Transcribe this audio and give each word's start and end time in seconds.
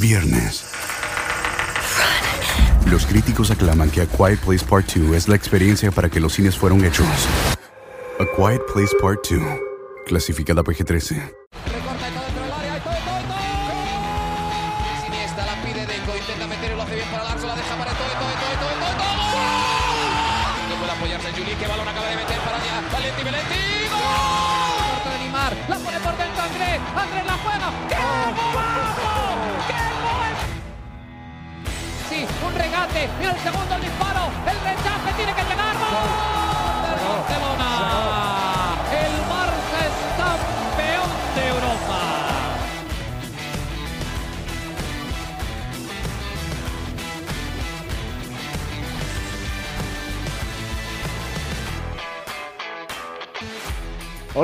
Viernes. 0.00 0.64
Los 2.90 3.06
críticos 3.06 3.50
aclaman 3.50 3.90
que 3.90 4.02
A 4.02 4.06
Quiet 4.06 4.38
Place 4.38 4.64
Part 4.64 4.92
2 4.94 5.16
es 5.16 5.28
la 5.28 5.34
experiencia 5.34 5.90
para 5.90 6.08
que 6.08 6.20
los 6.20 6.34
cines 6.34 6.56
fueron 6.56 6.84
hechos. 6.84 7.06
A 8.20 8.24
Quiet 8.36 8.62
Place 8.72 8.94
Part 9.00 9.26
2, 9.28 9.42
clasificada 10.06 10.62
PG-13. 10.62 11.47
Segundo 33.50 33.78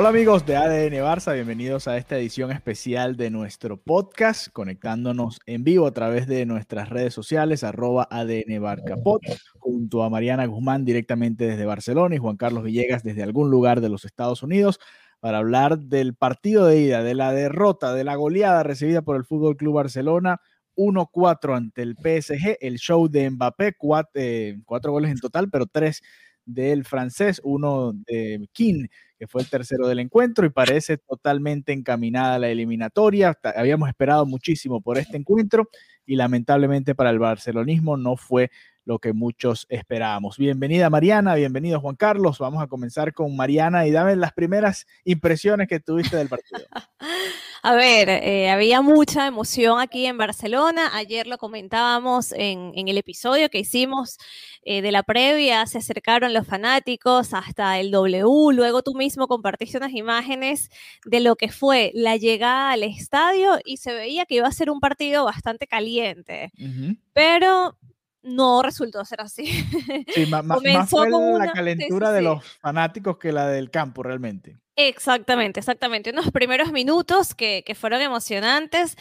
Hola 0.05 0.11
amigos 0.11 0.45
de 0.45 0.55
ADN 0.55 1.03
Barça, 1.03 1.33
bienvenidos 1.33 1.87
a 1.87 1.97
esta 1.97 2.15
edición 2.15 2.51
especial 2.51 3.17
de 3.17 3.31
nuestro 3.31 3.77
podcast, 3.77 4.49
conectándonos 4.53 5.39
en 5.47 5.63
vivo 5.63 5.87
a 5.87 5.93
través 5.93 6.27
de 6.27 6.45
nuestras 6.45 6.89
redes 6.89 7.11
sociales, 7.11 7.63
arroba 7.63 8.07
ADN 8.11 8.61
Barcapod, 8.61 9.21
junto 9.57 10.03
a 10.03 10.11
Mariana 10.11 10.45
Guzmán 10.45 10.85
directamente 10.85 11.47
desde 11.47 11.65
Barcelona 11.65 12.13
y 12.13 12.19
Juan 12.19 12.37
Carlos 12.37 12.63
Villegas 12.63 13.01
desde 13.01 13.23
algún 13.23 13.49
lugar 13.49 13.81
de 13.81 13.89
los 13.89 14.05
Estados 14.05 14.43
Unidos 14.43 14.79
para 15.21 15.39
hablar 15.39 15.79
del 15.79 16.13
partido 16.13 16.67
de 16.67 16.81
ida, 16.81 17.01
de 17.01 17.15
la 17.15 17.33
derrota, 17.33 17.95
de 17.95 18.03
la 18.03 18.13
goleada 18.13 18.61
recibida 18.61 19.01
por 19.01 19.15
el 19.15 19.25
Fútbol 19.25 19.57
Club 19.57 19.73
Barcelona 19.73 20.39
1-4 20.75 21.57
ante 21.57 21.81
el 21.81 21.95
PSG, 21.95 22.57
el 22.61 22.77
show 22.77 23.07
de 23.07 23.27
Mbappé, 23.31 23.73
cuatro, 23.75 24.11
eh, 24.13 24.59
cuatro 24.65 24.91
goles 24.91 25.09
en 25.09 25.17
total, 25.17 25.49
pero 25.49 25.65
tres 25.65 26.03
del 26.45 26.85
francés, 26.85 27.41
uno 27.43 27.93
de 27.93 28.47
King, 28.53 28.87
que 29.17 29.27
fue 29.27 29.41
el 29.41 29.49
tercero 29.49 29.87
del 29.87 29.99
encuentro 29.99 30.45
y 30.45 30.49
parece 30.49 30.97
totalmente 30.97 31.73
encaminada 31.73 32.39
la 32.39 32.49
eliminatoria. 32.49 33.37
Habíamos 33.55 33.89
esperado 33.89 34.25
muchísimo 34.25 34.81
por 34.81 34.97
este 34.97 35.17
encuentro 35.17 35.69
y 36.05 36.15
lamentablemente 36.15 36.95
para 36.95 37.09
el 37.09 37.19
barcelonismo 37.19 37.97
no 37.97 38.17
fue 38.17 38.51
lo 38.85 38.99
que 38.99 39.13
muchos 39.13 39.65
esperábamos. 39.69 40.37
Bienvenida 40.37 40.89
Mariana, 40.89 41.35
bienvenido 41.35 41.81
Juan 41.81 41.95
Carlos. 41.95 42.37
Vamos 42.37 42.61
a 42.61 42.67
comenzar 42.67 43.13
con 43.13 43.35
Mariana 43.35 43.87
y 43.87 43.91
dame 43.91 44.15
las 44.15 44.31
primeras 44.31 44.85
impresiones 45.03 45.67
que 45.67 45.79
tuviste 45.79 46.15
del 46.15 46.29
partido. 46.29 46.61
A 47.63 47.73
ver, 47.73 48.09
eh, 48.09 48.51
había 48.51 48.83
mucha 48.83 49.25
emoción 49.25 49.79
aquí 49.79 50.05
en 50.05 50.19
Barcelona. 50.19 50.91
Ayer 50.93 51.25
lo 51.25 51.39
comentábamos 51.39 52.31
en, 52.31 52.71
en 52.75 52.89
el 52.89 52.99
episodio 52.99 53.49
que 53.49 53.57
hicimos 53.57 54.19
eh, 54.61 54.83
de 54.83 54.91
la 54.91 55.01
previa. 55.01 55.65
Se 55.65 55.79
acercaron 55.79 56.31
los 56.31 56.45
fanáticos 56.45 57.33
hasta 57.33 57.79
el 57.79 57.89
W. 57.89 58.53
Luego 58.53 58.83
tú 58.83 58.93
mismo 58.93 59.27
compartiste 59.27 59.79
unas 59.79 59.93
imágenes 59.93 60.69
de 61.05 61.21
lo 61.21 61.35
que 61.37 61.49
fue 61.49 61.91
la 61.95 62.17
llegada 62.17 62.73
al 62.73 62.83
estadio 62.83 63.57
y 63.65 63.77
se 63.77 63.95
veía 63.95 64.27
que 64.27 64.35
iba 64.35 64.47
a 64.47 64.51
ser 64.51 64.69
un 64.69 64.79
partido 64.79 65.25
bastante 65.25 65.65
caliente. 65.65 66.51
Uh 66.59 66.65
-huh. 66.65 66.97
Pero 67.13 67.79
no 68.25 68.61
resultó 68.61 69.03
ser 69.05 69.21
así. 69.21 69.45
Sí, 70.13 70.25
más, 70.25 70.45
fue 70.89 71.09
la 71.09 71.53
calentura 71.53 72.11
de 72.11 72.21
los 72.21 72.43
fanáticos 72.59 73.17
que 73.17 73.31
la 73.31 73.47
del 73.47 73.69
campo 73.69 74.03
realmente. 74.03 74.57
Exactamente, 74.75 75.59
exactamente. 75.59 76.09
Unos 76.09 76.31
primeros 76.31 76.71
minutos 76.71 77.33
que, 77.33 77.63
que 77.65 77.75
fueron 77.75 78.01
emocionantes 78.01 78.97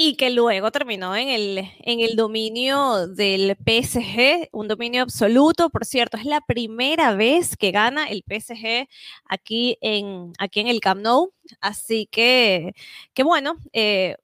y 0.00 0.14
que 0.14 0.30
luego 0.30 0.70
terminó 0.70 1.16
en 1.16 1.28
el, 1.28 1.58
en 1.80 1.98
el 1.98 2.14
dominio 2.14 3.08
del 3.08 3.56
PSG, 3.56 4.48
un 4.52 4.68
dominio 4.68 5.02
absoluto. 5.02 5.70
Por 5.70 5.84
cierto, 5.84 6.16
es 6.16 6.24
la 6.24 6.40
primera 6.40 7.16
vez 7.16 7.56
que 7.56 7.72
gana 7.72 8.06
el 8.08 8.22
PSG 8.24 8.86
aquí 9.24 9.76
en, 9.80 10.32
aquí 10.38 10.60
en 10.60 10.68
el 10.68 10.78
Camp 10.78 11.00
Nou. 11.00 11.32
Así 11.60 12.06
que, 12.12 12.74
que 13.12 13.24
bueno, 13.24 13.56
eh, 13.72 14.16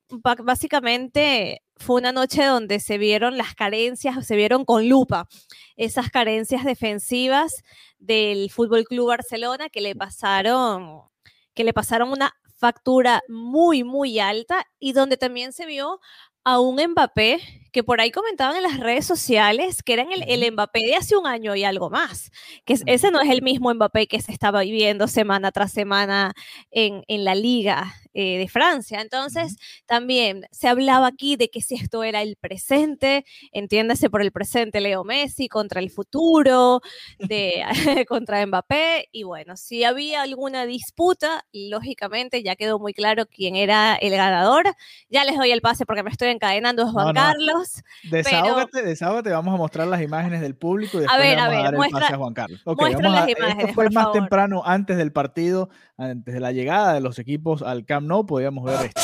básicamente 0.44 1.63
fue 1.76 1.96
una 2.00 2.12
noche 2.12 2.44
donde 2.44 2.80
se 2.80 2.98
vieron 2.98 3.36
las 3.36 3.54
carencias, 3.54 4.26
se 4.26 4.36
vieron 4.36 4.64
con 4.64 4.88
lupa 4.88 5.28
esas 5.76 6.10
carencias 6.10 6.64
defensivas 6.64 7.52
del 7.98 8.50
Fútbol 8.50 8.84
Club 8.84 9.08
Barcelona 9.08 9.68
que 9.68 9.80
le 9.80 9.94
pasaron 9.94 11.02
que 11.54 11.64
le 11.64 11.72
pasaron 11.72 12.10
una 12.10 12.32
factura 12.56 13.22
muy 13.28 13.84
muy 13.84 14.18
alta 14.18 14.66
y 14.78 14.92
donde 14.92 15.16
también 15.16 15.52
se 15.52 15.66
vio 15.66 16.00
a 16.44 16.60
un 16.60 16.80
Mbappé 16.82 17.63
que 17.74 17.82
por 17.82 18.00
ahí 18.00 18.12
comentaban 18.12 18.56
en 18.56 18.62
las 18.62 18.78
redes 18.78 19.04
sociales 19.04 19.82
que 19.82 19.94
era 19.94 20.04
el, 20.04 20.22
el 20.28 20.52
Mbappé 20.52 20.78
de 20.78 20.94
hace 20.94 21.16
un 21.16 21.26
año 21.26 21.56
y 21.56 21.64
algo 21.64 21.90
más, 21.90 22.30
que 22.64 22.78
ese 22.86 23.10
no 23.10 23.20
es 23.20 23.28
el 23.28 23.42
mismo 23.42 23.74
Mbappé 23.74 24.06
que 24.06 24.22
se 24.22 24.30
estaba 24.30 24.60
viviendo 24.60 25.08
semana 25.08 25.50
tras 25.50 25.72
semana 25.72 26.34
en, 26.70 27.02
en 27.08 27.24
la 27.24 27.34
liga 27.34 27.94
eh, 28.16 28.38
de 28.38 28.46
Francia. 28.46 29.00
Entonces, 29.00 29.56
también 29.86 30.46
se 30.52 30.68
hablaba 30.68 31.08
aquí 31.08 31.34
de 31.34 31.50
que 31.50 31.60
si 31.60 31.74
esto 31.74 32.04
era 32.04 32.22
el 32.22 32.36
presente, 32.36 33.24
entiéndase 33.50 34.08
por 34.08 34.22
el 34.22 34.30
presente 34.30 34.80
Leo 34.80 35.02
Messi 35.02 35.48
contra 35.48 35.80
el 35.80 35.91
futuro, 35.91 36.80
de, 37.18 37.64
contra 38.08 38.46
Mbappé, 38.46 39.08
y 39.10 39.24
bueno, 39.24 39.56
si 39.56 39.82
había 39.82 40.22
alguna 40.22 40.64
disputa, 40.64 41.44
lógicamente 41.52 42.44
ya 42.44 42.54
quedó 42.54 42.78
muy 42.78 42.94
claro 42.94 43.26
quién 43.26 43.56
era 43.56 43.96
el 43.96 44.12
ganador. 44.12 44.76
Ya 45.10 45.24
les 45.24 45.36
doy 45.36 45.50
el 45.50 45.60
pase 45.60 45.84
porque 45.84 46.04
me 46.04 46.10
estoy 46.10 46.28
encadenando, 46.28 46.84
es 46.84 46.92
Juan 46.92 47.06
no, 47.06 47.12
no. 47.14 47.20
Carlos. 47.20 47.63
Desahógate, 48.10 48.70
pero... 48.72 48.86
desahógate, 48.86 49.30
vamos 49.30 49.54
a 49.54 49.56
mostrar 49.56 49.86
las 49.86 50.02
imágenes 50.02 50.41
del 50.41 50.54
público 50.54 50.98
y 50.98 51.00
después 51.00 51.19
a 51.19 51.22
ver, 51.22 51.36
vamos 51.36 51.47
a, 51.47 51.50
ver, 51.50 51.60
a 51.60 51.62
dar 51.64 51.75
muestra, 51.75 51.98
el 51.98 52.02
pase 52.02 52.14
a 52.14 52.19
Juan 52.19 52.34
Carlos. 52.34 52.60
Okay, 52.64 52.84
muestra 52.86 53.08
las 53.10 53.26
a, 53.26 53.30
imágenes, 53.30 53.64
esto 53.64 53.75
fue 53.75 53.84
más 53.91 54.04
favor. 54.04 54.12
temprano, 54.12 54.62
antes 54.64 54.97
del 54.97 55.12
partido, 55.12 55.69
antes 55.97 56.34
de 56.34 56.41
la 56.41 56.53
llegada 56.53 56.94
de 56.94 57.00
los 57.00 57.19
equipos 57.19 57.62
al 57.62 57.84
Camp 57.84 58.06
Nou, 58.06 58.26
podíamos 58.26 58.64
ver 58.64 58.86
esto. 58.86 59.00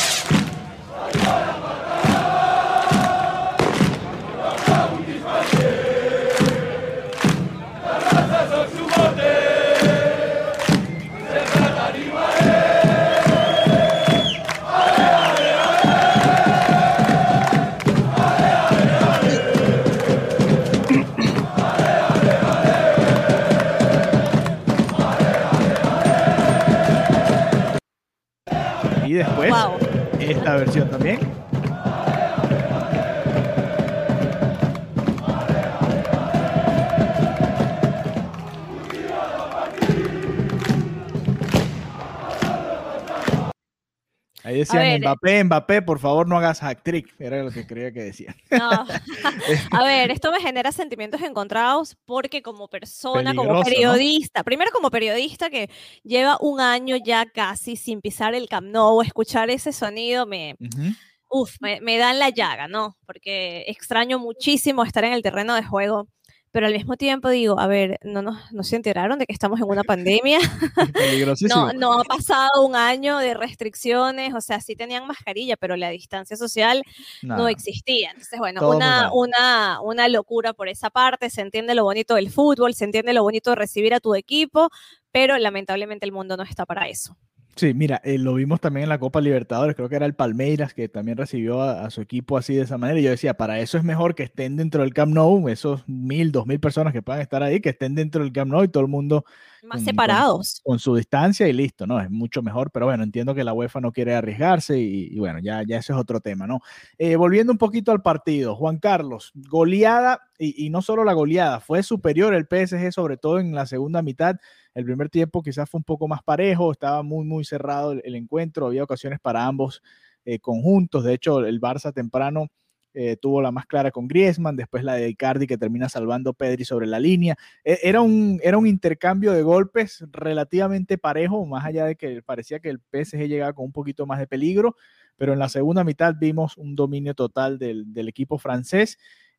Decían 44.79 44.83
ver, 44.83 45.01
Mbappé, 45.01 45.45
Mbappé, 45.45 45.83
por 45.83 45.99
favor 45.99 46.27
no 46.27 46.37
hagas 46.37 46.61
hack 46.61 46.83
trick, 46.83 47.15
era 47.19 47.43
lo 47.43 47.51
que 47.51 47.67
creía 47.67 47.93
que 47.93 48.03
decían. 48.03 48.35
No. 48.51 48.71
A 49.71 49.85
ver, 49.85 50.11
esto 50.11 50.31
me 50.33 50.41
genera 50.41 50.73
sentimientos 50.73 51.21
encontrados 51.23 51.97
porque 52.05 52.43
como 52.43 52.69
persona, 52.69 53.35
como 53.35 53.63
periodista, 53.63 54.41
¿no? 54.41 54.45
primero 54.45 54.71
como 54.73 54.91
periodista 54.91 55.51
que 55.51 55.71
lleva 56.03 56.39
un 56.41 56.61
año 56.61 56.97
ya 56.97 57.27
casi 57.27 57.77
sin 57.77 58.01
pisar 58.01 58.35
el 58.35 58.49
Camp 58.49 58.69
Nou, 58.69 59.03
escuchar 59.03 59.51
ese 59.51 59.73
sonido 59.73 60.27
me... 60.27 60.57
Uh 60.61 60.65
-huh. 60.65 60.97
Uf, 61.33 61.55
me, 61.61 61.81
me 61.81 61.97
dan 61.97 62.19
la 62.19 62.31
llaga, 62.31 62.67
¿no? 62.67 62.97
Porque 63.07 63.65
extraño 63.69 64.19
muchísimo 64.19 64.83
estar 64.83 65.05
en 65.05 65.13
el 65.13 65.23
terreno 65.23 65.55
de 65.55 65.63
juego 65.63 66.09
pero 66.53 66.67
al 66.67 66.73
mismo 66.73 66.97
tiempo 66.97 67.29
digo, 67.29 67.61
a 67.61 67.67
ver, 67.67 67.99
no, 68.03 68.23
no, 68.23 68.39
no 68.51 68.63
se 68.65 68.77
enteraron 68.77 69.19
de 69.19 69.27
que 69.27 69.33
estamos 69.33 69.61
en 69.61 69.69
una 69.69 69.85
pandemia. 69.85 70.39
no, 71.49 71.73
no 71.73 72.01
ha 72.01 72.05
pasado 72.05 72.67
un 72.67 72.75
año 72.75 73.19
de 73.19 73.35
restricciones, 73.35 74.35
o 74.35 74.41
sea, 74.41 74.61
sí 74.61 74.75
tenían 74.75 75.07
mascarilla, 75.07 75.57
pero 75.57 75.77
la 75.77 75.91
distancia 75.91 76.37
social 76.37 76.83
no, 77.23 77.37
no 77.37 77.49
existía. 77.49 78.11
Entonces, 78.11 78.39
bueno, 78.39 78.69
una, 78.69 79.13
una, 79.13 79.81
una 79.81 80.09
locura 80.09 80.53
por 80.53 80.69
esa 80.69 80.91
parte, 80.91 81.31
se 81.31 81.41
entiende 81.41 81.75
lo 81.75 81.85
bonito 81.85 82.17
del 82.17 82.31
fútbol, 82.31 82.75
se 82.75 82.85
entiende 82.85 83.13
lo 83.13 83.23
bonito 83.23 83.51
de 83.51 83.57
recibir 83.57 83.95
a 83.95 84.01
tu 84.01 84.15
equipo, 84.15 84.71
pero 85.13 85.39
lamentablemente 85.39 86.05
el 86.05 86.13
mundo 86.13 86.37
no 86.37 86.43
está 86.43 86.67
para 86.67 86.89
eso. 86.89 87.17
Sí, 87.61 87.75
mira, 87.75 88.01
eh, 88.05 88.17
lo 88.17 88.33
vimos 88.33 88.59
también 88.59 88.85
en 88.85 88.89
la 88.89 88.99
Copa 88.99 89.21
Libertadores, 89.21 89.77
creo 89.77 89.91
que 89.91 89.97
era 89.97 90.07
el 90.07 90.15
Palmeiras 90.15 90.73
que 90.73 90.89
también 90.89 91.19
recibió 91.19 91.61
a, 91.61 91.85
a, 91.85 91.91
su 91.91 92.01
equipo 92.01 92.39
así 92.39 92.55
de 92.55 92.63
esa 92.63 92.79
manera. 92.79 92.99
Y 92.99 93.03
yo 93.03 93.11
decía, 93.11 93.35
para 93.35 93.61
eso 93.61 93.77
es 93.77 93.85
mejor 93.85 94.15
que 94.15 94.23
estén 94.23 94.57
dentro 94.57 94.81
del 94.81 94.95
Camp 94.95 95.13
Nou, 95.13 95.47
esos 95.51 95.87
mil, 95.87 96.33
dos 96.33 96.47
mil 96.47 96.59
personas 96.59 96.95
que 96.95 97.03
puedan 97.03 97.21
estar 97.21 97.43
ahí, 97.43 97.61
que 97.61 97.69
estén 97.69 97.95
dentro 97.95 98.23
del 98.25 98.33
Camp 98.33 98.51
Nou 98.51 98.65
y 98.65 98.69
todo 98.69 98.83
el 98.83 98.89
mundo 98.89 99.27
más 99.63 99.79
con, 99.79 99.85
separados. 99.85 100.61
Con, 100.63 100.73
con, 100.73 100.79
su 100.79 100.95
distancia 100.97 101.49
y 101.49 101.53
listo, 101.53 101.87
¿no? 101.87 102.01
Es 102.01 102.11
mucho 102.11 102.43
mejor, 102.43 102.71
pero 102.71 102.87
bueno, 102.87 103.03
entiendo 103.03 103.35
que 103.35 103.45
la 103.45 103.53
UEFA 103.53 103.81
no 103.81 103.93
quiere 103.93 104.15
arriesgarse 104.15 104.79
y, 104.79 105.09
y 105.11 105.19
bueno, 105.19 105.39
ya, 105.41 105.63
ya 105.67 105.79
ese 105.79 105.93
es 105.93 105.99
otro 105.99 106.21
tema, 106.21 106.47
¿no? 106.47 106.61
Eh, 106.99 107.17
volviendo 107.17 107.53
un 107.53 107.59
poquito 107.59 107.93
al 107.93 108.03
partido, 108.03 108.57
Juan 108.57 108.79
Carlos, 108.79 109.33
goleada 109.35 110.21
y, 110.39 110.67
y 110.67 110.71
no 110.71 110.83
solo 110.83 111.05
la 111.05 111.13
goleada, 111.13 111.61
fue 111.61 111.83
superior 111.83 112.35
el 112.35 112.47
PSG, 112.47 112.93
sobre 112.93 113.17
todo 113.17 113.39
en 113.39 113.55
la 113.55 113.67
segunda 113.67 114.03
mitad. 114.03 114.37
El 114.75 114.85
primer 114.85 115.11
tiempo 115.11 115.43
quizás 115.43 115.69
fue 115.69 115.79
un 115.79 115.85
poco 115.85 116.09
más 116.09 116.23
parejo, 116.23 116.73
estaba 116.73 117.03
muy, 117.03 117.25
muy 117.25 117.45
cerrado 117.45 117.93
el, 117.93 118.03
el 118.05 118.15
encuentro, 118.15 118.67
había 118.67 118.85
ocasiones 118.85 119.21
para 119.21 119.47
ambos 119.47 119.83
eh, 120.25 120.39
conjuntos. 120.39 121.05
De 121.05 121.15
hecho, 121.15 121.41
el 121.41 121.61
Barça 121.61 121.93
temprano 121.93 122.49
eh, 122.93 123.17
tuvo 123.17 123.41
la 123.41 123.53
más 123.53 123.67
clara 123.67 123.91
con 123.91 124.09
Griezmann, 124.09 124.57
después 124.57 124.83
la 124.83 124.95
de 124.95 125.09
Icardi 125.09 125.47
que 125.47 125.57
termina 125.57 125.89
salvando 125.89 126.33
Pedri 126.33 126.65
sobre 126.65 126.87
la 126.87 126.99
línea. 126.99 127.37
E 127.65 127.79
era, 127.83 128.01
un, 128.01 128.41
era 128.43 128.59
un 128.59 128.67
intercambio 128.67 129.33
de 129.33 129.43
golpes 129.43 130.05
relativamente 130.11 130.99
parejo, 130.99 131.45
más 131.47 131.65
allá 131.65 131.87
de 131.87 131.97
que 131.97 132.23
parecía 132.23 132.61
que 132.61 132.71
el 132.71 132.81
PSG 132.81 133.29
llegaba 133.29 133.53
con 133.53 133.67
un 133.67 133.73
poquito 133.73 134.07
más 134.07 134.19
de 134.19 134.27
peligro, 134.27 134.77
pero 135.17 135.33
en 135.33 135.39
la 135.39 135.49
segunda 135.49 135.85
mitad 135.85 136.15
vimos 136.19 136.57
un 136.57 136.75
dominio 136.75 137.15
total 137.15 137.59
del, 137.59 137.93
del 137.93 138.09
equipo 138.09 138.39
francés 138.39 138.99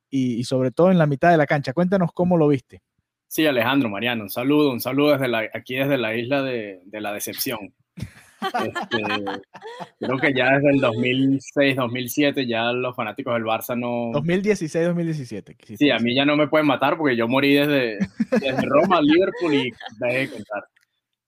y, 0.09 0.43
sobre 0.43 0.71
todo 0.71 0.91
en 0.91 0.97
la 0.97 1.07
mitad 1.07 1.31
de 1.31 1.37
la 1.37 1.47
cancha. 1.47 1.73
Cuéntanos 1.73 2.11
cómo 2.13 2.37
lo 2.37 2.47
viste. 2.47 2.81
Sí, 3.27 3.45
Alejandro, 3.45 3.89
Mariano, 3.89 4.23
un 4.23 4.29
saludo, 4.29 4.71
un 4.71 4.81
saludo 4.81 5.13
desde 5.13 5.29
la, 5.29 5.49
aquí 5.53 5.75
desde 5.75 5.97
la 5.97 6.15
isla 6.15 6.43
de 6.43 6.81
la 6.91 7.13
decepción. 7.13 7.73
Este, 8.41 9.41
creo 9.99 10.17
que 10.17 10.33
ya 10.33 10.51
desde 10.55 10.71
el 10.71 10.79
2006, 10.79 11.75
2007 11.75 12.47
ya 12.47 12.71
los 12.73 12.95
fanáticos 12.95 13.33
del 13.33 13.43
Barça 13.43 13.77
no... 13.77 14.11
2016, 14.13 14.87
2017. 14.87 15.57
Sí, 15.77 15.91
a 15.91 15.99
mí 15.99 16.15
ya 16.15 16.25
no 16.25 16.35
me 16.35 16.47
pueden 16.47 16.67
matar 16.67 16.97
porque 16.97 17.15
yo 17.15 17.27
morí 17.27 17.53
desde, 17.53 17.99
desde 18.31 18.61
Roma, 18.67 18.99
Liverpool 19.01 19.53
y 19.53 19.71
dejé 19.99 20.17
de 20.19 20.29
contar. 20.29 20.63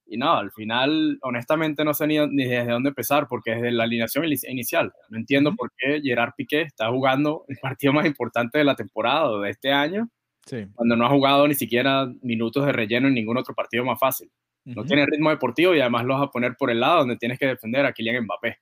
Y 0.05 0.17
no, 0.17 0.33
al 0.33 0.51
final, 0.51 1.17
honestamente, 1.21 1.83
no 1.83 1.93
sé 1.93 2.07
ni, 2.07 2.17
ni, 2.27 2.45
desde 2.45 2.71
dónde 2.71 2.89
empezar, 2.89 3.27
porque 3.27 3.51
desde 3.51 3.71
la 3.71 3.85
alineación 3.85 4.25
inicial. 4.25 4.91
No 5.09 5.17
entiendo 5.17 5.51
uh 5.51 5.53
-huh. 5.53 5.57
por 5.57 5.71
qué 5.77 6.01
Gerard 6.03 6.33
Piqué 6.35 6.61
está 6.61 6.89
jugando 6.89 7.45
el 7.47 7.57
partido 7.57 7.93
más 7.93 8.05
importante 8.05 8.57
de 8.57 8.63
la 8.63 8.75
temporada 8.75 9.39
de 9.39 9.49
este 9.49 9.71
año 9.71 10.09
Sí. 10.45 10.65
Cuando 10.75 10.95
no 10.95 11.05
ha 11.05 11.09
jugado 11.09 11.47
ni 11.47 11.53
siquiera 11.53 12.11
minutos 12.21 12.65
de 12.65 12.71
relleno 12.71 13.07
en 13.07 13.13
ningún 13.13 13.37
otro 13.37 13.53
partido 13.53 13.85
más 13.85 13.99
fácil. 13.99 14.29
Uh 14.65 14.71
-huh. 14.71 14.75
No 14.75 14.85
tiene 14.85 15.05
ritmo 15.05 15.29
deportivo 15.29 15.75
y 15.75 15.81
además 15.81 16.05
los 16.05 16.19
vas 16.19 16.27
a 16.27 16.31
poner 16.31 16.55
por 16.57 16.71
el 16.71 16.79
lado 16.79 16.99
donde 16.99 17.17
tienes 17.17 17.39
que 17.39 17.47
defender 17.47 17.85
a 17.85 17.93
Kylian 17.93 18.23
Mbappé. 18.23 18.57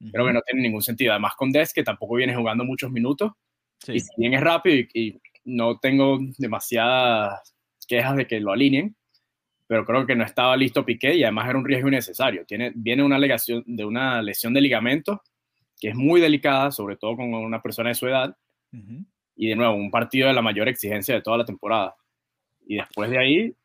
Uh 0.00 0.04
-huh. 0.04 0.12
Creo 0.12 0.26
que 0.26 0.32
no 0.32 0.40
tiene 0.42 0.62
ningún 0.62 0.82
sentido. 0.82 1.12
Además 1.12 1.34
con 1.36 1.50
Des, 1.50 1.72
que 1.72 1.82
tampoco 1.82 2.16
viene 2.16 2.34
jugando 2.34 2.64
muchos 2.64 2.90
minutos. 2.90 3.32
Sí. 3.78 3.92
Y 3.94 4.00
si 4.00 4.10
bien 4.16 4.34
es 4.34 4.40
rápido 4.40 4.76
y, 4.76 4.88
y, 4.94 5.20
no 5.44 5.78
tengo 5.80 6.18
demasiadas 6.38 7.54
quejas 7.88 8.16
de 8.16 8.28
que 8.28 8.38
lo 8.38 8.52
alineen, 8.52 8.94
pero 9.66 9.84
creo 9.84 10.06
que 10.06 10.14
no 10.14 10.22
estaba 10.22 10.56
listo 10.56 10.84
Piqué 10.84 11.16
y 11.16 11.24
además 11.24 11.48
era 11.48 11.58
un 11.58 11.64
riesgo 11.64 11.88
innecesario. 11.88 12.44
Tiene, 12.46 12.70
viene 12.76 13.02
una, 13.02 13.16
alegación, 13.16 13.64
de 13.66 13.84
una 13.84 14.22
lesión 14.22 14.54
de 14.54 14.60
ligamento 14.60 15.20
que 15.80 15.88
es 15.88 15.96
muy 15.96 16.20
delicada, 16.20 16.70
sobre 16.70 16.96
todo 16.96 17.16
con 17.16 17.34
una 17.34 17.60
persona 17.60 17.88
de 17.88 17.96
su 17.96 18.06
edad. 18.06 18.36
Uh 18.72 18.76
-huh 18.76 19.04
y 19.36 19.48
de 19.48 19.56
nuevo, 19.56 19.74
un 19.74 19.90
partido 19.90 20.28
de 20.28 20.34
la 20.34 20.42
mayor 20.42 20.68
exigencia 20.68 21.14
de 21.14 21.22
toda 21.22 21.38
la 21.38 21.44
temporada. 21.44 21.96
Y 22.66 22.76
después 22.76 23.10
de 23.10 23.18
ahí, 23.18 23.56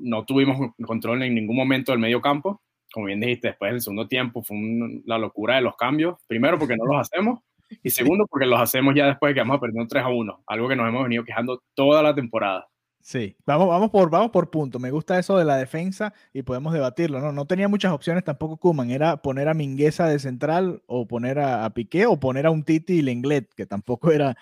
no 0.00 0.24
tuvimos 0.24 0.72
control 0.84 1.22
en 1.22 1.34
ningún 1.34 1.56
momento 1.56 1.92
del 1.92 2.00
medio 2.00 2.20
campo. 2.20 2.62
Como 2.92 3.06
bien 3.06 3.20
dijiste, 3.20 3.48
después 3.48 3.72
del 3.72 3.80
segundo 3.80 4.06
tiempo 4.06 4.42
fue 4.42 4.56
un, 4.56 5.02
la 5.06 5.18
locura 5.18 5.56
de 5.56 5.62
los 5.62 5.76
cambios. 5.76 6.18
Primero, 6.26 6.58
porque 6.58 6.76
no 6.76 6.84
los 6.84 7.00
hacemos. 7.00 7.40
Y 7.82 7.90
segundo, 7.90 8.26
porque 8.28 8.46
los 8.46 8.60
hacemos 8.60 8.94
ya 8.94 9.06
después 9.06 9.30
de 9.30 9.34
que 9.34 9.40
vamos 9.40 9.60
perdiendo 9.60 9.88
3 9.88 10.04
a 10.04 10.08
1. 10.08 10.44
Algo 10.46 10.68
que 10.68 10.76
nos 10.76 10.88
hemos 10.88 11.02
venido 11.04 11.24
quejando 11.24 11.62
toda 11.74 12.02
la 12.02 12.14
temporada. 12.14 12.68
Sí, 13.00 13.34
vamos, 13.46 13.66
vamos, 13.66 13.90
por, 13.90 14.10
vamos 14.10 14.30
por 14.30 14.50
punto. 14.50 14.78
Me 14.78 14.90
gusta 14.90 15.18
eso 15.18 15.36
de 15.36 15.44
la 15.44 15.56
defensa 15.56 16.12
y 16.32 16.42
podemos 16.42 16.72
debatirlo. 16.72 17.20
No, 17.20 17.32
no 17.32 17.46
tenía 17.46 17.68
muchas 17.68 17.92
opciones 17.92 18.24
tampoco 18.24 18.58
Kuman. 18.58 18.90
Era 18.90 19.16
poner 19.22 19.48
a 19.48 19.54
Mingueza 19.54 20.06
de 20.06 20.18
central 20.18 20.82
o 20.86 21.08
poner 21.08 21.38
a, 21.38 21.64
a 21.64 21.70
Piqué 21.70 22.06
o 22.06 22.20
poner 22.20 22.46
a 22.46 22.50
un 22.50 22.62
Titi 22.62 22.94
y 22.94 23.02
Lenglet, 23.02 23.52
que 23.54 23.66
tampoco 23.66 24.12
era 24.12 24.36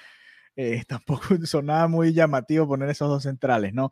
eh, 0.57 0.83
tampoco 0.89 1.37
sonaba 1.45 1.89
muy 1.89 2.13
llamativo 2.13 2.69
poner 2.69 2.91
esos 2.91 3.09
dos 3.09 3.23
centrales, 3.23 3.73
¿no? 3.73 3.91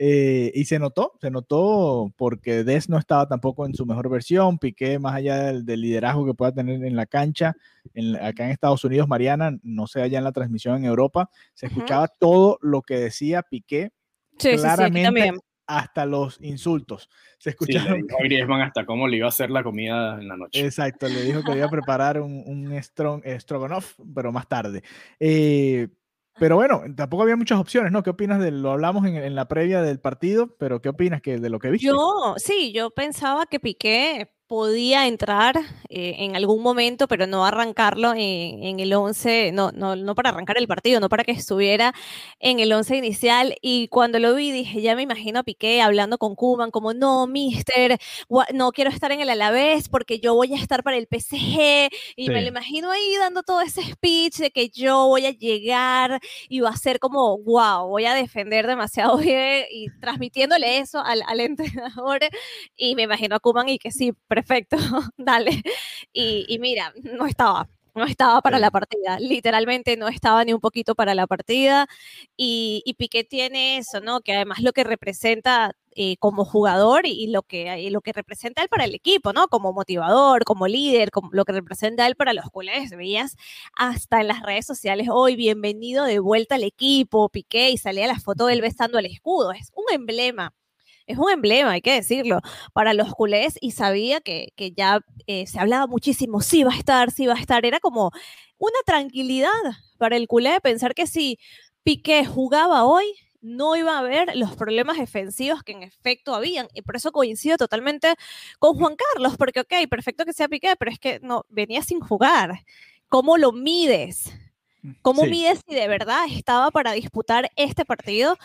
Eh, 0.00 0.52
y 0.54 0.64
se 0.64 0.78
notó, 0.78 1.14
se 1.20 1.30
notó 1.30 2.12
porque 2.16 2.62
Des 2.62 2.88
no 2.88 2.98
estaba 2.98 3.26
tampoco 3.26 3.66
en 3.66 3.74
su 3.74 3.84
mejor 3.84 4.08
versión, 4.08 4.58
Piqué, 4.58 4.98
más 5.00 5.16
allá 5.16 5.44
del, 5.44 5.66
del 5.66 5.80
liderazgo 5.80 6.24
que 6.24 6.34
pueda 6.34 6.52
tener 6.52 6.84
en 6.84 6.94
la 6.94 7.06
cancha, 7.06 7.56
en, 7.94 8.14
acá 8.14 8.44
en 8.44 8.52
Estados 8.52 8.84
Unidos, 8.84 9.08
Mariana, 9.08 9.58
no 9.62 9.88
sé 9.88 10.00
allá 10.00 10.18
en 10.18 10.24
la 10.24 10.32
transmisión 10.32 10.76
en 10.76 10.84
Europa, 10.84 11.30
se 11.52 11.66
escuchaba 11.66 12.02
uh 12.02 12.06
-huh. 12.06 12.18
todo 12.20 12.58
lo 12.62 12.82
que 12.82 12.98
decía 12.98 13.42
Piqué, 13.42 13.90
sí, 14.38 14.56
claramente, 14.56 15.22
sí, 15.22 15.30
sí, 15.30 15.38
hasta 15.66 16.06
los 16.06 16.40
insultos. 16.40 17.10
Se 17.38 17.50
escucharon. 17.50 18.00
Sí, 18.00 18.14
Griezmann 18.24 18.62
hasta 18.62 18.86
cómo 18.86 19.06
le 19.06 19.18
iba 19.18 19.26
a 19.26 19.28
hacer 19.28 19.50
la 19.50 19.62
comida 19.62 20.18
en 20.20 20.28
la 20.28 20.36
noche. 20.36 20.64
Exacto, 20.64 21.08
le 21.08 21.22
dijo 21.22 21.42
que 21.42 21.56
iba 21.56 21.66
a 21.66 21.70
preparar 21.70 22.20
un, 22.20 22.42
un 22.46 22.72
strong, 22.82 23.22
stroganoff, 23.38 23.98
pero 24.14 24.32
más 24.32 24.48
tarde. 24.48 24.82
Eh, 25.20 25.88
pero 26.38 26.56
bueno, 26.56 26.82
tampoco 26.96 27.22
había 27.22 27.36
muchas 27.36 27.58
opciones, 27.58 27.92
¿no? 27.92 28.02
¿Qué 28.02 28.10
opinas 28.10 28.40
de 28.40 28.50
lo 28.50 28.72
hablamos 28.72 29.06
en, 29.06 29.16
en, 29.16 29.34
la 29.34 29.48
previa 29.48 29.82
del 29.82 30.00
partido? 30.00 30.56
Pero 30.58 30.80
¿qué 30.80 30.88
opinas 30.88 31.20
que 31.20 31.38
de 31.38 31.50
lo 31.50 31.58
que 31.58 31.70
viste? 31.70 31.86
Yo, 31.86 32.34
sí, 32.36 32.72
yo 32.72 32.90
pensaba 32.90 33.46
que 33.46 33.60
Piqué 33.60 34.37
podía 34.48 35.06
entrar 35.06 35.56
eh, 35.90 36.16
en 36.20 36.34
algún 36.34 36.62
momento, 36.62 37.06
pero 37.06 37.26
no 37.26 37.44
arrancarlo 37.44 38.12
en, 38.14 38.62
en 38.64 38.80
el 38.80 38.92
11, 38.94 39.52
no, 39.52 39.70
no, 39.72 39.94
no, 39.94 40.14
para 40.14 40.30
arrancar 40.30 40.56
el 40.58 40.66
partido, 40.66 41.00
no 41.00 41.10
para 41.10 41.22
que 41.22 41.32
estuviera 41.32 41.94
en 42.40 42.58
el 42.58 42.72
11 42.72 42.96
inicial. 42.96 43.54
Y 43.60 43.88
cuando 43.88 44.18
lo 44.18 44.34
vi, 44.34 44.50
dije, 44.50 44.80
ya 44.80 44.96
me 44.96 45.02
imagino 45.02 45.40
a 45.40 45.42
Piqué 45.42 45.82
hablando 45.82 46.16
con 46.18 46.34
Kuman, 46.34 46.70
como, 46.70 46.94
no, 46.94 47.26
mister, 47.26 47.98
no 48.54 48.72
quiero 48.72 48.90
estar 48.90 49.12
en 49.12 49.20
el 49.20 49.28
Alavés 49.30 49.88
porque 49.90 50.18
yo 50.18 50.34
voy 50.34 50.54
a 50.54 50.56
estar 50.56 50.82
para 50.82 50.96
el 50.96 51.06
PSG. 51.06 51.90
Y 52.16 52.26
sí. 52.26 52.30
me 52.30 52.40
lo 52.40 52.48
imagino 52.48 52.90
ahí 52.90 53.16
dando 53.18 53.42
todo 53.42 53.60
ese 53.60 53.82
speech 53.82 54.38
de 54.38 54.50
que 54.50 54.70
yo 54.70 55.06
voy 55.08 55.26
a 55.26 55.30
llegar 55.30 56.20
y 56.48 56.60
va 56.60 56.70
a 56.70 56.76
ser 56.76 56.98
como, 57.00 57.38
wow, 57.38 57.86
voy 57.86 58.06
a 58.06 58.14
defender 58.14 58.66
demasiado 58.66 59.18
bien 59.18 59.66
y 59.70 59.88
transmitiéndole 60.00 60.78
eso 60.78 61.00
al, 61.00 61.22
al 61.26 61.40
entrenador. 61.42 62.20
Y 62.76 62.94
me 62.94 63.02
imagino 63.02 63.36
a 63.36 63.40
Kuman 63.40 63.68
y 63.68 63.78
que 63.78 63.90
sí, 63.90 64.12
perfecto, 64.38 64.76
dale. 65.16 65.62
Y, 66.12 66.46
y, 66.48 66.58
mira, 66.58 66.92
no 67.02 67.26
estaba, 67.26 67.68
no 67.94 68.04
estaba 68.04 68.40
para 68.40 68.58
la 68.58 68.70
partida, 68.70 69.18
literalmente 69.20 69.96
no 69.96 70.08
estaba 70.08 70.44
ni 70.44 70.52
un 70.52 70.60
poquito 70.60 70.94
para 70.94 71.14
la 71.14 71.26
partida. 71.26 71.86
Y, 72.36 72.82
y 72.84 72.94
Piqué 72.94 73.24
tiene 73.24 73.78
eso, 73.78 74.00
¿no? 74.00 74.20
Que 74.20 74.34
además 74.34 74.60
lo 74.60 74.72
que 74.72 74.84
representa 74.84 75.72
eh, 75.96 76.16
como 76.18 76.44
jugador 76.44 77.06
y, 77.06 77.26
lo 77.28 77.42
que, 77.42 77.80
y 77.80 77.90
lo 77.90 78.00
que 78.00 78.12
representa 78.12 78.62
él 78.62 78.68
para 78.68 78.84
el 78.84 78.94
equipo, 78.94 79.32
¿no? 79.32 79.48
Como 79.48 79.72
motivador, 79.72 80.44
como 80.44 80.68
líder, 80.68 81.10
como 81.10 81.30
lo 81.32 81.44
que 81.44 81.52
representa 81.52 82.06
él 82.06 82.14
para 82.14 82.32
los 82.34 82.48
culés. 82.50 82.90
Veías 82.90 83.36
hasta 83.76 84.20
en 84.20 84.28
las 84.28 84.42
redes 84.42 84.66
sociales 84.66 85.08
hoy, 85.10 85.34
bienvenido 85.36 86.04
de 86.04 86.20
vuelta 86.20 86.54
al 86.56 86.64
equipo, 86.64 87.28
Piqué, 87.30 87.70
y 87.70 87.78
salía 87.78 88.06
la 88.06 88.20
foto 88.20 88.46
de 88.46 88.54
él 88.54 88.60
besando 88.60 88.98
el 89.00 89.06
escudo. 89.06 89.52
Es 89.52 89.72
un 89.74 89.86
emblema 89.92 90.54
es 91.08 91.18
un 91.18 91.30
emblema, 91.30 91.72
hay 91.72 91.80
que 91.80 91.94
decirlo, 91.94 92.40
para 92.72 92.94
los 92.94 93.12
culés 93.14 93.58
y 93.60 93.72
sabía 93.72 94.20
que, 94.20 94.52
que 94.56 94.72
ya 94.72 95.00
eh, 95.26 95.46
se 95.46 95.58
hablaba 95.58 95.86
muchísimo, 95.86 96.40
sí 96.40 96.62
va 96.64 96.72
a 96.72 96.78
estar, 96.78 97.10
sí 97.10 97.26
va 97.26 97.34
a 97.34 97.40
estar, 97.40 97.66
era 97.66 97.80
como 97.80 98.12
una 98.58 98.78
tranquilidad 98.86 99.50
para 99.96 100.16
el 100.16 100.28
culé 100.28 100.60
pensar 100.60 100.94
que 100.94 101.06
si 101.06 101.38
Piqué 101.82 102.26
jugaba 102.26 102.84
hoy, 102.84 103.06
no 103.40 103.76
iba 103.76 103.94
a 103.94 104.00
haber 104.00 104.36
los 104.36 104.56
problemas 104.56 104.98
defensivos 104.98 105.62
que 105.62 105.72
en 105.72 105.82
efecto 105.82 106.34
habían. 106.34 106.68
Y 106.74 106.82
por 106.82 106.96
eso 106.96 107.12
coincido 107.12 107.56
totalmente 107.56 108.14
con 108.58 108.76
Juan 108.76 108.96
Carlos, 108.96 109.36
porque, 109.38 109.60
ok, 109.60 109.88
perfecto 109.88 110.24
que 110.24 110.32
sea 110.32 110.48
Piqué, 110.48 110.74
pero 110.76 110.90
es 110.90 110.98
que 110.98 111.20
no, 111.20 111.46
venía 111.48 111.82
sin 111.82 112.00
jugar. 112.00 112.64
¿Cómo 113.08 113.38
lo 113.38 113.52
mides? 113.52 114.32
¿Cómo 115.02 115.22
sí. 115.24 115.30
mides 115.30 115.60
si 115.66 115.74
de 115.74 115.88
verdad 115.88 116.26
estaba 116.30 116.70
para 116.70 116.92
disputar 116.92 117.50
este 117.56 117.84
partido 117.84 118.36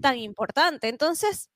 tan 0.00 0.18
importante? 0.18 0.88
Entonces, 0.88 1.50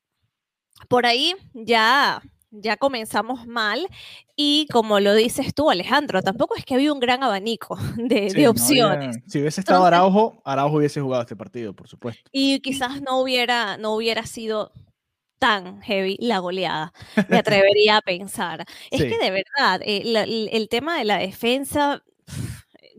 por 0.87 1.05
ahí 1.05 1.35
ya 1.53 2.21
ya 2.51 2.77
comenzamos 2.77 3.45
mal 3.45 3.87
y 4.35 4.67
como 4.71 4.99
lo 4.99 5.13
dices 5.13 5.53
tú, 5.53 5.69
Alejandro, 5.69 6.21
tampoco 6.21 6.55
es 6.55 6.65
que 6.65 6.73
había 6.73 6.93
un 6.93 6.99
gran 6.99 7.23
abanico 7.23 7.77
de, 7.97 8.29
sí, 8.29 8.37
de 8.37 8.47
opciones. 8.47 8.97
No 8.97 9.11
había, 9.13 9.23
si 9.27 9.39
hubiese 9.39 9.61
estado 9.61 9.79
Entonces, 9.79 9.97
Araujo, 9.99 10.41
Araujo 10.45 10.77
hubiese 10.77 11.01
jugado 11.01 11.23
este 11.23 11.35
partido, 11.35 11.73
por 11.73 11.87
supuesto. 11.87 12.21
Y 12.31 12.59
quizás 12.61 13.01
no 13.01 13.19
hubiera, 13.19 13.77
no 13.77 13.93
hubiera 13.93 14.25
sido 14.25 14.71
tan 15.37 15.81
heavy 15.81 16.17
la 16.19 16.39
goleada, 16.39 16.91
me 17.29 17.37
atrevería 17.37 17.97
a 17.97 18.01
pensar. 18.01 18.65
Es 18.91 19.01
sí. 19.01 19.09
que 19.09 19.17
de 19.17 19.31
verdad, 19.31 19.81
eh, 19.83 20.01
la, 20.05 20.23
el, 20.23 20.49
el 20.51 20.69
tema 20.69 20.97
de 20.97 21.05
la 21.05 21.17
defensa 21.17 22.03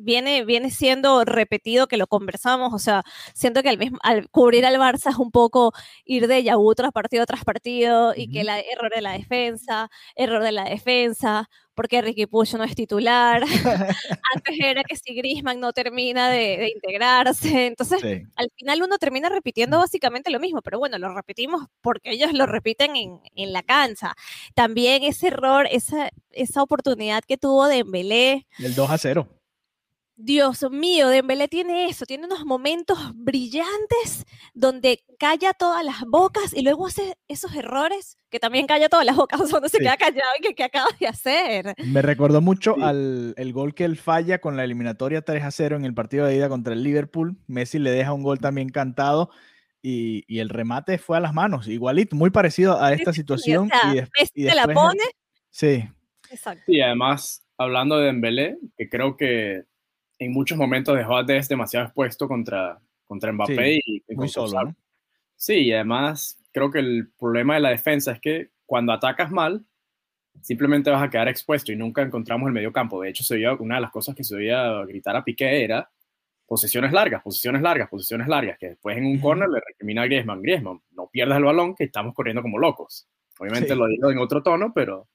viene, 0.01 0.45
viene 0.45 0.71
siendo 0.71 1.25
repetido 1.25 1.87
que 1.87 1.97
lo 1.97 2.07
conversamos, 2.07 2.73
o 2.73 2.79
sea, 2.79 3.03
siento 3.35 3.63
que 3.63 3.69
al, 3.69 3.79
mismo, 3.79 3.99
al 4.03 4.29
cubrir 4.31 4.67
al 4.67 4.77
Barça 4.77 5.11
es 5.11 5.17
un 5.17 5.31
poco 5.31 5.73
ir 6.05 6.27
de 6.27 6.43
Yahoo 6.43 6.75
tras 6.75 6.93
partido 6.93 7.27
tras 7.27 7.45
partido 7.45 8.13
y 8.17 8.29
que 8.29 8.41
el 8.41 8.49
error 8.49 8.91
de 8.95 9.01
la 9.01 9.13
defensa, 9.13 9.91
error 10.17 10.43
de 10.43 10.53
la 10.53 10.65
defensa, 10.65 11.49
porque 11.81 12.03
Ricky 12.03 12.27
Push 12.27 12.57
no 12.57 12.65
es 12.65 12.75
titular. 12.75 13.43
Antes 14.35 14.59
era 14.59 14.83
que 14.85 14.97
si 14.97 15.15
Grisman 15.15 15.61
no 15.61 15.73
termina 15.73 16.29
de, 16.29 16.73
integrarse. 16.75 17.67
Entonces, 17.69 18.03
al 18.37 18.51
final 18.55 18.83
uno 18.83 18.99
termina 18.99 19.31
repitiendo 19.31 19.79
básicamente 19.79 20.31
lo 20.31 20.41
mismo, 20.41 20.61
pero 20.61 20.79
bueno, 20.79 20.99
lo 20.99 21.15
repetimos 21.15 21.67
porque 21.81 22.11
ellos 22.11 22.35
lo 22.35 22.45
repiten 22.45 22.97
en, 22.97 23.21
en 23.35 23.53
la 23.55 23.63
cancha. 23.63 24.13
También 24.55 25.05
ese 25.05 25.29
error, 25.29 25.67
esa, 25.71 26.11
esa 26.33 26.63
oportunidad 26.63 27.23
que 27.27 27.39
tuvo 27.39 27.67
Dembélé. 27.67 28.47
El 28.59 28.75
2 28.75 28.91
a 28.91 28.99
0. 28.99 29.40
Dios 30.23 30.67
mío, 30.71 31.09
Dembélé 31.09 31.49
tiene 31.49 31.87
eso, 31.87 32.05
tiene 32.05 32.27
unos 32.27 32.45
momentos 32.45 32.99
brillantes 33.15 34.27
donde 34.53 35.03
calla 35.19 35.55
todas 35.55 35.83
las 35.83 36.03
bocas 36.07 36.53
y 36.53 36.63
luego 36.63 36.87
hace 36.87 37.17
esos 37.27 37.55
errores 37.55 38.19
que 38.29 38.39
también 38.39 38.67
calla 38.67 38.91
todas 38.91 39.07
las 39.07 39.17
bocas, 39.17 39.41
donde 39.51 39.71
se 39.71 39.79
queda 39.79 39.97
callado 39.97 40.31
y 40.39 40.43
que, 40.43 40.55
¿qué 40.55 40.65
acaba 40.65 40.89
de 40.99 41.07
hacer. 41.07 41.75
Me 41.87 42.03
recordó 42.03 42.41
mucho 42.43 42.77
al 42.83 43.35
el 43.37 43.53
gol 43.53 43.75
que 43.75 43.85
él 43.85 43.97
falla 43.97 44.41
con 44.41 44.57
la 44.57 44.65
eliminatoria 44.65 45.23
3 45.23 45.43
a 45.43 45.51
0 45.51 45.77
en 45.77 45.85
el 45.87 45.95
partido 45.95 46.27
de 46.27 46.37
ida 46.37 46.49
contra 46.51 46.75
el 46.75 46.83
Liverpool. 46.83 47.39
Messi 47.47 47.79
le 47.79 47.91
deja 47.91 48.13
un 48.13 48.23
gol 48.23 48.41
también 48.41 48.69
cantado 48.69 49.31
y, 49.81 50.25
y 50.29 50.41
el 50.41 50.51
remate 50.51 50.99
fue 50.99 51.17
a 51.17 51.21
las 51.21 51.33
manos, 51.33 51.67
igualito, 51.67 52.15
muy 52.15 52.29
parecido 52.29 52.81
a 52.81 52.93
esta 52.93 53.15
situación. 53.15 53.71
y, 54.35 54.45
la 54.45 54.69
pone. 54.69 55.03
Sí. 55.49 55.89
Exacto. 56.31 56.65
Y 56.71 56.83
además, 56.83 57.43
hablando 57.57 57.99
de 57.99 58.07
Dembélé, 58.07 58.59
que 58.77 58.89
creo 58.89 59.17
que 59.17 59.65
en 60.21 60.33
muchos 60.33 60.57
momentos 60.57 60.97
dejó 60.97 61.17
a 61.17 61.25
Des 61.25 61.49
demasiado 61.49 61.87
expuesto 61.87 62.29
contra, 62.29 62.79
contra 63.07 63.33
Mbappé 63.33 63.81
y, 63.85 64.03
muy 64.11 64.29
solo. 64.29 64.75
Sí, 65.35 65.55
y 65.55 65.73
además 65.73 66.39
creo 66.53 66.71
que 66.71 66.79
el 66.79 67.11
problema 67.19 67.55
de 67.55 67.61
la 67.61 67.71
defensa 67.71 68.13
es 68.13 68.21
que 68.21 68.51
cuando 68.67 68.93
atacas 68.93 69.31
mal, 69.31 69.65
simplemente 70.43 70.91
vas 70.91 71.03
a 71.03 71.09
quedar 71.09 71.29
expuesto 71.29 71.73
y 71.73 71.77
nunca 71.77 72.03
encontramos 72.03 72.47
el 72.47 72.53
medio 72.53 72.71
campo. 72.71 73.01
De 73.01 73.09
hecho, 73.09 73.25
se 73.25 73.37
una 73.49 73.77
de 73.77 73.81
las 73.81 73.91
cosas 73.91 74.15
que 74.15 74.23
se 74.23 74.37
oía 74.37 74.85
gritar 74.85 75.17
a 75.17 75.25
Piqué 75.25 75.65
era 75.65 75.91
posiciones 76.47 76.93
largas, 76.93 77.23
posiciones 77.23 77.63
largas, 77.63 77.89
posiciones 77.89 78.29
largas, 78.29 78.59
que 78.59 78.71
después 78.71 78.99
en 78.99 79.07
un 79.07 79.21
corner 79.21 79.49
le 79.49 79.61
recrimina 79.67 80.03
a 80.03 80.07
Griezmann, 80.07 80.43
Griezmann, 80.43 80.83
no 80.91 81.09
pierdas 81.09 81.39
el 81.39 81.45
balón 81.45 81.75
que 81.75 81.85
estamos 81.85 82.13
corriendo 82.13 82.43
como 82.43 82.59
locos. 82.59 83.09
Obviamente 83.39 83.75
lo 83.75 83.87
digo 83.87 84.11
en 84.11 84.19
otro 84.19 84.43
tono, 84.43 84.73
pero 84.75 85.09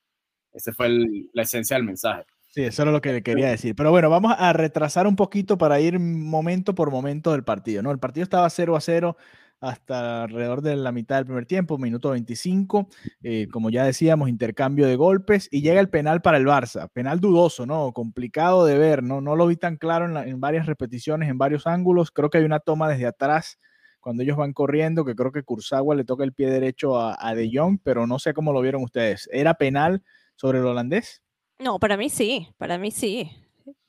esa 0.51 0.73
fue 0.73 0.89
la 1.33 1.43
esencia 1.43 1.75
del 1.75 1.85
mensaje. 1.85 2.25
Sí, 2.55 2.63
eso 2.63 2.83
era 2.83 2.91
lo 2.93 3.01
que 3.01 3.11
le 3.11 3.21
quería 3.21 3.49
decir. 3.49 3.75
Pero 3.75 3.91
bueno, 3.91 4.09
vamos 4.09 4.33
a 4.37 4.53
retrasar 4.53 5.07
un 5.07 5.17
poquito 5.17 5.57
para 5.57 5.81
ir 5.81 5.99
momento 5.99 6.73
por 6.73 6.89
momento 6.89 7.33
del 7.33 7.43
partido. 7.43 7.83
¿no? 7.83 7.91
El 7.91 7.99
partido 7.99 8.23
estaba 8.23 8.49
0 8.49 8.77
a 8.77 8.79
0 8.79 9.17
hasta 9.59 10.23
alrededor 10.23 10.61
de 10.61 10.77
la 10.77 10.93
mitad 10.93 11.17
del 11.17 11.25
primer 11.25 11.45
tiempo, 11.45 11.77
minuto 11.77 12.11
25. 12.11 12.87
Eh, 13.23 13.49
como 13.51 13.69
ya 13.71 13.83
decíamos, 13.83 14.29
intercambio 14.29 14.87
de 14.87 14.95
golpes 14.95 15.49
y 15.51 15.63
llega 15.63 15.81
el 15.81 15.89
penal 15.89 16.21
para 16.21 16.37
el 16.37 16.45
Barça. 16.45 16.87
Penal 16.93 17.19
dudoso, 17.19 17.65
¿no? 17.65 17.91
Complicado 17.91 18.65
de 18.65 18.77
ver, 18.77 19.03
¿no? 19.03 19.19
No 19.19 19.35
lo 19.35 19.47
vi 19.47 19.57
tan 19.57 19.75
claro 19.75 20.05
en, 20.21 20.39
varias 20.39 20.65
repeticiones, 20.65 21.29
en 21.29 21.37
varios 21.37 21.67
ángulos. 21.67 22.09
Creo 22.09 22.29
que 22.29 22.37
hay 22.37 22.45
una 22.45 22.61
toma 22.61 22.87
desde 22.87 23.07
atrás 23.07 23.59
cuando 23.99 24.23
ellos 24.23 24.37
van 24.37 24.53
corriendo, 24.53 25.03
que 25.03 25.15
creo 25.15 25.33
que 25.33 25.43
Kurzawa 25.43 25.93
le 25.93 26.05
toca 26.05 26.23
el 26.23 26.31
pie 26.31 26.49
derecho 26.49 26.97
a, 26.97 27.17
a 27.19 27.35
De 27.35 27.51
Jong, 27.53 27.79
pero 27.83 28.07
no 28.07 28.17
sé 28.17 28.33
cómo 28.33 28.53
lo 28.53 28.61
vieron 28.61 28.81
ustedes. 28.81 29.27
¿Era 29.33 29.55
penal 29.55 30.03
sobre 30.37 30.59
el 30.59 30.65
holandés? 30.65 31.24
No, 31.59 31.79
para 31.79 31.97
mí 31.97 32.09
sí, 32.09 32.47
para 32.57 32.77
mí 32.77 32.91
sí. 32.91 33.31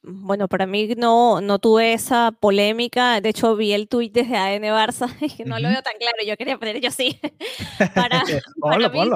Bueno, 0.08 0.46
para 0.46 0.66
mí 0.66 0.94
no, 0.96 1.40
no 1.40 1.58
tuve 1.58 1.92
esa 1.92 2.30
polémica. 2.30 3.20
De 3.20 3.30
hecho, 3.30 3.56
vi 3.56 3.72
el 3.72 3.88
tuit 3.88 4.12
desde 4.12 4.36
AN 4.36 4.62
Barça 4.62 5.08
y 5.20 5.28
que 5.28 5.44
no 5.44 5.58
lo 5.58 5.68
veo 5.68 5.82
tan 5.82 5.94
claro. 5.98 6.16
Yo 6.24 6.36
quería 6.36 6.58
poner, 6.58 6.80
yo 6.80 6.90
sí. 6.90 7.18
para, 7.94 8.22
mí, 8.92 9.10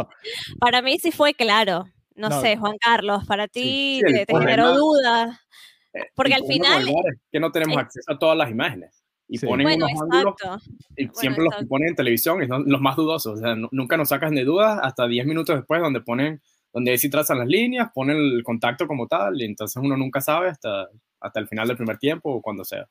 para 0.59 0.83
mí 0.83 0.99
sí 0.99 1.13
fue 1.13 1.35
claro. 1.35 1.85
No, 2.17 2.41
sé, 2.43 2.57
Juan 2.57 2.77
Carlos, 2.79 3.25
para 3.27 3.49
ti 3.49 4.03
te, 4.05 4.27
generó 4.27 4.75
dudas. 4.75 5.41
Eh, 5.95 6.01
Porque 6.15 6.35
al 6.35 6.45
final. 6.45 6.87
que 7.33 7.41
no 7.41 7.51
tenemos 7.51 7.79
acceso 7.79 8.13
a 8.13 8.19
todas 8.19 8.37
las 8.37 8.51
imágenes. 8.51 9.03
Y 9.27 9.39
ponen 9.39 9.65
bueno, 9.65 9.87
unos 9.87 10.03
ángulos, 10.03 10.69
y 10.97 11.09
siempre 11.15 11.45
los 11.45 11.55
que 11.55 11.65
ponen 11.65 11.91
en 11.91 11.95
televisión 11.95 12.47
son 12.49 12.65
los 12.67 12.81
más 12.81 12.97
dudosos. 12.97 13.39
O 13.39 13.41
sea, 13.41 13.55
nunca 13.55 13.97
nos 13.97 14.09
sacas 14.09 14.33
de 14.33 14.45
dudas 14.45 14.81
hasta 14.83 15.07
10 15.07 15.25
minutos 15.25 15.55
después, 15.57 15.81
donde 15.81 16.01
ponen 16.01 16.43
donde 16.73 16.93
ahí 16.93 16.99
sí 16.99 17.11
trazan 17.11 17.39
las 17.39 17.49
líneas, 17.49 17.91
ponen 17.95 18.17
el 18.17 18.43
contacto 18.43 18.87
como 18.87 19.07
tal, 19.07 19.41
y 19.41 19.45
entonces 19.45 19.77
uno 19.83 19.97
nunca 19.97 20.21
sabe 20.21 20.49
hasta, 20.49 20.89
hasta 21.21 21.41
el 21.41 21.49
final 21.49 21.69
del 21.69 21.77
primer 21.77 21.99
tiempo 21.99 22.31
o 22.33 22.43
cuando 22.43 22.65
sea. 22.65 22.87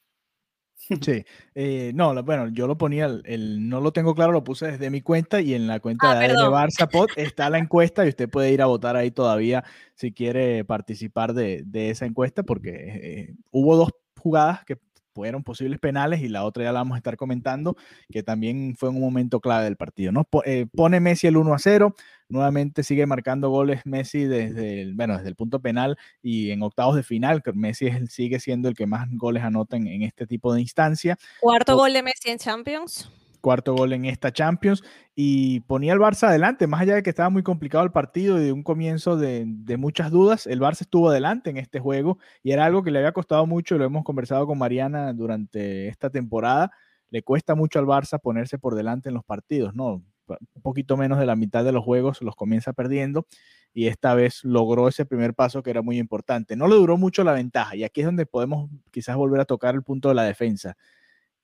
Sí, 1.01 1.25
eh, 1.55 1.91
no, 1.93 2.23
bueno, 2.23 2.47
yo 2.49 2.65
lo 2.65 2.77
ponía, 2.77 3.05
el, 3.05 3.67
no 3.69 3.81
lo 3.81 3.91
tengo 3.91 4.15
claro, 4.15 4.31
lo 4.31 4.43
puse 4.43 4.71
desde 4.71 4.89
mi 4.89 5.01
cuenta 5.01 5.41
y 5.41 5.53
en 5.53 5.67
la 5.67 5.79
cuenta 5.79 6.11
ah, 6.11 6.19
de, 6.19 6.33
Barça 6.33 6.89
Pod 6.89 7.09
está 7.15 7.49
la 7.49 7.59
encuesta 7.59 8.05
y 8.05 8.09
usted 8.09 8.29
puede 8.29 8.51
ir 8.51 8.61
a 8.61 8.65
votar 8.65 8.95
ahí 8.95 9.11
todavía 9.11 9.63
si 9.95 10.13
quiere 10.13 10.63
participar 10.63 11.33
de, 11.33 11.63
de 11.65 11.89
esa 11.89 12.05
encuesta 12.05 12.43
porque 12.43 12.71
eh, 12.71 13.35
hubo 13.51 13.75
dos 13.75 13.89
jugadas 14.17 14.63
que 14.65 14.77
fueron 15.19 15.43
posibles 15.43 15.81
penales 15.81 16.21
y 16.21 16.29
la 16.29 16.45
otra 16.45 16.63
ya 16.63 16.71
la 16.71 16.79
vamos 16.79 16.95
a 16.95 16.99
estar 16.99 17.17
comentando, 17.17 17.75
que 18.09 18.23
también 18.23 18.77
fue 18.77 18.87
un 18.87 19.01
momento 19.01 19.41
clave 19.41 19.65
del 19.65 19.75
partido. 19.75 20.13
¿no? 20.13 20.25
Eh, 20.45 20.65
pone 20.73 21.01
Messi 21.01 21.27
el 21.27 21.35
1 21.35 21.53
a 21.53 21.59
0, 21.59 21.93
nuevamente 22.29 22.83
sigue 22.83 23.05
marcando 23.05 23.49
goles 23.49 23.81
Messi 23.83 24.23
desde 24.23 24.81
el, 24.81 24.93
bueno, 24.93 25.17
desde 25.17 25.27
el 25.27 25.35
punto 25.35 25.59
penal 25.59 25.97
y 26.23 26.51
en 26.51 26.63
octavos 26.63 26.95
de 26.95 27.03
final, 27.03 27.43
que 27.43 27.51
Messi 27.51 27.89
sigue 28.07 28.39
siendo 28.39 28.69
el 28.69 28.75
que 28.75 28.87
más 28.87 29.09
goles 29.11 29.43
anota 29.43 29.75
en, 29.75 29.87
en 29.87 30.03
este 30.03 30.25
tipo 30.25 30.53
de 30.53 30.61
instancia. 30.61 31.17
Cuarto 31.41 31.75
gol 31.75 31.91
de 31.91 32.01
Messi 32.01 32.29
en 32.29 32.37
Champions 32.37 33.11
cuarto 33.41 33.73
gol 33.73 33.93
en 33.93 34.05
esta 34.05 34.31
Champions 34.31 34.83
y 35.15 35.61
ponía 35.61 35.93
el 35.93 35.99
Barça 35.99 36.27
adelante, 36.27 36.67
más 36.67 36.81
allá 36.81 36.95
de 36.95 37.03
que 37.03 37.09
estaba 37.09 37.29
muy 37.29 37.43
complicado 37.43 37.83
el 37.83 37.91
partido 37.91 38.39
y 38.39 38.45
de 38.45 38.51
un 38.51 38.63
comienzo 38.63 39.17
de, 39.17 39.45
muchas 39.77 40.11
dudas, 40.11 40.47
el 40.47 40.59
Barça 40.59 40.81
estuvo 40.81 41.09
adelante 41.09 41.49
en 41.49 41.57
este 41.57 41.79
juego 41.79 42.19
y 42.43 42.51
era 42.51 42.65
algo 42.65 42.83
que 42.83 42.91
le 42.91 42.99
había 42.99 43.11
costado 43.11 43.45
mucho, 43.45 43.77
lo 43.77 43.85
hemos 43.85 44.03
conversado 44.03 44.47
con 44.47 44.57
Mariana 44.57 45.13
durante 45.13 45.87
esta 45.87 46.09
temporada, 46.09 46.71
le 47.09 47.23
cuesta 47.23 47.55
mucho 47.55 47.79
al 47.79 47.85
Barça 47.85 48.19
ponerse 48.19 48.57
por 48.57 48.75
delante 48.75 49.09
en 49.09 49.15
los 49.15 49.23
partidos, 49.23 49.73
¿no? 49.75 50.03
Un 50.27 50.61
poquito 50.61 50.95
menos 50.95 51.17
de 51.17 51.25
la 51.25 51.35
mitad 51.35 51.63
de 51.63 51.71
los 51.71 51.83
juegos 51.83 52.21
los 52.21 52.35
comienza 52.35 52.71
perdiendo 52.71 53.25
y 53.73 53.87
esta 53.87 54.13
vez 54.13 54.43
logró 54.43 54.87
ese 54.87 55.05
primer 55.05 55.33
paso 55.33 55.63
que 55.63 55.71
era 55.71 55.81
muy 55.81 55.97
importante. 55.97 56.55
No 56.55 56.67
le 56.67 56.75
duró 56.75 56.97
mucho 56.97 57.23
la 57.23 57.33
ventaja 57.33 57.75
y 57.75 57.83
aquí 57.83 58.01
es 58.01 58.05
donde 58.05 58.27
podemos 58.27 58.69
quizás 58.91 59.15
volver 59.15 59.41
a 59.41 59.45
tocar 59.45 59.73
el 59.73 59.81
punto 59.81 60.09
de 60.09 60.15
la 60.15 60.23
defensa 60.23 60.77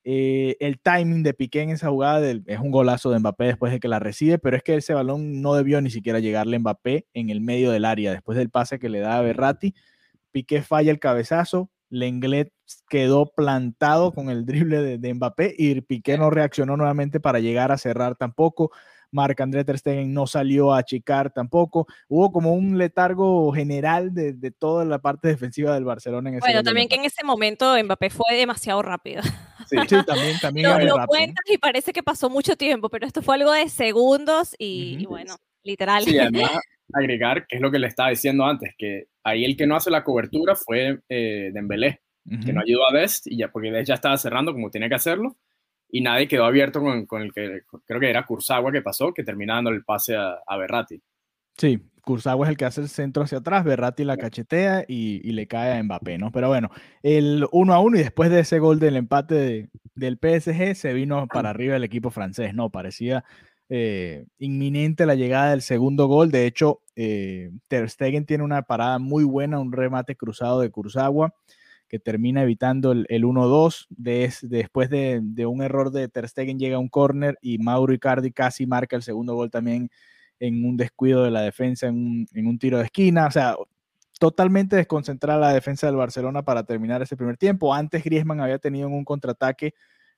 eh, 0.08 0.56
el 0.60 0.78
timing 0.78 1.24
de 1.24 1.34
Piqué 1.34 1.62
en 1.62 1.70
esa 1.70 1.88
jugada 1.88 2.24
es 2.30 2.60
un 2.60 2.70
golazo 2.70 3.10
de 3.10 3.18
Mbappé 3.18 3.46
después 3.46 3.72
de 3.72 3.80
que 3.80 3.88
la 3.88 3.98
recibe, 3.98 4.38
pero 4.38 4.56
es 4.56 4.62
que 4.62 4.76
ese 4.76 4.94
balón 4.94 5.42
no 5.42 5.54
debió 5.54 5.80
ni 5.80 5.90
siquiera 5.90 6.20
llegarle 6.20 6.54
a 6.54 6.60
Mbappé 6.60 7.08
en 7.12 7.28
el 7.28 7.40
medio 7.40 7.72
del 7.72 7.84
área. 7.84 8.12
Después 8.12 8.38
del 8.38 8.48
pase 8.48 8.78
que 8.78 8.88
le 8.88 9.00
da 9.00 9.18
a 9.18 9.22
Berratti, 9.22 9.74
Piqué 10.30 10.62
falla 10.62 10.92
el 10.92 11.00
cabezazo, 11.00 11.72
Lenglet 11.90 12.52
quedó 12.88 13.32
plantado 13.34 14.12
con 14.14 14.30
el 14.30 14.46
drible 14.46 14.80
de, 14.80 14.98
de 14.98 15.14
Mbappé 15.14 15.56
y 15.58 15.80
Piqué 15.80 16.16
no 16.18 16.30
reaccionó 16.30 16.76
nuevamente 16.76 17.18
para 17.18 17.40
llegar 17.40 17.72
a 17.72 17.76
cerrar 17.76 18.14
tampoco. 18.14 18.70
Marc 19.10 19.40
André 19.40 19.64
Ter 19.64 19.78
Stegen 19.78 20.12
no 20.12 20.26
salió 20.26 20.72
a 20.72 20.78
achicar 20.78 21.32
tampoco. 21.32 21.86
Hubo 22.08 22.32
como 22.32 22.54
un 22.54 22.78
letargo 22.78 23.52
general 23.52 24.14
de, 24.14 24.34
toda 24.58 24.84
la 24.84 24.98
parte 24.98 25.28
defensiva 25.28 25.74
del 25.74 25.84
Barcelona 25.84 26.30
en 26.30 26.36
ese 26.36 26.46
Bueno, 26.46 26.62
también 26.62 26.88
que 26.88 26.96
en 26.96 27.04
ese 27.04 27.24
momento 27.24 27.76
Mbappé 27.82 28.10
fue 28.10 28.36
demasiado 28.36 28.82
rápido. 28.82 29.22
Sí, 29.68 29.76
también, 30.06 30.38
también. 30.40 30.86
lo, 30.86 30.96
lo 30.96 31.06
cuentas 31.06 31.44
y 31.48 31.58
parece 31.58 31.92
que 31.92 32.02
pasó 32.02 32.30
mucho 32.30 32.56
tiempo, 32.56 32.88
pero 32.88 33.04
esto 33.04 33.20
fue 33.20 33.34
algo 33.34 33.50
de 33.50 33.68
segundos 33.68 34.54
y, 34.58 35.04
bueno, 35.06 35.36
literal. 35.64 36.04
Sí, 36.04 36.18
además 36.18 36.52
agregar, 36.92 37.46
que 37.46 37.56
es 37.56 37.62
lo 37.62 37.70
que 37.70 37.78
le 37.78 37.88
estaba 37.88 38.10
diciendo 38.10 38.44
antes, 38.44 38.74
que 38.78 39.06
ahí 39.24 39.44
el 39.44 39.56
que 39.56 39.66
no 39.66 39.76
hace 39.76 39.90
la 39.90 40.04
cobertura 40.04 40.54
fue 40.54 41.00
eh, 41.08 41.50
Dembélé, 41.52 42.00
que 42.44 42.52
no 42.52 42.60
ayudó 42.60 42.88
a 42.88 42.92
Best, 42.92 43.26
y 43.26 43.38
ya, 43.38 43.48
porque 43.48 43.70
Best 43.70 43.88
ya 43.88 43.94
estaba 43.94 44.16
cerrando 44.16 44.52
como 44.52 44.70
tenía 44.70 44.88
que 44.88 44.96
hacerlo, 44.96 45.36
y 45.88 46.00
nadie 46.00 46.28
quedó 46.28 46.44
abierto 46.44 46.80
con, 46.80 47.06
con, 47.06 47.22
el 47.22 47.32
que 47.32 47.62
creo 47.86 48.00
que 48.00 48.10
era 48.10 48.26
Kurzawa 48.26 48.72
que 48.72 48.82
pasó, 48.82 49.12
que 49.12 49.24
termina 49.24 49.54
dando 49.54 49.70
el 49.70 49.84
pase 49.84 50.16
a, 50.16 50.38
a 50.46 50.56
Berratti. 50.56 51.00
Sí, 51.56 51.80
Kurzawa 52.02 52.46
es 52.46 52.50
el 52.50 52.56
que 52.56 52.64
hace 52.64 52.80
el 52.82 52.88
centro 52.88 53.22
hacia 53.22 53.38
atrás, 53.38 53.64
Berratti 53.64 54.04
la 54.04 54.16
cachetea 54.16 54.84
y, 54.86 55.26
y, 55.26 55.32
le 55.32 55.46
cae 55.46 55.78
a 55.78 55.82
Mbappé, 55.82 56.18
¿no? 56.18 56.30
Pero 56.30 56.48
bueno, 56.48 56.70
el 57.02 57.46
1 57.50 57.74
a 57.74 57.80
1 57.80 57.96
y 57.96 58.00
después 58.00 58.30
de 58.30 58.40
ese 58.40 58.58
gol 58.58 58.78
del 58.78 58.96
empate 58.96 59.70
del 59.94 60.18
PSG 60.18 60.74
se 60.74 60.92
vino 60.92 61.26
para 61.26 61.50
arriba 61.50 61.76
el 61.76 61.84
equipo 61.84 62.10
francés, 62.10 62.54
¿no? 62.54 62.70
Parecía 62.70 63.24
eh, 63.68 64.26
inminente 64.38 65.06
la 65.06 65.14
llegada 65.14 65.50
del 65.50 65.62
segundo 65.62 66.06
gol. 66.06 66.30
De 66.30 66.46
hecho, 66.46 66.82
eh, 66.94 67.50
Ter 67.68 67.90
Stegen 67.90 68.26
tiene 68.26 68.44
una 68.44 68.62
parada 68.62 68.98
muy 68.98 69.24
buena, 69.24 69.58
un 69.58 69.72
remate 69.72 70.14
cruzado 70.14 70.60
de 70.60 70.70
Kurzawa 70.70 71.34
que 71.88 71.98
termina 71.98 72.42
evitando 72.42 72.92
el, 72.92 73.06
1-2. 73.06 73.86
después 74.42 74.90
de, 74.90 75.46
un 75.46 75.62
error 75.62 75.90
de 75.90 76.08
Ter 76.08 76.28
Stegen 76.28 76.58
llega 76.58 76.78
un 76.78 76.88
córner 76.88 77.38
y 77.40 77.58
Mauro 77.58 77.92
Icardi 77.92 78.32
casi 78.32 78.66
marca 78.66 78.96
el 78.96 79.02
segundo 79.02 79.34
gol 79.34 79.50
también 79.50 79.90
en 80.40 80.64
un 80.64 80.76
descuido 80.76 81.24
de 81.24 81.30
la 81.30 81.40
defensa, 81.40 81.86
en 81.86 82.26
un, 82.34 82.58
tiro 82.58 82.78
de 82.78 82.84
esquina. 82.84 83.26
O 83.26 83.30
sea, 83.30 83.56
totalmente 84.18 84.76
desconcentrada 84.76 85.40
la 85.40 85.52
defensa 85.54 85.86
del 85.86 85.96
Barcelona 85.96 86.42
para 86.42 86.64
terminar 86.64 87.02
ese 87.02 87.16
primer 87.16 87.36
tiempo. 87.36 87.72
Antes 87.72 88.02
Griezmann 88.04 88.40
había 88.40 88.58
tenido 88.58 88.88
en 88.88 88.94
un 88.94 89.04
contraataque 89.04 89.74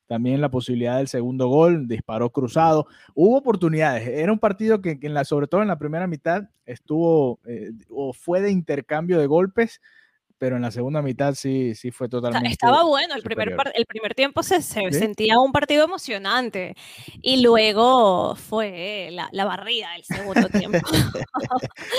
también 0.07 0.41
la 0.41 0.51
posibilidad 0.51 0.97
del 0.97 1.07
segundo 1.07 1.49
gol, 1.49 1.87
disparó 1.87 2.31
cruzado. 2.31 2.87
Hubo 3.15 3.37
oportunidades. 3.37 4.09
Era 4.09 4.33
un 4.33 4.39
partido 4.39 4.81
que, 4.81 4.99
en 5.03 5.13
la, 5.13 5.25
sobre 5.25 5.47
todo 5.47 5.61
en 5.61 5.69
la 5.69 5.79
primera 5.79 6.07
mitad 6.07 6.49
estuvo 6.65 7.41
eh, 7.47 7.73
o 7.91 8.15
fue 8.15 8.41
de 8.41 8.51
intercambio 8.51 9.19
de 9.19 9.27
golpes 9.27 9.83
pero 10.39 10.57
en 10.57 10.63
la 10.63 10.71
segunda 10.71 11.03
mitad 11.03 11.35
sí, 11.35 11.75
sí 11.75 11.91
fue 11.91 12.09
totalmente. 12.09 12.49
Estaba 12.49 12.85
bueno, 12.85 13.15
el 13.15 13.23
primer, 13.23 13.55
el 13.75 13.87
primer 13.87 14.15
tiempo 14.15 14.43
se, 14.43 14.63
sentía 14.63 15.39
un 15.39 15.53
partido 15.53 15.85
emocionante 15.85 16.75
y 17.21 17.43
luego 17.43 18.37
fue 18.37 19.09
la, 19.13 19.29
la 19.33 19.45
barrida 19.45 19.93
del 19.93 20.05
segundo 20.05 20.49
tiempo. 20.49 20.79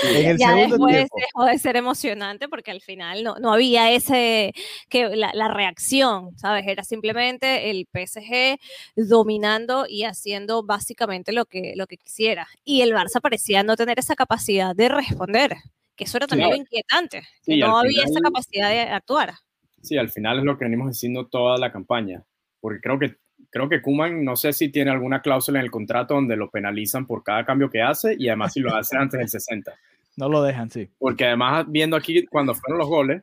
ya 0.38 0.54
después 0.54 1.08
dejó 1.14 1.44
de 1.44 1.58
ser 1.58 1.76
emocionante 1.76 2.48
porque 2.48 2.70
al 2.70 2.80
final 2.80 3.22
no, 3.22 3.36
no 3.36 3.52
había 3.52 3.90
ese, 3.92 4.52
que 4.88 5.14
la, 5.16 5.30
la, 5.34 5.48
reacción, 5.48 6.36
¿sabes? 6.36 6.64
Era 6.66 6.84
simplemente 6.84 7.70
el 7.70 7.86
PSG 7.92 8.58
dominando 8.96 9.84
y 9.88 10.04
haciendo 10.04 10.62
básicamente 10.62 11.32
lo 11.32 11.44
que, 11.44 11.74
lo 11.76 11.86
que 11.86 11.96
quisiera. 11.96 12.48
Y 12.64 12.82
el 12.82 12.92
Barça 12.92 13.20
parecía 13.20 13.62
no 13.62 13.76
tener 13.76 13.98
esa 13.98 14.14
capacidad 14.14 14.74
de 14.74 14.88
responder 14.88 15.56
que 16.00 16.04
eso 16.04 16.16
era 16.16 16.26
también 16.26 16.56
inquietante, 16.56 17.22
que 17.44 17.58
no 17.58 17.76
había 17.76 18.04
esa 18.04 18.20
capacidad 18.20 18.70
de 18.70 18.80
actuar. 18.80 19.34
Sí, 19.82 19.98
al 19.98 20.08
final 20.08 20.38
es 20.38 20.44
lo 20.44 20.56
que 20.56 20.64
venimos 20.64 20.88
diciendo 20.88 21.26
toda 21.26 21.58
la 21.58 21.70
campaña, 21.70 22.24
porque 22.58 22.80
creo 22.80 22.98
que 22.98 23.16
creo 23.50 23.68
que 23.68 23.82
Kuman 23.82 24.24
no 24.24 24.34
sé 24.34 24.54
si 24.54 24.70
tiene 24.70 24.90
alguna 24.90 25.20
cláusula 25.20 25.58
en 25.58 25.66
el 25.66 25.70
contrato 25.70 26.14
donde 26.14 26.36
lo 26.36 26.50
penalizan 26.50 27.06
por 27.06 27.22
cada 27.22 27.44
cambio 27.44 27.68
que 27.68 27.82
hace 27.82 28.16
y 28.18 28.28
además 28.28 28.54
si 28.54 28.60
lo 28.60 28.74
hace 28.74 28.96
antes 28.96 29.18
del 29.18 29.28
60. 29.28 29.74
No 30.16 30.30
lo 30.30 30.42
dejan, 30.42 30.70
sí. 30.70 30.88
Porque 30.98 31.26
además 31.26 31.66
viendo 31.68 31.96
aquí 31.96 32.24
cuando 32.24 32.54
fueron 32.54 32.78
los 32.78 32.88
goles, 32.88 33.22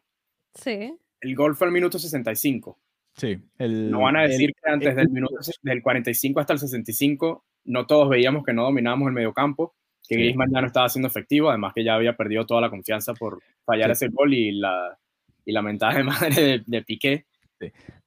sí. 0.54 0.96
el 1.22 1.36
gol 1.36 1.56
fue 1.56 1.66
al 1.66 1.74
minuto 1.74 1.98
65. 1.98 2.78
Sí, 3.16 3.40
no 3.58 4.02
van 4.02 4.18
a 4.18 4.22
decir 4.22 4.54
que 4.54 4.72
antes 4.72 4.96
del 4.96 5.10
minuto 5.10 5.34
del 5.64 5.82
45 5.82 6.40
hasta 6.40 6.54
el 6.54 6.60
65 6.60 7.44
no 7.66 7.88
todos 7.88 8.08
veíamos 8.08 8.46
que 8.46 8.54
no 8.54 8.66
dominábamos 8.66 9.08
el 9.08 9.14
mediocampo 9.16 9.74
que 10.08 10.16
Griezmann 10.16 10.52
ya 10.52 10.62
no 10.62 10.68
estaba 10.68 10.90
siendo 10.90 11.08
efectivo, 11.08 11.50
además 11.50 11.74
que 11.74 11.84
ya 11.84 11.96
había 11.96 12.16
perdido 12.16 12.46
toda 12.46 12.62
la 12.62 12.70
confianza 12.70 13.14
por 13.14 13.42
fallar 13.66 13.92
ese 13.92 14.08
gol 14.10 14.34
y 14.34 14.52
la, 14.52 14.98
y 15.46 15.52
la 15.52 15.62
mentada 15.62 15.96
de 15.96 16.04
madre 16.04 16.64
de, 16.66 16.82
Piqué. 16.84 17.26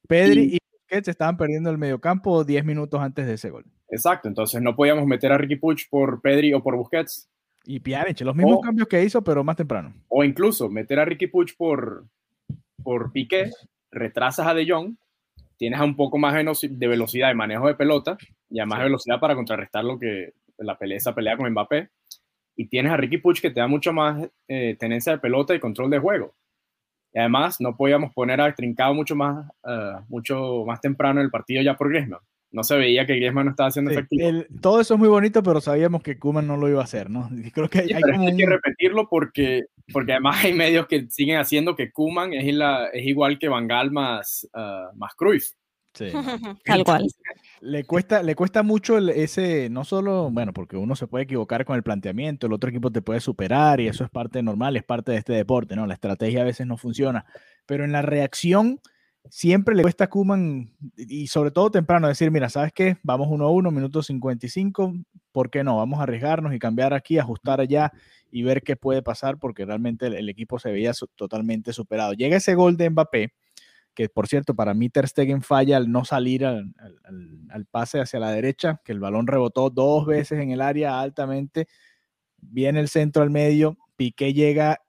Pedri 0.08 0.54
y, 0.54 0.58
Busquets 0.72 1.08
estaban 1.08 1.36
perdiendo 1.36 1.70
el 1.70 1.78
mediocampo 1.78 2.44
10 2.44 2.64
minutos 2.64 3.00
antes 3.00 3.26
de 3.26 3.34
ese 3.34 3.50
gol. 3.50 3.64
Exacto, 3.88 4.28
entonces 4.28 4.62
no 4.62 4.76
podíamos 4.76 5.06
meter 5.06 5.32
a 5.32 5.38
Ricky 5.38 5.56
Puch 5.56 5.88
por 5.90 6.20
Pedri 6.20 6.54
o 6.54 6.62
por 6.62 6.76
Busquets. 6.76 7.28
Y 7.64 7.80
Pjanic, 7.80 8.20
los 8.22 8.34
mismos 8.34 8.60
cambios 8.60 8.88
que 8.88 9.02
hizo, 9.02 9.22
pero 9.22 9.44
más 9.44 9.56
temprano. 9.56 9.92
O 10.08 10.24
incluso 10.24 10.68
meter 10.68 10.98
a 10.98 11.04
Ricky 11.04 11.26
Puch 11.26 11.56
por, 11.56 12.06
por 12.82 13.12
Piqué, 13.12 13.50
retrasas 13.90 14.46
a 14.46 14.54
De 14.54 14.66
Jong, 14.68 14.94
tienes 15.56 15.80
un 15.80 15.94
poco 15.94 16.16
más 16.16 16.34
de 16.34 16.86
velocidad 16.88 17.28
de 17.28 17.34
manejo 17.34 17.68
de 17.68 17.74
pelota 17.74 18.16
y 18.48 18.60
además 18.60 18.78
de 18.78 18.84
velocidad 18.84 19.20
para 19.20 19.34
contrarrestar 19.34 19.84
lo 19.84 19.98
que, 19.98 20.32
la 20.60 20.78
pelea, 20.78 20.98
esa 20.98 21.14
pelea 21.14 21.36
con 21.36 21.50
Mbappé. 21.50 21.88
Y 22.56 22.68
tienes 22.68 22.92
a 22.92 22.96
Ricky 22.96 23.18
Puch 23.18 23.40
que 23.40 23.50
te 23.50 23.60
da 23.60 23.66
mucho 23.66 23.92
más 23.92 24.28
eh, 24.48 24.76
tenencia 24.78 25.12
de 25.12 25.18
pelota 25.18 25.54
y 25.54 25.60
control 25.60 25.90
de 25.90 25.98
juego. 25.98 26.34
Y 27.12 27.18
además 27.18 27.60
no 27.60 27.76
podíamos 27.76 28.12
poner 28.12 28.40
a 28.40 28.54
Trincado 28.54 28.94
mucho 28.94 29.16
más, 29.16 29.46
eh, 29.66 29.94
mucho 30.08 30.64
más 30.66 30.80
temprano 30.80 31.20
en 31.20 31.24
el 31.24 31.30
partido 31.30 31.62
ya 31.62 31.76
por 31.76 31.88
Griezmann. 31.88 32.20
No 32.52 32.64
se 32.64 32.76
veía 32.76 33.06
que 33.06 33.14
Griezmann 33.14 33.46
no 33.46 33.50
estaba 33.52 33.68
haciendo 33.68 33.92
efectivo. 33.92 34.44
todo 34.60 34.80
eso 34.80 34.94
es 34.94 35.00
muy 35.00 35.08
bonito, 35.08 35.42
pero 35.42 35.60
sabíamos 35.60 36.02
que 36.02 36.18
Kuman 36.18 36.46
no 36.48 36.56
lo 36.56 36.68
iba 36.68 36.80
a 36.80 36.84
hacer, 36.84 37.08
¿no? 37.08 37.30
Creo 37.54 37.68
que 37.68 37.78
hay, 37.78 38.36
que 38.36 38.46
repetirlo 38.46 39.08
porque, 39.08 39.66
porque 39.92 40.12
además 40.12 40.44
hay 40.44 40.52
medios 40.52 40.88
que 40.88 41.08
siguen 41.10 41.38
haciendo 41.38 41.76
que 41.76 41.92
Kuman 41.92 42.34
es, 42.34 42.44
es 42.44 43.06
igual 43.06 43.38
que 43.38 43.48
Van 43.48 43.68
Gaal 43.68 43.92
más, 43.92 44.48
uh, 44.52 44.96
más 44.96 45.14
Cruyff. 45.14 45.52
Sí. 45.94 46.06
Tal 46.64 46.84
cual. 46.84 47.06
Le 47.60 47.84
cuesta, 47.84 48.22
le 48.22 48.34
cuesta 48.34 48.62
mucho 48.62 48.98
ese, 48.98 49.68
no 49.70 49.84
solo, 49.84 50.30
bueno, 50.30 50.52
porque 50.52 50.76
uno 50.76 50.96
se 50.96 51.06
puede 51.06 51.24
equivocar 51.24 51.64
con 51.64 51.76
el 51.76 51.82
planteamiento, 51.82 52.46
el 52.46 52.52
otro 52.52 52.70
equipo 52.70 52.90
te 52.90 53.02
puede 53.02 53.20
superar 53.20 53.80
y 53.80 53.88
eso 53.88 54.04
es 54.04 54.10
parte 54.10 54.42
normal, 54.42 54.76
es 54.76 54.84
parte 54.84 55.12
de 55.12 55.18
este 55.18 55.32
deporte, 55.32 55.76
¿no? 55.76 55.86
La 55.86 55.94
estrategia 55.94 56.42
a 56.42 56.44
veces 56.44 56.66
no 56.66 56.76
funciona, 56.76 57.26
pero 57.66 57.84
en 57.84 57.92
la 57.92 58.02
reacción 58.02 58.80
siempre 59.28 59.74
le 59.74 59.82
cuesta 59.82 60.04
a 60.04 60.10
Kuman 60.10 60.74
y 60.96 61.26
sobre 61.26 61.50
todo 61.50 61.70
temprano 61.70 62.08
decir, 62.08 62.30
mira, 62.30 62.48
¿sabes 62.48 62.72
qué? 62.72 62.96
Vamos 63.02 63.28
uno 63.30 63.44
a 63.46 63.50
uno, 63.50 63.70
minuto 63.70 64.02
55, 64.02 64.94
¿por 65.32 65.50
qué 65.50 65.62
no? 65.64 65.76
Vamos 65.76 66.00
a 66.00 66.04
arriesgarnos 66.04 66.54
y 66.54 66.58
cambiar 66.58 66.94
aquí, 66.94 67.18
ajustar 67.18 67.60
allá 67.60 67.92
y 68.30 68.42
ver 68.42 68.62
qué 68.62 68.76
puede 68.76 69.02
pasar 69.02 69.38
porque 69.38 69.66
realmente 69.66 70.06
el, 70.06 70.14
el 70.14 70.28
equipo 70.28 70.58
se 70.58 70.72
veía 70.72 70.92
totalmente 71.16 71.72
superado. 71.72 72.14
Llega 72.14 72.36
ese 72.36 72.54
gol 72.54 72.76
de 72.76 72.88
Mbappé 72.90 73.32
que 73.94 74.08
por 74.08 74.28
cierto, 74.28 74.54
para 74.54 74.74
mí 74.74 74.88
Ter 74.88 75.08
Stegen 75.08 75.42
falla 75.42 75.76
al 75.76 75.90
no 75.90 76.04
salir 76.04 76.44
al, 76.44 76.74
pase 77.70 78.00
hacia 78.00 78.20
la 78.20 78.30
derecha, 78.30 78.80
que 78.84 78.92
el 78.92 79.00
balón 79.00 79.26
rebotó 79.26 79.70
dos 79.70 80.06
veces 80.06 80.40
en 80.40 80.50
el 80.50 80.60
área 80.60 81.00
altamente, 81.00 81.66
viene 82.38 82.80
el 82.80 82.88
centro 82.88 83.22
al 83.22 83.30
medio, 83.30 83.76
Piqué 83.96 84.32
llega 84.32 84.80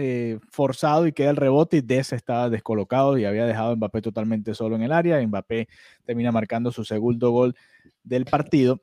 eh, 0.00 0.38
forzado 0.50 1.06
y 1.06 1.12
queda 1.12 1.30
el 1.30 1.36
rebote 1.36 1.78
y 1.78 1.80
Des 1.80 2.12
estaba 2.12 2.48
descolocado 2.48 3.18
y 3.18 3.24
había 3.24 3.46
dejado 3.46 3.72
a 3.72 3.76
Mbappé 3.76 4.00
totalmente 4.00 4.54
solo 4.54 4.76
en 4.76 4.82
el 4.82 4.92
área, 4.92 5.20
Mbappé 5.20 5.68
termina 6.04 6.30
marcando 6.32 6.70
su 6.70 6.84
segundo 6.84 7.30
gol 7.30 7.54
del 8.04 8.24
partido. 8.24 8.80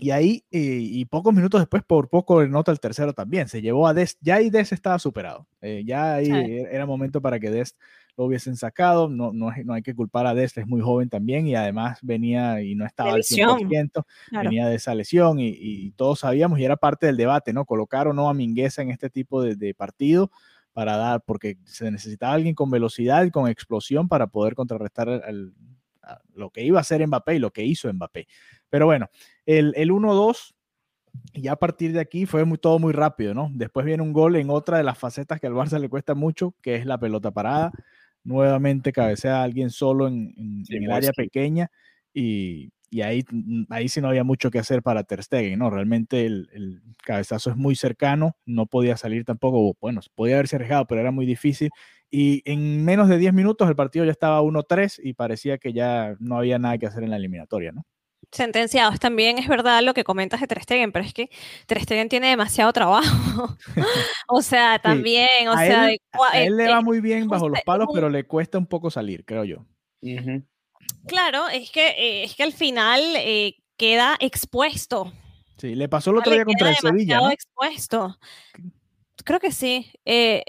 Y 0.00 0.12
ahí, 0.12 0.44
eh, 0.52 0.78
y 0.80 1.04
pocos 1.06 1.34
minutos 1.34 1.60
después, 1.60 1.82
por 1.82 2.08
poco 2.08 2.46
nota 2.46 2.70
el 2.70 2.78
tercero 2.78 3.14
también. 3.14 3.48
Se 3.48 3.60
llevó 3.60 3.88
a 3.88 3.94
Des, 3.94 4.16
ya 4.20 4.36
ahí 4.36 4.48
Des 4.48 4.70
estaba 4.70 5.00
superado. 5.00 5.48
Eh, 5.60 5.82
ya 5.84 6.14
ahí 6.14 6.30
era 6.70 6.86
momento 6.86 7.20
para 7.20 7.40
que 7.40 7.50
Des 7.50 7.76
lo 8.18 8.24
hubiesen 8.24 8.56
sacado. 8.56 9.08
No, 9.08 9.32
no, 9.32 9.50
no 9.64 9.72
hay 9.72 9.82
que 9.82 9.94
culpar 9.94 10.26
a 10.26 10.34
Dest, 10.34 10.58
es 10.58 10.66
muy 10.66 10.82
joven 10.82 11.08
también 11.08 11.46
y 11.46 11.54
además 11.54 12.00
venía 12.02 12.60
y 12.60 12.74
no 12.74 12.84
estaba 12.84 13.12
al 13.12 13.22
100%, 13.22 14.04
venía 14.32 14.66
de 14.66 14.74
esa 14.74 14.94
lesión 14.94 15.38
y, 15.38 15.92
todos 15.92 16.20
sabíamos 16.20 16.58
y 16.58 16.64
era 16.64 16.76
parte 16.76 17.06
del 17.06 17.16
debate, 17.16 17.52
¿no? 17.52 17.64
Colocar 17.64 18.08
o 18.08 18.12
no 18.12 18.28
a 18.28 18.34
Mingueza 18.34 18.82
en 18.82 18.90
este 18.90 19.08
tipo 19.08 19.42
de, 19.42 19.74
partido 19.74 20.30
para 20.72 20.96
dar, 20.96 21.22
porque 21.24 21.58
se 21.64 21.90
necesitaba 21.90 22.34
alguien 22.34 22.54
con 22.54 22.70
velocidad 22.70 23.24
y 23.24 23.30
con 23.30 23.48
explosión 23.48 24.08
para 24.08 24.26
poder 24.26 24.54
contrarrestar 24.54 25.22
lo 26.34 26.50
que 26.50 26.64
iba 26.64 26.78
a 26.78 26.82
hacer 26.82 27.06
Mbappé 27.06 27.36
y 27.36 27.38
lo 27.38 27.52
que 27.52 27.64
hizo 27.64 27.92
Mbappé. 27.92 28.26
Pero 28.68 28.86
bueno, 28.86 29.08
el, 29.46 29.72
el 29.76 29.90
1-2 29.90 30.54
y 31.32 31.48
a 31.48 31.56
partir 31.56 31.92
de 31.92 32.00
aquí 32.00 32.26
fue 32.26 32.44
muy, 32.44 32.58
todo 32.58 32.78
muy 32.78 32.92
rápido, 32.92 33.34
¿no? 33.34 33.50
Después 33.52 33.86
viene 33.86 34.02
un 34.02 34.12
gol 34.12 34.36
en 34.36 34.50
otra 34.50 34.78
de 34.78 34.84
las 34.84 34.98
facetas 34.98 35.40
que 35.40 35.46
al 35.46 35.54
Barça 35.54 35.78
le 35.78 35.88
cuesta 35.88 36.14
mucho, 36.14 36.54
que 36.60 36.74
es 36.74 36.86
la 36.86 36.98
pelota 36.98 37.30
parada 37.30 37.72
nuevamente 38.24 38.92
cabecea 38.92 39.40
a 39.40 39.42
alguien 39.42 39.70
solo 39.70 40.08
en, 40.08 40.64
el 40.68 40.90
área 40.90 41.12
pequeña 41.12 41.70
y, 42.12 42.70
ahí, 43.02 43.24
mm, 43.30 43.64
ahí 43.70 43.88
sí 43.88 44.00
no 44.00 44.08
había 44.08 44.24
mucho 44.24 44.50
que 44.50 44.58
hacer 44.58 44.82
para 44.82 45.04
Ter 45.04 45.22
Stegen, 45.22 45.58
¿no? 45.58 45.70
Realmente 45.70 46.26
el, 46.26 46.82
cabezazo 47.04 47.50
es 47.50 47.56
muy 47.56 47.74
cercano, 47.76 48.36
no 48.44 48.66
podía 48.66 48.96
salir 48.96 49.24
tampoco, 49.24 49.76
bueno, 49.80 50.00
podía 50.14 50.34
haberse 50.36 50.56
arriesgado, 50.56 50.86
pero 50.86 51.00
era 51.00 51.10
muy 51.10 51.26
difícil. 51.26 51.70
Y 52.10 52.42
en 52.50 52.84
menos 52.84 53.08
de 53.08 53.18
10 53.18 53.34
minutos 53.34 53.68
el 53.68 53.76
partido 53.76 54.04
ya 54.04 54.12
estaba 54.12 54.42
1-3 54.42 55.00
y 55.02 55.14
parecía 55.14 55.58
que 55.58 55.72
ya 55.72 56.16
no 56.20 56.38
había 56.38 56.58
nada 56.58 56.78
que 56.78 56.86
hacer 56.86 57.02
en 57.04 57.10
la 57.10 57.16
eliminatoria, 57.16 57.72
¿no? 57.72 57.84
Sentenciados. 58.30 58.98
También 58.98 59.38
es 59.38 59.48
verdad 59.48 59.82
lo 59.82 59.94
que 59.94 60.04
comentas 60.04 60.40
de 60.40 60.46
Ter 60.46 60.62
Stegen, 60.62 60.92
pero 60.92 61.04
es 61.04 61.14
que 61.14 61.30
Ter 61.66 61.82
Stegen 61.82 62.08
tiene 62.08 62.28
demasiado 62.28 62.72
trabajo. 62.72 63.56
o 64.28 64.42
sea, 64.42 64.78
también, 64.78 65.48
o 65.48 65.56
sea... 65.56 65.90
Él, 65.90 66.00
a 66.32 66.38
él 66.38 66.56
le 66.56 66.68
va 66.68 66.80
muy 66.80 67.00
bien 67.00 67.28
bajo 67.28 67.48
los 67.48 67.60
palos, 67.62 67.88
pero 67.92 68.08
le 68.08 68.24
cuesta 68.24 68.58
un 68.58 68.66
poco 68.66 68.90
salir, 68.90 69.24
creo 69.24 69.44
yo. 69.44 69.66
Claro, 71.06 71.48
es 71.48 71.70
que, 71.70 71.88
eh, 71.88 72.24
es 72.24 72.34
que 72.34 72.42
al 72.42 72.52
final 72.52 73.00
eh, 73.16 73.56
queda 73.76 74.16
expuesto. 74.20 75.12
Sí, 75.56 75.74
le 75.74 75.88
pasó 75.88 76.10
el 76.10 76.18
otro 76.18 76.32
día 76.32 76.44
contra 76.44 76.70
el 76.70 76.76
Sevilla. 76.76 77.20
¿no? 77.20 77.30
expuesto. 77.30 78.18
Creo 79.24 79.40
que 79.40 79.50
sí. 79.50 79.90
Eh, 80.04 80.44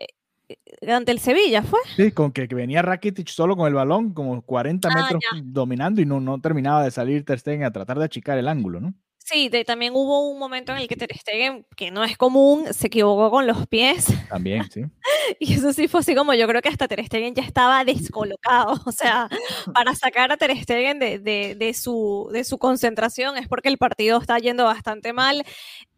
ante 0.88 1.12
el 1.12 1.20
Sevilla, 1.20 1.64
¿fue? 1.64 1.80
Sí, 1.96 2.12
con 2.12 2.32
que, 2.32 2.48
venía 2.48 2.82
Rakitic 2.82 3.28
solo 3.28 3.56
con 3.56 3.68
el 3.68 3.74
balón, 3.74 4.14
como 4.14 4.42
40 4.42 4.88
ah, 4.90 4.96
metros 4.96 5.24
dominando 5.44 6.02
y 6.02 6.06
no, 6.06 6.20
no 6.20 6.40
terminaba 6.40 6.84
de 6.84 6.92
salir 6.92 7.26
Ter 7.26 7.40
Stegen 7.40 7.64
a 7.64 7.72
tratar 7.72 8.00
de 8.00 8.06
achicar 8.06 8.38
el 8.38 8.48
ángulo, 8.48 8.80
¿no? 8.80 8.94
Sí, 9.32 9.52
también 9.64 9.94
hubo 9.96 10.28
un 10.28 10.40
momento 10.40 10.72
en 10.72 10.80
el 10.80 10.88
que 10.88 10.96
Ter 10.96 11.16
Stegen, 11.16 11.64
que 11.78 11.92
no 11.92 12.04
es 12.04 12.18
común, 12.18 12.66
se 12.74 12.88
equivocó 12.88 13.30
con 13.30 13.46
los 13.46 13.68
pies. 13.68 14.08
También, 14.28 14.68
sí. 14.72 14.82
y 15.40 15.54
eso 15.54 15.72
sí 15.72 15.88
fue 15.88 16.00
así 16.00 16.16
como 16.16 16.34
yo 16.34 16.48
creo 16.48 16.64
que 16.64 16.70
hasta 16.70 16.88
Ter 16.88 17.06
Stegen 17.06 17.36
ya 17.36 17.44
estaba 17.44 17.84
descolocado. 17.84 18.80
O 18.90 18.92
sea, 18.92 19.30
para 19.72 19.94
sacar 19.94 20.32
a 20.32 20.38
Ter 20.38 20.58
Stegen 20.58 20.98
de, 20.98 21.20
de, 21.20 21.54
de, 21.56 21.74
su, 21.76 22.28
de 22.34 22.44
su 22.44 22.58
concentración 22.58 23.38
es 23.38 23.48
porque 23.48 23.70
el 23.70 23.78
partido 23.78 24.18
está 24.20 24.40
yendo 24.40 24.66
bastante 24.66 25.14
mal. 25.14 25.44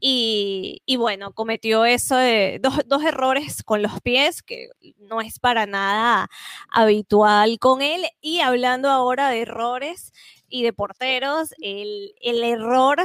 Y, 0.01 0.81
y 0.85 0.97
bueno, 0.97 1.31
cometió 1.31 1.85
eso 1.85 2.17
de 2.17 2.59
dos, 2.61 2.81
dos 2.85 3.01
errores 3.03 3.63
con 3.63 3.81
los 3.81 4.01
pies, 4.01 4.43
que 4.43 4.67
no 4.97 5.21
es 5.21 5.39
para 5.39 5.65
nada 5.67 6.27
habitual 6.69 7.59
con 7.59 7.81
él. 7.81 8.03
Y 8.19 8.41
hablando 8.41 8.89
ahora 8.89 9.29
de 9.29 9.41
errores, 9.43 10.11
y 10.51 10.63
de 10.63 10.73
porteros, 10.73 11.53
el, 11.61 12.13
el 12.21 12.43
error 12.43 12.99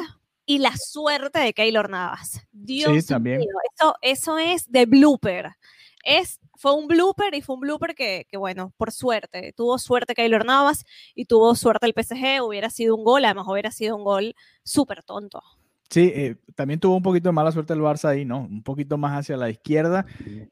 y 0.44 0.58
la 0.58 0.76
suerte 0.76 1.38
de 1.38 1.54
Keylor 1.54 1.88
Navas. 1.88 2.40
Dios 2.52 3.04
sí, 3.04 3.06
también. 3.08 3.38
mío, 3.38 3.48
eso, 3.74 3.94
eso 4.02 4.38
es 4.38 4.70
de 4.70 4.84
blooper. 4.86 5.52
es, 6.04 6.40
fue 6.56 6.74
un 6.74 6.86
blooper 6.88 7.34
y 7.34 7.42
fue 7.42 7.54
un 7.54 7.60
blooper 7.60 7.94
que, 7.94 8.26
que, 8.28 8.36
bueno, 8.36 8.72
por 8.76 8.92
suerte, 8.92 9.52
tuvo 9.56 9.78
suerte 9.78 10.14
Keylor 10.14 10.44
Navas 10.44 10.84
y 11.14 11.26
tuvo 11.26 11.54
suerte 11.54 11.86
el 11.86 11.94
PSG, 11.94 12.42
hubiera 12.42 12.70
sido 12.70 12.96
un 12.96 13.04
gol, 13.04 13.24
además 13.24 13.46
hubiera 13.48 13.70
sido 13.70 13.96
un 13.96 14.04
gol 14.04 14.34
súper 14.62 15.02
tonto. 15.02 15.42
Sí, 15.88 16.12
eh, 16.14 16.36
también 16.56 16.80
tuvo 16.80 16.96
un 16.96 17.02
poquito 17.02 17.28
de 17.28 17.32
mala 17.32 17.52
suerte 17.52 17.72
el 17.72 17.80
Barça 17.80 18.08
ahí, 18.08 18.24
¿no? 18.24 18.40
Un 18.40 18.62
poquito 18.62 18.98
más 18.98 19.18
hacia 19.18 19.36
la 19.36 19.50
izquierda 19.50 20.04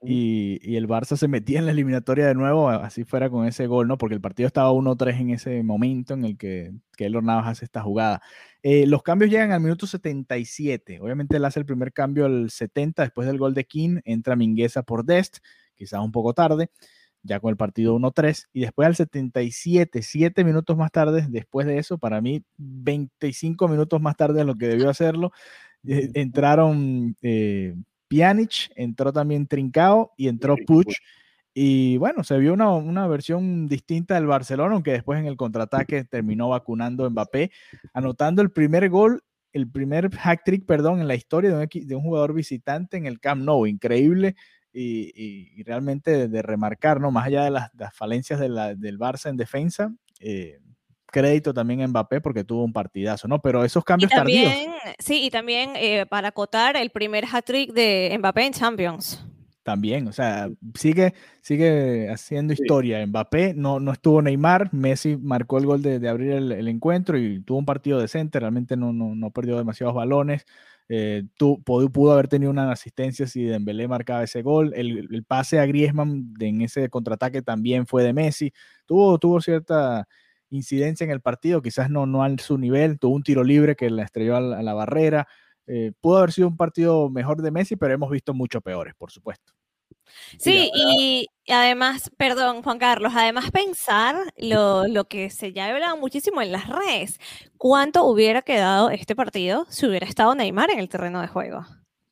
y, 0.03 0.61
y, 0.62 0.77
el 0.77 0.87
Barça 0.87 1.16
se 1.16 1.27
metía 1.27 1.59
en 1.59 1.66
la 1.66 1.73
eliminatoria 1.73 2.27
de 2.27 2.35
nuevo, 2.35 2.68
así 2.68 3.05
fuera 3.05 3.29
con 3.29 3.47
ese 3.47 3.66
gol, 3.66 3.88
¿no? 3.88 3.99
Porque 3.99 4.14
el 4.14 4.20
partido 4.20 4.47
estaba 4.47 4.70
1-3 4.70 5.20
en 5.20 5.31
ese 5.31 5.62
momento 5.64 6.14
en 6.14 6.25
el 6.25 6.38
que 6.38 6.73
Keylor 6.97 7.25
Navas 7.25 7.49
hace 7.49 7.64
esta 7.64 7.83
jugada. 7.83 8.23
Eh, 8.62 8.87
los 8.87 9.03
cambios 9.03 9.31
llegan 9.31 9.51
al 9.53 9.61
minuto 9.61 9.87
77. 9.87 11.01
Obviamente 11.01 11.37
él 11.37 11.44
hace 11.44 11.61
el 11.61 11.66
primer 11.66 11.92
cambio 11.92 12.27
al 12.27 12.51
70 12.51 13.03
después 13.03 13.27
del 13.27 13.38
gol 13.38 13.55
de 13.55 13.64
King, 13.64 14.01
entra 14.05 14.37
Mingueza 14.37 14.83
por 14.85 15.05
Dest, 15.05 15.38
quizás 15.75 16.01
un 16.01 16.12
poco 16.12 16.33
tarde 16.33 16.70
ya 17.24 17.40
con 17.40 17.50
el 17.50 17.56
partido 17.56 17.96
1-3, 17.98 18.48
y 18.52 18.60
después 18.60 18.87
al 18.87 18.94
77, 18.94 20.02
7 20.02 20.44
minutos 20.44 20.76
más 20.76 20.92
tarde, 20.92 21.26
después 21.28 21.66
de 21.66 21.78
eso, 21.78 21.98
para 21.98 22.20
mí 22.20 22.44
25 22.58 23.66
minutos 23.66 24.00
más 24.00 24.16
tarde 24.16 24.40
de 24.40 24.44
lo 24.44 24.54
que 24.54 24.68
debió 24.68 24.90
hacerlo, 24.90 25.32
eh, 25.88 26.10
entraron 26.14 27.16
eh, 27.22 27.74
Pjanic, 28.08 28.70
entró 28.76 29.12
también 29.12 29.46
Trincao 29.46 30.12
y 30.16 30.28
entró 30.28 30.56
Puch. 30.66 30.98
Y 31.56 31.96
bueno, 31.98 32.24
se 32.24 32.37
vio 32.38 32.52
una, 32.52 32.72
una, 32.72 33.06
versión 33.06 33.68
distinta 33.68 34.16
del 34.16 34.26
Barcelona, 34.26 34.74
aunque 34.74 34.90
después 34.90 35.20
en 35.20 35.26
el 35.26 35.37
contraataque 35.37 36.04
terminó 36.04 36.48
vacunando 36.48 37.08
Mbappé, 37.08 37.52
anotando 37.92 38.42
el 38.42 38.50
primer 38.50 38.88
gol, 38.90 39.22
el 39.52 39.70
primer 39.70 40.10
hack 40.16 40.42
trick, 40.44 40.66
perdón, 40.66 41.00
en 41.00 41.06
la 41.06 41.14
historia 41.14 41.50
de 41.50 41.56
un, 41.56 41.87
de 41.87 41.94
un 41.94 42.02
jugador 42.02 42.34
visitante 42.34 42.96
en 42.96 43.06
el 43.06 43.20
Camp 43.20 43.44
Nou. 43.44 43.66
Increíble 43.66 44.34
y, 44.74 45.62
realmente 45.62 46.28
de, 46.28 46.42
remarcar, 46.42 47.00
¿no? 47.00 47.10
Más 47.10 47.26
allá 47.26 47.44
de 47.44 47.50
las, 47.50 47.70
falencias 47.92 48.40
de 48.40 48.48
la, 48.48 48.74
del 48.74 48.98
Barça 48.98 49.30
en 49.30 49.37
defensa, 49.37 49.94
eh, 50.20 50.58
crédito 51.06 51.54
también 51.54 51.80
a 51.82 51.88
Mbappé 51.88 52.20
porque 52.20 52.42
tuvo 52.42 52.64
un 52.64 52.72
partidazo, 52.72 53.28
¿no? 53.28 53.40
Pero 53.40 53.64
esos 53.64 53.84
cambios 53.84 54.10
también, 54.10 54.50
tardíos. 54.50 54.96
Sí, 54.98 55.24
y 55.24 55.30
también 55.30 55.70
eh, 55.76 56.06
para 56.06 56.28
acotar 56.28 56.76
el 56.76 56.90
primer 56.90 57.24
hat-trick 57.24 57.72
de 57.72 58.14
Mbappé 58.18 58.46
en 58.46 58.52
Champions. 58.52 59.24
También, 59.62 60.08
o 60.08 60.12
sea, 60.12 60.50
sigue, 60.74 61.14
sigue 61.40 62.10
haciendo 62.10 62.52
historia. 62.52 63.06
Mbappé 63.06 63.54
no, 63.54 63.80
no 63.80 63.92
estuvo 63.92 64.20
Neymar, 64.20 64.74
Messi 64.74 65.16
marcó 65.16 65.56
el 65.56 65.66
gol 65.66 65.80
de, 65.80 66.00
de 66.00 66.08
abrir 66.08 66.32
el, 66.32 66.52
el, 66.52 66.68
encuentro 66.68 67.16
y 67.16 67.40
tuvo 67.40 67.60
un 67.60 67.64
partido 67.64 67.98
decente, 67.98 68.40
realmente 68.40 68.76
no, 68.76 68.92
no, 68.92 69.14
no 69.14 69.30
perdió 69.30 69.56
demasiados 69.56 69.94
balones. 69.94 70.44
Eh, 70.88 71.25
tu, 71.37 71.62
pudo, 71.62 72.12
haber 72.12 72.29
tenido 72.29 72.51
una 72.51 72.70
asistencia 72.70 73.27
si 73.27 73.44
Dembélé 73.44 73.88
marcaba 73.88 74.23
ese 74.25 74.42
gol. 74.42 74.73
El, 74.75 75.25
pase 75.27 75.59
a 75.59 75.66
Griezmann 75.66 76.35
en 76.40 76.62
ese 76.62 76.88
contraataque 76.90 77.42
también 77.42 77.87
fue 77.87 78.03
de 78.03 78.12
Messi. 78.12 78.53
Tuvo, 78.87 79.18
tuvo 79.18 79.40
cierta 79.40 80.07
incidencia 80.51 81.05
en 81.05 81.11
el 81.11 81.20
partido, 81.20 81.62
quizás 81.62 81.90
no, 81.90 82.07
no 82.07 82.23
a 82.23 82.38
su 82.38 82.59
nivel. 82.59 82.99
Tuvo 82.99 83.14
un 83.14 83.23
tiro 83.23 83.44
libre 83.44 83.77
que 83.77 83.90
la 83.90 84.05
estrelló 84.05 84.37
a 84.37 84.40
la, 84.40 84.59
a 84.59 84.62
la 84.62 84.75
barrera. 84.75 85.27
Eh, 85.66 85.92
pudo 86.01 86.18
haber 86.18 86.33
sido 86.33 86.49
un 86.49 86.57
partido 86.57 87.09
mejor 87.11 87.40
de 87.42 87.51
Messi, 87.51 87.77
pero 87.77 87.94
hemos 87.94 88.11
visto 88.11 88.35
mucho 88.35 88.61
peores, 88.61 88.94
por 88.97 89.11
supuesto. 89.11 89.54
Sí, 90.38 90.71
y 90.75 91.27
además, 91.49 92.11
perdón, 92.17 92.62
Juan 92.62 92.79
Carlos, 92.79 93.12
además 93.14 93.51
pensar 93.51 94.17
lo, 94.37 94.87
lo, 94.87 95.05
que 95.07 95.31
se 95.31 95.53
ya 95.53 95.67
ha 95.67 95.71
hablado 95.71 95.97
muchísimo 95.97 96.43
en 96.43 96.53
las 96.53 96.69
redes, 96.69 97.21
¿cuánto 97.57 98.05
hubiera 98.05 98.43
quedado 98.43 98.90
este 98.90 99.14
partido 99.14 99.67
si 99.69 99.87
hubiera 99.87 100.07
estado 100.07 100.35
Neymar 100.35 100.71
en 100.71 100.79
el 100.79 100.88
terreno 100.88 101.21
de 101.21 101.29
juego? 101.29 101.64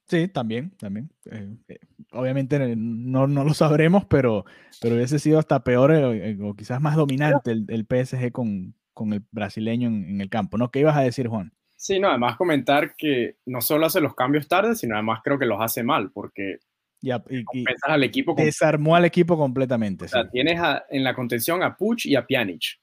Sí, 0.09 0.29
también, 0.29 0.71
también. 0.77 1.11
Eh, 1.31 1.57
eh, 1.69 1.79
obviamente 2.13 2.77
no, 2.77 3.27
no, 3.27 3.45
lo 3.45 3.55
sabremos, 3.55 4.05
pero, 4.05 4.45
pero 4.81 4.97
hubiese 4.97 5.19
sido 5.19 5.39
hasta 5.39 5.65
peor 5.65 5.93
eh, 5.95 6.37
o 6.43 6.55
quizás 6.55 6.81
más 6.81 6.97
dominante 6.97 7.53
el, 7.53 7.65
el 7.69 7.87
PSG 7.87 8.31
con, 8.31 8.75
con, 8.93 9.15
el 9.15 9.25
brasileño 9.31 9.89
en, 9.89 10.05
en 10.05 10.21
el 10.21 10.29
campo, 10.29 10.59
¿no? 10.59 10.71
¿Qué 10.71 10.81
ibas 10.81 10.97
a 10.97 11.03
decir, 11.03 11.29
Juan? 11.29 11.53
Sí, 11.77 11.99
no, 11.99 12.11
además 12.11 12.37
comentar 12.37 12.95
que 12.95 13.39
no 13.47 13.61
solo 13.61 13.87
hace 13.87 14.01
los 14.01 14.15
cambios 14.15 14.47
tarde, 14.49 14.77
sino 14.77 14.95
además 14.95 15.21
creo 15.25 15.39
que 15.39 15.47
los 15.47 15.61
hace 15.61 15.83
mal, 15.83 16.13
porque 16.13 16.59
y, 17.03 17.11
y, 17.11 17.45
y 17.53 17.65
al 17.83 18.05
equipo 18.05 18.35
desarmó 18.35 18.95
al 18.95 19.05
equipo 19.05 19.37
completamente. 19.37 20.05
O 20.05 20.09
sea, 20.09 20.23
sí. 20.23 20.29
tienes 20.33 20.59
a, 20.61 20.85
en 20.89 21.03
la 21.03 21.15
contención 21.15 21.63
a 21.63 21.77
Puch 21.77 22.07
y 22.07 22.15
a 22.15 22.25
Pjanic. 22.25 22.81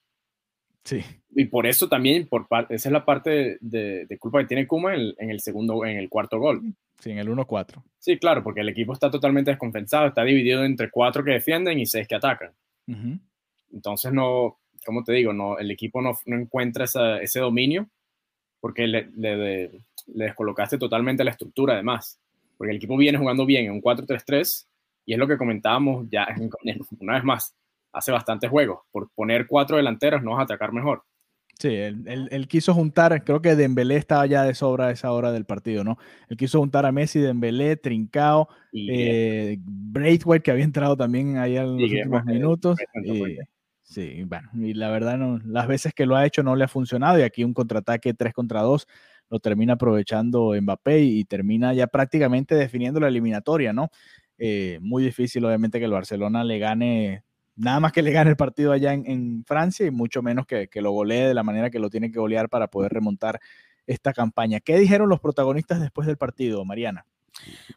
Sí. 0.84 1.02
Y 1.32 1.46
por 1.46 1.66
eso 1.66 1.88
también, 1.88 2.28
por 2.28 2.48
esa 2.70 2.90
es 2.90 2.92
la 2.92 3.06
parte 3.06 3.58
de, 3.62 4.06
de 4.06 4.18
culpa 4.18 4.40
que 4.40 4.48
tiene 4.48 4.68
Kuma 4.68 4.96
en, 4.96 5.14
en, 5.18 5.30
el 5.30 5.40
segundo, 5.40 5.86
en 5.86 5.98
el 5.98 6.10
cuarto 6.10 6.40
gol. 6.40 6.62
Sí, 7.00 7.12
en 7.12 7.20
el 7.20 7.30
1-4. 7.30 7.82
Sí, 7.98 8.18
claro, 8.18 8.44
porque 8.44 8.62
el 8.62 8.70
equipo 8.70 8.92
está 8.94 9.10
totalmente 9.10 9.52
descompensado, 9.52 10.08
está 10.08 10.24
dividido 10.24 10.66
entre 10.66 10.90
cuatro 10.90 11.24
que 11.24 11.32
defienden 11.32 11.80
y 11.80 11.86
seis 11.86 12.08
que 12.08 12.16
atacan. 12.16 12.52
Uh 12.88 12.92
-huh. 12.94 13.20
Entonces 13.72 14.12
no, 14.12 14.60
como 14.86 15.04
te 15.04 15.14
digo, 15.14 15.32
no, 15.32 15.58
el 15.58 15.72
equipo 15.72 16.02
no, 16.02 16.18
no 16.26 16.36
encuentra 16.36 16.86
esa, 16.86 17.22
ese 17.22 17.40
dominio 17.40 17.90
porque 18.60 18.88
le, 18.88 19.10
le, 19.16 19.70
le 20.08 20.26
descolocaste 20.26 20.78
totalmente 20.78 21.24
la 21.24 21.32
estructura 21.32 21.76
además 21.76 22.20
porque 22.60 22.72
el 22.72 22.78
equipo 22.78 22.98
viene 22.98 23.18
jugando 23.18 23.46
bien 23.46 23.66
en 23.68 23.72
un 23.72 23.82
4-3-3 23.82 24.68
y 25.06 25.14
es 25.14 25.18
lo 25.18 25.28
que 25.28 25.38
comentábamos 25.38 26.08
ya 26.12 26.28
una 27.00 27.14
vez 27.14 27.24
más, 27.24 27.56
hace 27.94 28.12
bastantes 28.12 28.50
juegos, 28.50 28.82
por 28.92 29.10
poner 29.16 29.48
cuatro 29.48 29.78
delanteros 29.78 30.22
no 30.22 30.32
vas 30.32 30.42
a 30.42 30.44
atacar 30.44 30.74
mejor. 30.74 31.04
Sí, 31.58 31.70
él, 31.70 32.04
él, 32.06 32.28
él, 32.32 32.48
quiso 32.48 32.74
juntar, 32.74 33.24
creo 33.24 33.42
que 33.42 33.56
Dembélé 33.56 33.96
estaba 33.96 34.26
ya 34.26 34.44
de 34.44 34.54
sobra 34.54 34.88
a 34.88 34.92
esa 34.92 35.12
hora 35.12 35.32
del 35.32 35.46
partido, 35.46 35.84
¿no? 35.84 35.98
Él 36.30 36.38
quiso 36.38 36.60
juntar 36.60 36.86
a 36.86 36.92
Messi, 36.92 37.20
Dembélé, 37.20 37.76
Trincao, 37.76 38.48
y, 38.72 38.90
eh, 38.92 39.58
Braithwaite, 39.62 40.44
que 40.44 40.52
había 40.52 40.64
entrado 40.64 40.96
también 40.96 41.38
ahí 41.38 41.58
en 41.58 41.78
los 41.78 41.92
últimos 41.92 42.26
minutos. 42.26 42.80
Y, 43.04 43.38
sí, 43.84 44.24
bueno, 44.24 44.50
y 44.54 44.74
la 44.74 44.90
verdad, 44.90 45.18
no, 45.18 45.40
las 45.46 45.68
veces 45.68 45.94
que 45.94 46.06
lo 46.06 46.16
ha 46.16 46.26
hecho 46.26 46.44
no 46.44 46.56
le 46.56 46.64
ha 46.64 46.70
funcionado 46.70 47.20
y 47.20 47.24
aquí 47.24 47.44
un 47.44 47.54
contraataque 47.54 48.14
3 48.14 48.34
contra 48.34 48.62
2 48.62 48.88
lo 49.30 49.40
termina 49.40 49.74
aprovechando 49.74 50.54
Mbappé 50.60 51.02
y, 51.02 51.26
termina 51.26 51.74
ya 51.74 51.88
prácticamente 51.88 52.56
definiendo 52.56 53.00
la 53.00 53.08
eliminatoria, 53.08 53.74
¿no? 53.74 53.90
Eh, 54.38 54.80
muy 54.82 55.04
difícil, 55.04 55.46
obviamente, 55.46 55.80
que 55.80 55.86
el 55.86 55.92
Barcelona 55.92 56.44
le 56.44 56.60
gane, 56.60 57.24
nada 57.56 57.80
más 57.80 57.92
que 57.92 58.02
le 58.02 58.12
gane 58.12 58.32
el 58.32 58.38
partido 58.38 58.72
allá 58.72 58.94
en, 58.94 59.44
Francia 59.46 59.86
y 59.86 59.92
mucho 59.92 60.22
menos 60.22 60.46
que, 60.46 60.68
que, 60.68 60.82
lo 60.82 60.92
golee 60.92 61.28
de 61.28 61.34
la 61.34 61.44
manera 61.44 61.70
que 61.70 61.80
lo 61.80 61.90
tiene 61.90 62.12
que 62.12 62.20
golear 62.20 62.50
para 62.50 62.68
poder 62.68 62.92
remontar 62.94 63.40
esta 63.86 64.14
campaña. 64.14 64.60
¿Qué 64.60 64.78
dijeron 64.78 65.10
los 65.10 65.20
protagonistas 65.20 65.82
después 65.82 66.08
del 66.08 66.18
partido, 66.18 66.64
Mariana? 66.66 67.06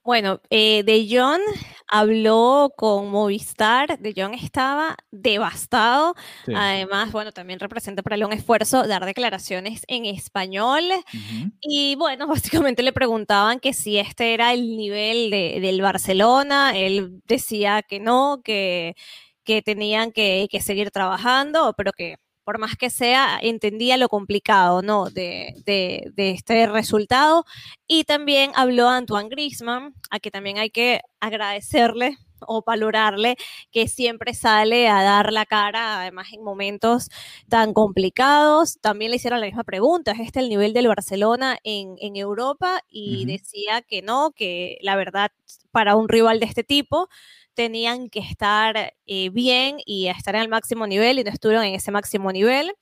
Bueno, 0.04 0.40
eh, 0.50 0.82
De 0.84 1.06
Jong 1.08 1.40
habló 1.86 2.72
con 2.76 3.10
Movistar, 3.10 3.98
De 4.00 4.12
Jong 4.16 4.34
estaba 4.34 4.96
devastado, 5.12 6.14
sí. 6.46 6.52
además, 6.56 7.12
bueno, 7.12 7.32
también 7.32 7.60
representa 7.60 8.02
para 8.02 8.16
él 8.16 8.24
un 8.24 8.32
esfuerzo 8.32 8.86
dar 8.86 9.04
declaraciones 9.04 9.82
en 9.86 10.06
español 10.06 10.82
uh 10.90 11.16
-huh. 11.16 11.52
y 11.60 11.94
bueno, 11.96 12.26
básicamente 12.70 12.82
le 12.82 12.92
preguntaban 12.92 13.60
que 13.60 13.72
si 13.74 13.98
este 13.98 14.34
era 14.34 14.52
el 14.52 14.76
nivel 14.76 15.30
de, 15.30 15.60
del 15.60 15.80
Barcelona, 15.82 16.76
él 16.76 17.20
decía 17.26 17.82
que 17.82 18.00
no, 18.00 18.40
que, 18.42 18.94
que 19.44 19.62
tenían 19.62 20.12
que, 20.12 20.48
que 20.50 20.60
seguir 20.60 20.90
trabajando, 20.90 21.74
pero 21.76 21.92
que 21.92 22.16
por 22.44 22.58
más 22.58 22.76
que 22.76 22.90
sea, 22.90 23.38
entendía 23.40 23.96
lo 23.96 24.08
complicado 24.08 24.82
¿no? 24.82 25.10
de, 25.10 25.54
de, 25.64 26.10
de, 26.14 26.30
este 26.30 26.66
resultado. 26.66 27.44
Y 27.86 28.04
también 28.04 28.52
habló 28.54 28.88
Antoine 28.88 29.28
Griezmann, 29.28 29.94
a 30.10 30.18
que 30.20 30.30
también 30.30 30.58
hay 30.58 30.70
que 30.70 31.00
agradecerle 31.20 32.18
o 32.46 32.62
valorarle 32.66 33.36
que 33.70 33.88
siempre 33.88 34.34
sale 34.34 34.88
a 34.88 35.02
dar 35.02 35.32
la 35.32 35.46
cara, 35.46 36.00
además 36.00 36.28
en 36.32 36.42
momentos 36.42 37.08
tan 37.48 37.72
complicados. 37.72 38.78
También 38.80 39.10
le 39.10 39.16
hicieron 39.16 39.40
la 39.40 39.46
misma 39.46 39.64
pregunta, 39.64 40.12
¿es 40.12 40.20
este 40.20 40.40
el 40.40 40.48
nivel 40.48 40.72
del 40.72 40.88
Barcelona 40.88 41.58
en, 41.64 41.94
en 41.98 42.16
Europa? 42.16 42.80
Y 42.88 43.24
uh 43.24 43.28
-huh. 43.28 43.32
decía 43.38 43.82
que 43.82 44.02
no, 44.02 44.32
que 44.32 44.78
la 44.82 44.96
verdad 44.96 45.30
para 45.70 45.96
un 45.96 46.08
rival 46.08 46.40
de 46.40 46.46
este 46.46 46.64
tipo 46.64 47.08
tenían 47.54 48.08
que 48.08 48.20
estar 48.20 48.94
eh, 49.06 49.28
bien 49.30 49.78
y 49.84 50.08
estar 50.08 50.34
en 50.34 50.42
el 50.42 50.48
máximo 50.48 50.86
nivel 50.86 51.18
y 51.18 51.24
no 51.24 51.30
estuvieron 51.30 51.64
en 51.64 51.74
ese 51.74 51.90
máximo 51.90 52.32
nivel 52.32 52.72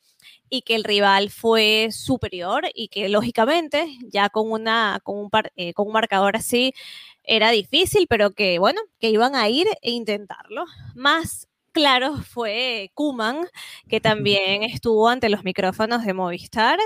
y 0.49 0.63
que 0.63 0.75
el 0.75 0.85
rival 0.85 1.31
fue 1.31 1.89
superior 1.93 2.65
y 2.75 2.89
que 2.89 3.09
lógicamente 3.09 3.87
ya 4.13 4.29
con, 4.29 4.51
una, 4.51 5.01
con, 5.03 5.19
un, 5.19 5.31
par, 5.31 5.53
eh, 5.57 5.73
con 5.75 5.87
un 5.87 5.93
marcador 5.93 6.37
así 6.37 6.75
era 7.23 7.51
difícil, 7.51 8.07
pero 8.09 8.33
que 8.33 8.59
bueno, 8.59 8.81
que 8.99 9.11
iban 9.11 9.37
a 9.37 9.49
ir 9.49 9.69
e 9.83 9.91
intentarlo. 9.93 10.65
Más 10.95 11.49
claro 11.73 12.17
fue 12.23 12.91
Kuman, 12.95 13.47
que 13.89 14.01
también 14.01 14.65
estuvo 14.65 15.09
ante 15.09 15.29
los 15.29 15.45
micrófonos 15.45 16.05
de 16.05 16.15
Movistar 16.15 16.79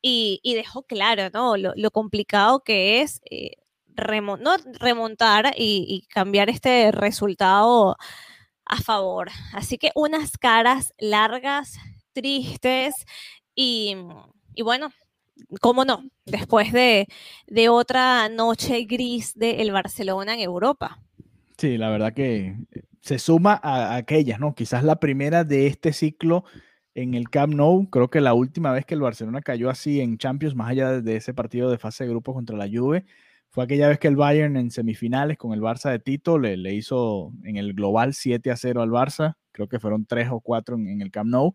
y, 0.00 0.40
y 0.42 0.54
dejó 0.54 0.82
claro 0.82 1.30
¿no? 1.32 1.56
lo, 1.56 1.72
lo, 1.76 1.90
complicado 1.90 2.60
que 2.60 3.02
es 3.02 3.20
eh, 3.30 3.56
remont 3.96 4.40
no, 4.42 4.56
remontar 4.80 5.52
y, 5.56 6.06
cambiar 6.08 6.50
este 6.50 6.92
resultado 6.92 7.96
a 8.64 8.76
favor. 8.80 9.30
Así 9.52 9.78
que 9.78 9.90
unas 9.94 10.38
caras 10.38 10.94
largas, 10.98 11.78
tristes 12.12 12.94
y, 13.54 13.96
y 14.54 14.62
bueno, 14.62 14.90
cómo 15.60 15.84
no, 15.84 16.04
después 16.26 16.72
de, 16.72 17.06
de 17.46 17.68
otra 17.68 18.28
noche 18.28 18.84
gris 18.84 19.34
del 19.34 19.66
de 19.66 19.72
Barcelona 19.72 20.34
en 20.34 20.40
Europa. 20.40 21.00
Sí, 21.58 21.78
la 21.78 21.90
verdad 21.90 22.12
que 22.12 22.56
se 23.00 23.18
suma 23.18 23.60
a, 23.62 23.96
aquellas, 23.96 24.40
¿no? 24.40 24.54
Quizás 24.54 24.84
la 24.84 24.96
primera 24.96 25.44
de 25.44 25.66
este 25.66 25.92
ciclo 25.92 26.44
en 26.94 27.14
el 27.14 27.30
Camp 27.30 27.54
Nou. 27.54 27.88
Creo 27.90 28.10
que 28.10 28.20
la 28.20 28.34
última 28.34 28.72
vez 28.72 28.84
que 28.86 28.94
el 28.94 29.00
Barcelona 29.00 29.42
cayó 29.42 29.70
así 29.70 30.00
en 30.00 30.18
Champions, 30.18 30.54
más 30.54 30.70
allá 30.70 31.00
de 31.00 31.16
ese 31.16 31.34
partido 31.34 31.70
de 31.70 31.78
fase 31.78 32.04
de 32.04 32.10
grupos 32.10 32.34
contra 32.34 32.56
la 32.56 32.68
Juve, 32.68 33.04
fue 33.52 33.64
aquella 33.64 33.88
vez 33.88 33.98
que 33.98 34.08
el 34.08 34.16
Bayern 34.16 34.56
en 34.56 34.70
semifinales 34.70 35.36
con 35.36 35.52
el 35.52 35.60
Barça 35.60 35.90
de 35.90 35.98
Tito 35.98 36.38
le, 36.38 36.56
le 36.56 36.72
hizo 36.72 37.32
en 37.44 37.58
el 37.58 37.74
global 37.74 38.14
7 38.14 38.50
a 38.50 38.56
0 38.56 38.80
al 38.80 38.88
Barça. 38.88 39.34
Creo 39.52 39.68
que 39.68 39.78
fueron 39.78 40.06
3 40.06 40.30
o 40.30 40.40
4 40.40 40.76
en, 40.76 41.02
el 41.02 41.10
Camp 41.10 41.28
Nou. 41.28 41.52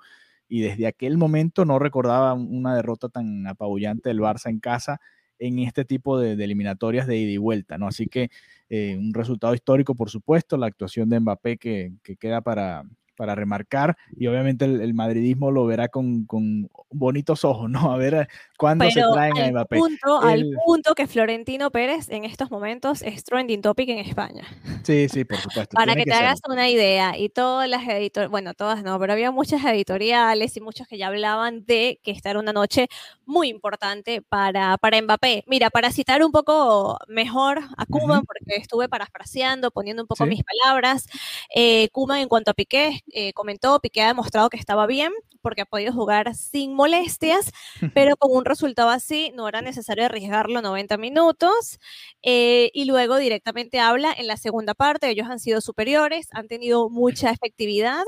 Y 0.47 0.62
desde 0.62 0.86
aquel 0.86 1.17
momento 1.17 1.65
no 1.65 1.79
recordaba 1.79 2.36
una 2.36 2.75
derrota 2.75 3.10
tan 3.10 3.47
apabullante 3.47 4.10
del 4.10 4.19
Barça 4.19 4.51
en 4.51 4.60
casa 4.60 5.01
en 5.39 5.57
este 5.57 5.86
tipo 5.86 6.19
de, 6.19 6.33
eliminatorias 6.33 7.07
de 7.07 7.17
ida 7.17 7.31
y 7.31 7.38
vuelta, 7.38 7.79
¿no? 7.79 7.88
Así 7.88 8.05
que 8.05 8.29
eh, 8.69 8.95
un 8.95 9.15
resultado 9.15 9.55
histórico, 9.55 9.95
por 9.95 10.12
supuesto, 10.12 10.55
la 10.55 10.67
actuación 10.67 11.10
de 11.10 11.19
Mbappé 11.19 11.57
que, 11.57 11.93
que 12.03 12.15
queda 12.15 12.41
para, 12.41 12.83
para 13.17 13.36
remarcar 13.36 13.97
y 14.15 14.27
obviamente 14.27 14.65
el, 14.65 14.93
madridismo 14.93 15.51
lo 15.51 15.65
verá 15.65 15.89
con, 15.89 16.25
con, 16.25 16.69
bonitos 16.89 17.43
ojos, 17.43 17.69
¿no? 17.69 17.91
A 17.91 17.97
ver 17.97 18.13
eh, 18.13 18.27
cuándo 18.58 18.89
se 18.89 19.01
traen 19.13 19.38
a 19.38 19.51
Mbappé. 19.51 19.77
Punto, 19.77 20.21
Al 20.21 20.45
punto 20.65 20.95
que 20.95 21.08
Florentino 21.08 21.69
Pérez 21.71 22.10
en 22.10 22.23
estos 22.23 22.49
momentos 22.49 23.01
es 23.01 23.23
trending 23.23 23.62
topic 23.62 23.89
en 23.89 23.99
España. 23.99 24.43
Sí, 24.84 25.10
sí, 25.10 25.25
por 25.25 25.38
supuesto. 25.38 25.75
Para 25.75 25.95
que, 25.95 26.03
te 26.03 26.13
hagas 26.13 26.39
una 26.47 26.69
idea, 26.69 27.17
y 27.17 27.30
todas 27.30 27.67
las 27.67 27.84
editoriales, 27.88 28.32
bueno, 28.32 28.53
todas 28.53 28.84
no, 28.84 28.97
pero 28.99 29.13
había 29.13 29.32
muchas 29.32 29.63
editoriales 29.65 30.56
y 30.56 30.62
muchos 30.62 30.88
que 30.88 30.97
ya 30.97 31.08
hablaban 31.08 31.65
de 31.65 31.99
que 32.03 32.12
esta 32.12 32.30
era 32.30 32.39
una 32.39 32.53
noche 32.53 32.88
muy 33.25 33.49
importante 33.49 34.21
para, 34.21 34.77
para 34.77 35.01
Mbappé. 35.01 35.43
Mira, 35.47 35.69
para 35.69 35.91
citar 35.91 36.23
un 36.23 36.32
poco 36.32 36.97
mejor 37.08 37.60
a 37.77 37.86
Kuman, 37.86 38.23
porque 38.25 38.62
estuve 38.62 38.88
parafraseando, 38.88 39.71
poniendo 39.71 40.03
un 40.03 40.08
poco 40.08 40.25
mis 40.25 40.43
palabras, 40.43 41.08
eh, 41.53 41.89
Kuman 41.89 42.19
en 42.19 42.27
cuanto 42.30 42.51
a 42.51 42.53
Piqué, 42.53 43.01
eh, 43.13 43.34
comentó, 43.34 43.80
Piqué 43.80 44.02
ha 44.02 44.08
demostrado 44.08 44.50
que 44.50 44.58
estaba 44.58 44.88
bien 44.88 45.12
porque 45.41 45.62
ha 45.62 45.65
podido 45.65 45.93
jugar 45.93 46.36
sin 46.36 46.74
molestias, 46.74 47.52
pero 47.93 48.15
con 48.17 48.36
un 48.36 48.46
resultado 48.46 48.89
así 48.89 49.32
no 49.36 49.48
era 49.48 49.62
necesario 49.62 50.06
arriesgarlo 50.06 50.62
90 50.62 50.98
minutos. 50.98 51.80
Eh, 52.24 52.70
y 52.74 52.86
luego 52.86 53.17
directamente 53.17 53.80
habla 53.80 54.13
en 54.17 54.28
la 54.28 54.38
segunda 54.38 54.74
parte, 54.74 55.10
ellos 55.10 55.28
han 55.30 55.39
sido 55.39 55.62
superiores, 55.62 56.28
han 56.32 56.48
tenido 56.48 56.89
mucha 56.89 57.32
efectividad. 57.32 58.04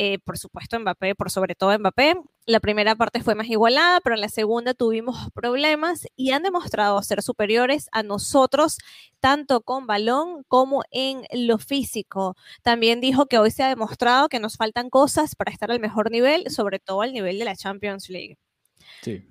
Eh, 0.00 0.20
por 0.20 0.38
supuesto 0.38 0.78
Mbappé, 0.78 1.16
por 1.16 1.28
sobre 1.28 1.56
todo 1.56 1.76
Mbappé. 1.76 2.14
La 2.46 2.60
primera 2.60 2.94
parte 2.94 3.20
fue 3.20 3.34
más 3.34 3.48
igualada, 3.48 4.00
pero 4.00 4.14
en 4.14 4.20
la 4.20 4.28
segunda 4.28 4.72
tuvimos 4.72 5.28
problemas 5.34 6.06
y 6.14 6.30
han 6.30 6.44
demostrado 6.44 7.02
ser 7.02 7.20
superiores 7.20 7.88
a 7.90 8.04
nosotros, 8.04 8.78
tanto 9.18 9.60
con 9.62 9.88
balón 9.88 10.44
como 10.46 10.84
en 10.92 11.22
lo 11.32 11.58
físico. 11.58 12.36
También 12.62 13.00
dijo 13.00 13.26
que 13.26 13.38
hoy 13.38 13.50
se 13.50 13.64
ha 13.64 13.68
demostrado 13.68 14.28
que 14.28 14.38
nos 14.38 14.56
faltan 14.56 14.88
cosas 14.88 15.34
para 15.34 15.50
estar 15.50 15.72
al 15.72 15.80
mejor 15.80 16.12
nivel, 16.12 16.48
sobre 16.48 16.78
todo 16.78 17.02
al 17.02 17.12
nivel 17.12 17.40
de 17.40 17.44
la 17.44 17.56
Champions 17.56 18.08
League. 18.08 18.38
Sí. 19.02 19.26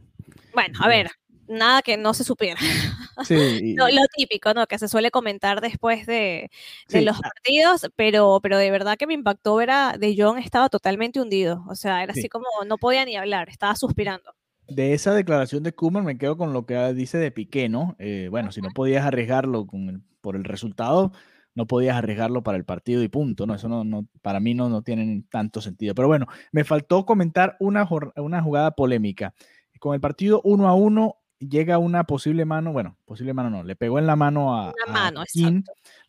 Bueno, 0.53 0.79
a 0.81 0.89
ver, 0.89 1.11
nada 1.47 1.81
que 1.81 1.97
no 1.97 2.13
se 2.13 2.23
supiera. 2.23 2.59
Sí, 3.25 3.73
lo, 3.73 3.87
típico, 4.15 4.53
¿no? 4.53 4.67
Que 4.67 4.77
se 4.77 4.87
suele 4.87 5.09
comentar 5.09 5.59
después 5.59 6.05
de, 6.05 6.51
los 6.93 7.19
partidos, 7.19 7.89
pero, 7.95 8.39
pero 8.43 8.59
de 8.59 8.69
verdad 8.69 8.95
que 8.95 9.07
me 9.07 9.15
impactó 9.15 9.55
ver 9.55 9.71
a 9.71 9.97
De 9.97 10.15
Jong 10.15 10.37
estaba 10.37 10.69
totalmente 10.69 11.19
hundido. 11.19 11.65
O 11.67 11.73
sea, 11.73 12.03
era 12.03 12.11
así 12.11 12.29
como 12.29 12.45
no 12.67 12.77
podía 12.77 13.05
ni 13.05 13.15
hablar, 13.15 13.49
estaba 13.49 13.75
suspirando. 13.75 14.35
De 14.67 14.93
esa 14.93 15.15
declaración 15.15 15.63
de 15.63 15.73
Kuman 15.73 16.05
me 16.05 16.19
quedo 16.19 16.37
con 16.37 16.53
lo 16.53 16.67
que 16.67 16.93
dice 16.93 17.17
de 17.17 17.31
Piqué, 17.31 17.69
¿no? 17.69 17.95
Eh, 17.97 18.27
bueno, 18.29 18.51
si 18.51 18.61
no 18.61 18.69
podías 18.69 19.03
arriesgarlo 19.03 19.65
con 19.65 20.05
por 20.21 20.35
el 20.35 20.43
resultado, 20.43 21.11
no 21.57 21.65
podías 21.65 21.95
arriesgarlo 21.95 22.43
para 22.43 22.57
el 22.57 22.65
partido 22.65 23.01
y 23.01 23.07
punto, 23.07 23.47
¿no? 23.47 23.55
Eso 23.55 23.67
no, 23.67 23.83
no 23.83 24.07
para 24.21 24.39
mí 24.39 24.53
no, 24.53 24.69
no 24.69 24.83
tiene 24.83 25.23
tanto 25.31 25.59
sentido. 25.59 25.95
Pero 25.95 26.07
bueno, 26.07 26.27
me 26.51 26.63
faltó 26.63 27.03
comentar 27.05 27.57
una, 27.59 27.89
una 28.17 28.43
jugada 28.43 28.71
polémica. 28.71 29.33
Con 29.79 29.95
el 29.95 29.99
partido 29.99 30.39
uno 30.43 30.67
a 30.67 30.75
uno, 30.75 31.15
llega 31.39 31.77
una 31.77 32.03
posible 32.05 32.45
mano, 32.45 32.71
bueno, 32.71 32.97
posible 33.05 33.33
mano 33.33 33.49
no, 33.49 33.63
le 33.63 33.75
pegó 33.75 33.99
en 33.99 34.07
la 34.07 34.15
mano 34.15 34.57
a, 34.57 34.73
mano, 34.87 35.23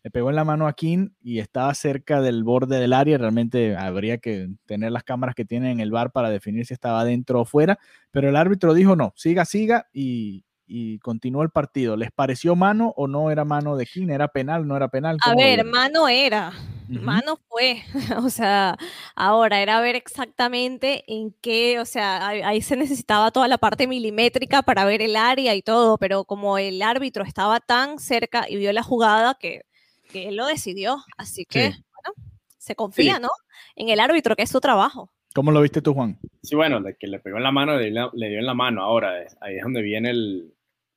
le 0.03 0.11
pegó 0.11 0.29
en 0.29 0.35
la 0.35 0.43
mano 0.43 0.67
a 0.67 0.73
King 0.73 1.09
y 1.21 1.39
estaba 1.39 1.73
cerca 1.73 2.21
del 2.21 2.43
borde 2.43 2.79
del 2.79 2.93
área, 2.93 3.17
realmente 3.17 3.75
habría 3.75 4.17
que 4.17 4.49
tener 4.65 4.91
las 4.91 5.03
cámaras 5.03 5.35
que 5.35 5.45
tiene 5.45 5.71
en 5.71 5.79
el 5.79 5.91
bar 5.91 6.11
para 6.11 6.29
definir 6.29 6.65
si 6.65 6.73
estaba 6.73 7.03
dentro 7.05 7.41
o 7.41 7.45
fuera, 7.45 7.77
pero 8.11 8.29
el 8.29 8.35
árbitro 8.35 8.73
dijo 8.73 8.95
no, 8.95 9.13
siga, 9.15 9.45
siga 9.45 9.87
y, 9.93 10.45
y 10.65 10.99
continuó 10.99 11.43
el 11.43 11.49
partido. 11.49 11.97
¿Les 11.97 12.11
pareció 12.11 12.55
mano 12.55 12.93
o 12.95 13.07
no 13.07 13.31
era 13.31 13.43
mano 13.43 13.75
de 13.75 13.85
King? 13.85 14.09
¿Era 14.09 14.27
penal? 14.27 14.67
¿No 14.67 14.77
era 14.77 14.87
penal? 14.87 15.17
A 15.21 15.35
ver, 15.35 15.65
mano 15.65 16.07
era. 16.07 16.53
Mano 16.89 17.37
fue. 17.47 17.83
o 18.17 18.29
sea, 18.29 18.77
ahora 19.15 19.61
era 19.61 19.79
ver 19.79 19.95
exactamente 19.95 21.03
en 21.07 21.33
qué, 21.41 21.79
o 21.79 21.85
sea, 21.85 22.27
ahí, 22.27 22.61
se 22.61 22.75
necesitaba 22.75 23.31
toda 23.31 23.47
la 23.47 23.57
parte 23.57 23.87
milimétrica 23.87 24.63
para 24.63 24.85
ver 24.85 25.01
el 25.01 25.15
área 25.15 25.55
y 25.55 25.61
todo, 25.61 25.97
pero 25.97 26.23
como 26.23 26.57
el 26.57 26.81
árbitro 26.81 27.23
estaba 27.23 27.59
tan 27.59 27.99
cerca 27.99 28.45
y 28.49 28.57
vio 28.57 28.73
la 28.73 28.83
jugada 28.83 29.35
que, 29.35 29.65
él 30.13 30.35
lo 30.35 30.47
decidió. 30.47 30.97
Así 31.17 31.45
que, 31.45 31.65
bueno, 31.69 32.31
se 32.57 32.75
confía, 32.75 33.19
¿no? 33.19 33.29
En 33.75 33.89
el 33.89 33.99
árbitro, 33.99 34.35
que 34.35 34.41
es 34.43 34.49
su 34.49 34.59
trabajo. 34.59 35.11
¿Cómo 35.35 35.51
lo 35.51 35.61
viste 35.61 35.83
tú, 35.83 35.93
Juan? 35.93 36.17
Sí, 36.41 36.55
bueno, 36.55 36.81
que 36.99 37.05
le 37.05 37.19
pegó 37.19 37.37
en 37.37 37.43
la 37.43 37.51
mano, 37.51 37.77
le, 37.77 37.91
le 37.91 38.29
dio 38.29 38.39
en 38.39 38.45
la 38.45 38.55
mano. 38.55 38.81
Ahora, 38.81 39.27
ahí 39.41 39.57
es 39.57 39.63
donde 39.63 39.83
viene 39.83 40.09
el, 40.09 40.51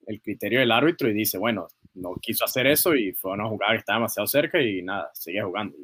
el 0.07 0.23
criterio 0.23 0.61
del 0.61 0.73
árbitro 0.73 1.09
y 1.09 1.13
dice, 1.13 1.39
bueno, 1.39 1.69
no 1.95 2.15
quiso 2.21 2.45
hacer 2.45 2.67
eso 2.67 2.95
y 2.95 3.13
fue 3.13 3.33
una 3.33 3.49
jugada 3.49 3.73
que 3.73 3.79
estaba 3.79 3.99
demasiado 3.99 4.27
cerca 4.27 4.61
y 4.61 4.83
nada, 4.83 5.11
sigue 5.15 5.43
jugando. 5.43 5.77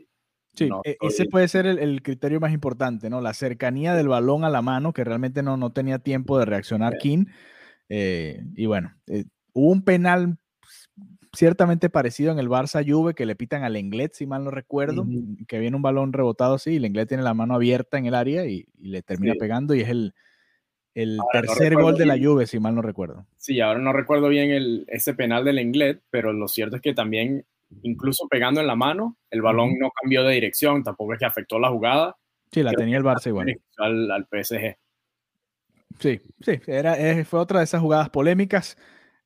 Sí, 0.54 0.68
e, 0.84 0.96
ese 1.00 1.26
puede 1.26 1.46
ser 1.48 1.66
el, 1.66 2.02
criterio 2.02 2.40
más 2.40 2.52
importante, 2.52 3.10
¿no? 3.10 3.20
La 3.20 3.34
cercanía 3.34 3.94
del 3.94 4.08
balón 4.08 4.44
a 4.44 4.50
la 4.50 4.62
mano, 4.62 4.92
que 4.92 5.04
realmente 5.04 5.42
no, 5.42 5.56
no 5.56 5.70
tenía 5.72 5.98
tiempo 6.00 6.38
de 6.38 6.46
reaccionar 6.46 6.98
King. 6.98 7.26
Eh, 7.88 8.42
y 8.56 8.66
bueno, 8.66 8.94
eh, 9.06 9.24
hubo 9.52 9.70
un 9.70 9.82
penal 9.82 10.38
ciertamente 11.32 11.90
parecido 11.90 12.32
en 12.32 12.38
el 12.38 12.48
Barça 12.48 12.84
Juve 12.88 13.14
que 13.14 13.26
le 13.26 13.36
pitan 13.36 13.62
al 13.62 13.74
Lenglet, 13.74 14.14
si 14.14 14.26
mal 14.26 14.44
no 14.44 14.50
recuerdo, 14.50 15.06
que 15.46 15.58
viene 15.58 15.76
un 15.76 15.82
balón 15.82 16.12
rebotado 16.12 16.54
así 16.54 16.72
y 16.72 16.78
Lenglet 16.78 17.08
tiene 17.08 17.22
la 17.22 17.34
mano 17.34 17.54
abierta 17.54 17.98
en 17.98 18.06
el 18.06 18.14
área 18.14 18.46
y, 18.46 18.66
le 18.80 19.02
termina 19.02 19.34
pegando 19.38 19.74
y 19.74 19.82
es 19.82 19.88
el, 19.88 20.14
el 21.02 21.18
tercer 21.32 21.74
gol 21.74 21.96
de 21.96 22.06
la 22.06 22.18
Juve, 22.18 22.46
si 22.46 22.58
mal 22.58 22.74
no 22.74 22.82
recuerdo. 22.82 23.24
Sí, 23.36 23.60
ahora 23.60 23.78
no 23.78 23.92
recuerdo 23.92 24.28
bien 24.28 24.50
el, 24.50 24.84
ese 24.88 25.14
penal 25.14 25.44
del 25.44 25.58
Englet, 25.58 26.02
pero 26.10 26.32
lo 26.32 26.48
cierto 26.48 26.76
es 26.76 26.82
que 26.82 26.92
también, 26.92 27.46
incluso 27.82 28.26
pegando 28.28 28.60
en 28.60 28.66
la 28.66 28.74
mano, 28.74 29.16
el 29.30 29.40
balón 29.40 29.78
no 29.78 29.90
cambió 29.90 30.24
de 30.24 30.34
dirección, 30.34 30.82
tampoco 30.82 31.12
es 31.12 31.20
que 31.20 31.26
afectó 31.26 31.60
la 31.60 31.70
jugada. 31.70 32.16
Sí, 32.50 32.62
la 32.62 32.72
tenía 32.72 32.96
el 32.96 33.04
Barça 33.04 33.28
igual. 33.28 33.60
Al, 33.76 34.10
al, 34.10 34.26
PSG. 34.26 34.76
Sí, 36.00 36.20
sí, 36.40 36.60
era, 36.66 36.96
fue 37.24 37.38
otra 37.38 37.60
de 37.60 37.64
esas 37.64 37.80
jugadas 37.80 38.10
polémicas. 38.10 38.76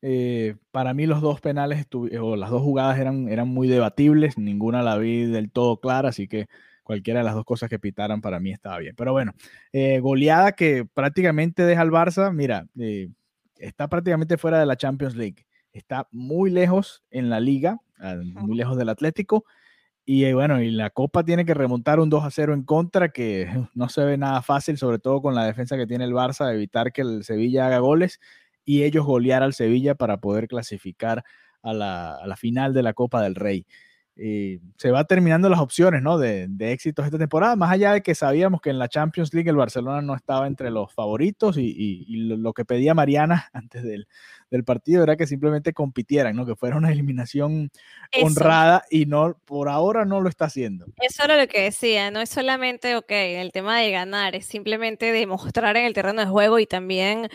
Eh, 0.02 0.56
para 0.72 0.92
mí 0.94 1.06
los 1.06 1.22
dos 1.22 1.40
penales 1.40 1.86
o 2.20 2.36
las 2.36 2.50
dos 2.50 2.60
jugadas 2.60 2.98
eran, 2.98 3.28
eran 3.28 3.48
muy 3.48 3.68
debatibles, 3.68 4.36
ninguna 4.36 4.82
la 4.82 4.98
vi 4.98 5.24
del 5.26 5.50
todo 5.50 5.78
clara, 5.78 6.10
así 6.10 6.28
que 6.28 6.48
cualquiera 6.92 7.20
de 7.20 7.24
las 7.24 7.34
dos 7.34 7.46
cosas 7.46 7.70
que 7.70 7.78
pitaran 7.78 8.20
para 8.20 8.38
mí 8.38 8.52
estaba 8.52 8.78
bien. 8.78 8.94
Pero 8.96 9.12
bueno, 9.12 9.32
eh, 9.72 9.98
goleada 10.00 10.52
que 10.52 10.84
prácticamente 10.84 11.64
deja 11.64 11.80
al 11.80 11.90
Barça, 11.90 12.32
mira, 12.32 12.66
eh, 12.78 13.08
está 13.56 13.88
prácticamente 13.88 14.36
fuera 14.36 14.60
de 14.60 14.66
la 14.66 14.76
Champions 14.76 15.16
League, 15.16 15.46
está 15.72 16.06
muy 16.10 16.50
lejos 16.50 17.02
en 17.10 17.30
la 17.30 17.40
liga, 17.40 17.78
muy 18.22 18.56
lejos 18.56 18.76
del 18.76 18.90
Atlético. 18.90 19.44
Y 20.04 20.24
eh, 20.24 20.34
bueno, 20.34 20.60
y 20.60 20.70
la 20.70 20.90
Copa 20.90 21.24
tiene 21.24 21.46
que 21.46 21.54
remontar 21.54 21.98
un 21.98 22.10
2 22.10 22.24
a 22.24 22.30
0 22.30 22.52
en 22.52 22.64
contra, 22.64 23.08
que 23.08 23.48
no 23.74 23.88
se 23.88 24.04
ve 24.04 24.18
nada 24.18 24.42
fácil, 24.42 24.76
sobre 24.76 24.98
todo 24.98 25.22
con 25.22 25.34
la 25.34 25.46
defensa 25.46 25.76
que 25.78 25.86
tiene 25.86 26.04
el 26.04 26.12
Barça, 26.12 26.52
evitar 26.52 26.92
que 26.92 27.00
el 27.00 27.24
Sevilla 27.24 27.66
haga 27.66 27.78
goles 27.78 28.20
y 28.66 28.82
ellos 28.82 29.06
golear 29.06 29.42
al 29.42 29.54
Sevilla 29.54 29.94
para 29.94 30.18
poder 30.18 30.46
clasificar 30.46 31.24
a 31.62 31.72
la, 31.72 32.16
a 32.16 32.26
la 32.26 32.36
final 32.36 32.74
de 32.74 32.82
la 32.82 32.92
Copa 32.92 33.22
del 33.22 33.34
Rey. 33.34 33.66
Y 34.14 34.60
se 34.76 34.90
va 34.90 35.04
terminando 35.04 35.48
las 35.48 35.60
opciones 35.60 36.02
¿no? 36.02 36.18
de, 36.18 36.46
de, 36.46 36.72
éxitos 36.72 37.06
esta 37.06 37.16
temporada, 37.16 37.56
más 37.56 37.70
allá 37.72 37.94
de 37.94 38.02
que 38.02 38.14
sabíamos 38.14 38.60
que 38.60 38.68
en 38.68 38.78
la 38.78 38.88
Champions 38.88 39.32
League 39.32 39.48
el 39.48 39.56
Barcelona 39.56 40.02
no 40.02 40.14
estaba 40.14 40.46
entre 40.46 40.70
los 40.70 40.92
favoritos 40.92 41.56
y, 41.56 41.74
y, 42.06 42.16
lo, 42.16 42.52
que 42.52 42.66
pedía 42.66 42.92
Mariana 42.92 43.48
antes 43.54 43.82
del, 43.82 44.06
del, 44.50 44.64
partido 44.64 45.02
era 45.02 45.16
que 45.16 45.26
simplemente 45.26 45.72
compitieran, 45.72 46.36
¿no? 46.36 46.44
que 46.44 46.56
fuera 46.56 46.76
una 46.76 46.92
eliminación 46.92 47.70
honrada 48.22 48.84
y 48.90 49.06
no 49.06 49.34
por 49.46 49.70
ahora 49.70 50.04
no 50.04 50.20
lo 50.20 50.28
está 50.28 50.44
haciendo. 50.44 50.86
Eso 51.00 51.24
era 51.24 51.38
lo 51.38 51.48
que 51.48 51.62
decía, 51.62 52.10
no 52.10 52.20
es 52.20 52.28
solamente, 52.28 52.96
ok, 52.96 53.10
el 53.10 53.50
tema 53.50 53.78
de 53.78 53.92
ganar, 53.92 54.36
es 54.36 54.44
simplemente 54.44 55.10
demostrar 55.10 55.78
en 55.78 55.86
el 55.86 55.94
terreno 55.94 56.20
de 56.20 56.26
juego 56.26 56.58
y 56.58 56.66
también 56.66 57.30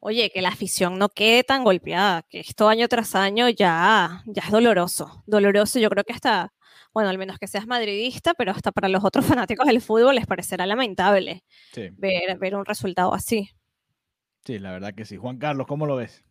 oye, 0.00 0.30
que 0.30 0.42
la 0.42 0.48
afición 0.48 0.98
no 0.98 1.10
quede 1.10 1.44
tan 1.44 1.62
golpeada, 1.62 2.22
que 2.28 2.40
esto 2.40 2.68
año 2.68 2.88
tras 2.88 3.14
año 3.14 3.48
ya, 3.48 4.22
ya 4.26 4.42
es 4.42 4.50
doloroso, 4.50 5.22
doloroso, 5.26 5.78
yo 5.78 5.90
creo 5.90 6.04
que 6.04 6.14
hasta, 6.14 6.52
bueno, 6.92 7.10
al 7.10 7.18
menos 7.18 7.38
que 7.38 7.46
seas 7.46 7.66
madridista, 7.66 8.34
pero 8.34 8.50
hasta 8.50 8.72
para 8.72 8.88
los 8.88 9.04
otros 9.04 9.24
fanáticos 9.26 9.66
del 9.66 9.80
fútbol 9.80 10.16
les 10.16 10.26
parecerá 10.26 10.66
lamentable 10.66 11.44
ver, 11.98 12.38
ver 12.38 12.56
un 12.56 12.64
resultado 12.64 13.14
así. 13.14 13.50
Sí, 14.44 14.58
la 14.58 14.72
verdad 14.72 14.94
que 14.94 15.04
sí. 15.04 15.18
Juan 15.18 15.38
Carlos, 15.38 15.66
¿cómo 15.66 15.84
lo 15.84 15.96
ves? 15.96 16.24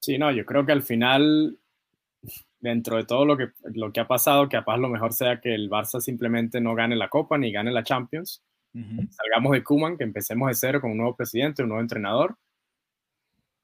Sí, 0.00 0.16
no, 0.18 0.32
yo 0.32 0.46
creo 0.46 0.64
que 0.64 0.72
al 0.72 0.82
final 0.82 1.58
dentro 2.58 2.96
de 2.96 3.04
todo 3.04 3.26
lo 3.26 3.36
que, 3.36 3.48
lo 3.74 3.92
que 3.92 4.00
ha 4.00 4.08
pasado, 4.08 4.48
que 4.48 4.56
capaz 4.56 4.78
lo 4.78 4.88
mejor 4.88 5.12
sea 5.12 5.40
que 5.42 5.54
el 5.54 5.68
Barça 5.68 6.00
simplemente 6.00 6.62
no 6.62 6.74
gane 6.74 6.96
la 6.96 7.10
Copa 7.10 7.36
ni 7.36 7.52
gane 7.52 7.70
la 7.70 7.84
Champions. 7.84 8.42
Salgamos 8.72 9.52
de 9.52 9.62
Kuman, 9.62 9.96
que 9.96 10.02
empecemos 10.02 10.48
de 10.48 10.54
cero 10.54 10.80
con 10.80 10.90
un 10.90 10.96
nuevo 10.96 11.14
presidente, 11.14 11.62
un 11.62 11.68
nuevo 11.68 11.82
entrenador 11.82 12.36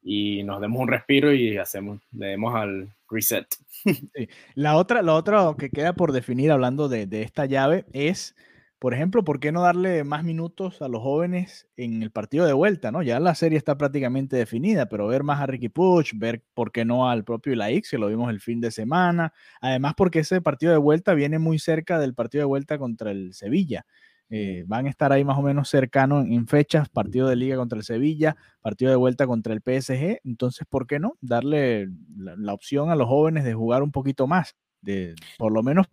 y 0.02 0.42
nos 0.44 0.60
demos 0.60 0.80
un 0.80 0.88
respiro 0.88 1.32
y 1.32 1.56
hacemos, 1.58 2.00
le 2.12 2.28
demos 2.28 2.54
al 2.54 2.88
reset. 3.08 3.46
La, 4.54 4.76
otra, 4.76 5.02
la 5.02 5.14
otra 5.14 5.54
que 5.58 5.70
queda 5.70 5.94
por 5.94 6.12
definir 6.12 6.52
hablando 6.52 6.88
de, 6.88 7.06
de, 7.06 7.22
esta 7.22 7.46
llave 7.46 7.86
es, 7.92 8.36
por 8.78 8.92
ejemplo, 8.94 9.24
¿por 9.24 9.40
qué 9.40 9.52
no 9.52 9.62
darle 9.62 10.04
más 10.04 10.22
minutos 10.22 10.82
a 10.82 10.88
los 10.88 11.02
jóvenes 11.02 11.66
en 11.76 12.02
el 12.02 12.10
partido 12.10 12.46
de 12.46 12.52
vuelta? 12.52 12.92
¿no? 12.92 13.02
Ya 13.02 13.18
la 13.20 13.34
serie 13.34 13.56
está 13.56 13.78
prácticamente 13.78 14.36
definida, 14.36 14.86
pero 14.86 15.06
ver 15.06 15.22
más 15.22 15.40
a 15.40 15.46
Ricky 15.46 15.70
Puch, 15.70 16.12
ver 16.14 16.42
por 16.54 16.72
qué 16.72 16.84
no 16.84 17.08
al 17.08 17.24
propio 17.24 17.54
Ilaix, 17.54 17.90
que 17.90 17.98
lo 17.98 18.08
vimos 18.08 18.30
el 18.30 18.40
fin 18.40 18.60
de 18.60 18.70
semana, 18.70 19.32
además 19.60 19.94
porque 19.96 20.20
ese 20.20 20.40
partido 20.40 20.72
de 20.72 20.78
vuelta 20.78 21.14
viene 21.14 21.38
muy 21.38 21.58
cerca 21.58 21.98
del 21.98 22.14
partido 22.14 22.42
de 22.42 22.46
vuelta 22.46 22.78
contra 22.78 23.10
el 23.10 23.32
Sevilla. 23.32 23.86
Eh, 24.32 24.62
van 24.68 24.86
a 24.86 24.90
estar 24.90 25.12
ahí 25.12 25.24
más 25.24 25.36
o 25.38 25.42
menos 25.42 25.68
cercanos 25.68 26.24
en, 26.24 26.46
fechas, 26.46 26.88
partido 26.88 27.28
de 27.28 27.34
liga 27.34 27.56
contra 27.56 27.76
el 27.76 27.84
Sevilla, 27.84 28.36
partido 28.60 28.92
de 28.92 28.96
vuelta 28.96 29.26
contra 29.26 29.52
el 29.52 29.60
PSG, 29.60 30.20
entonces, 30.24 30.64
¿por 30.70 30.86
qué 30.86 31.00
no? 31.00 31.16
Darle 31.20 31.88
la, 32.16 32.54
opción 32.54 32.90
a 32.90 32.94
los 32.94 33.08
jóvenes 33.08 33.42
de 33.42 33.54
jugar 33.54 33.82
un 33.82 33.90
poquito 33.90 34.28
más, 34.28 34.54
de 34.82 35.16
por 35.36 35.50
lo 35.50 35.64
menos 35.64 35.88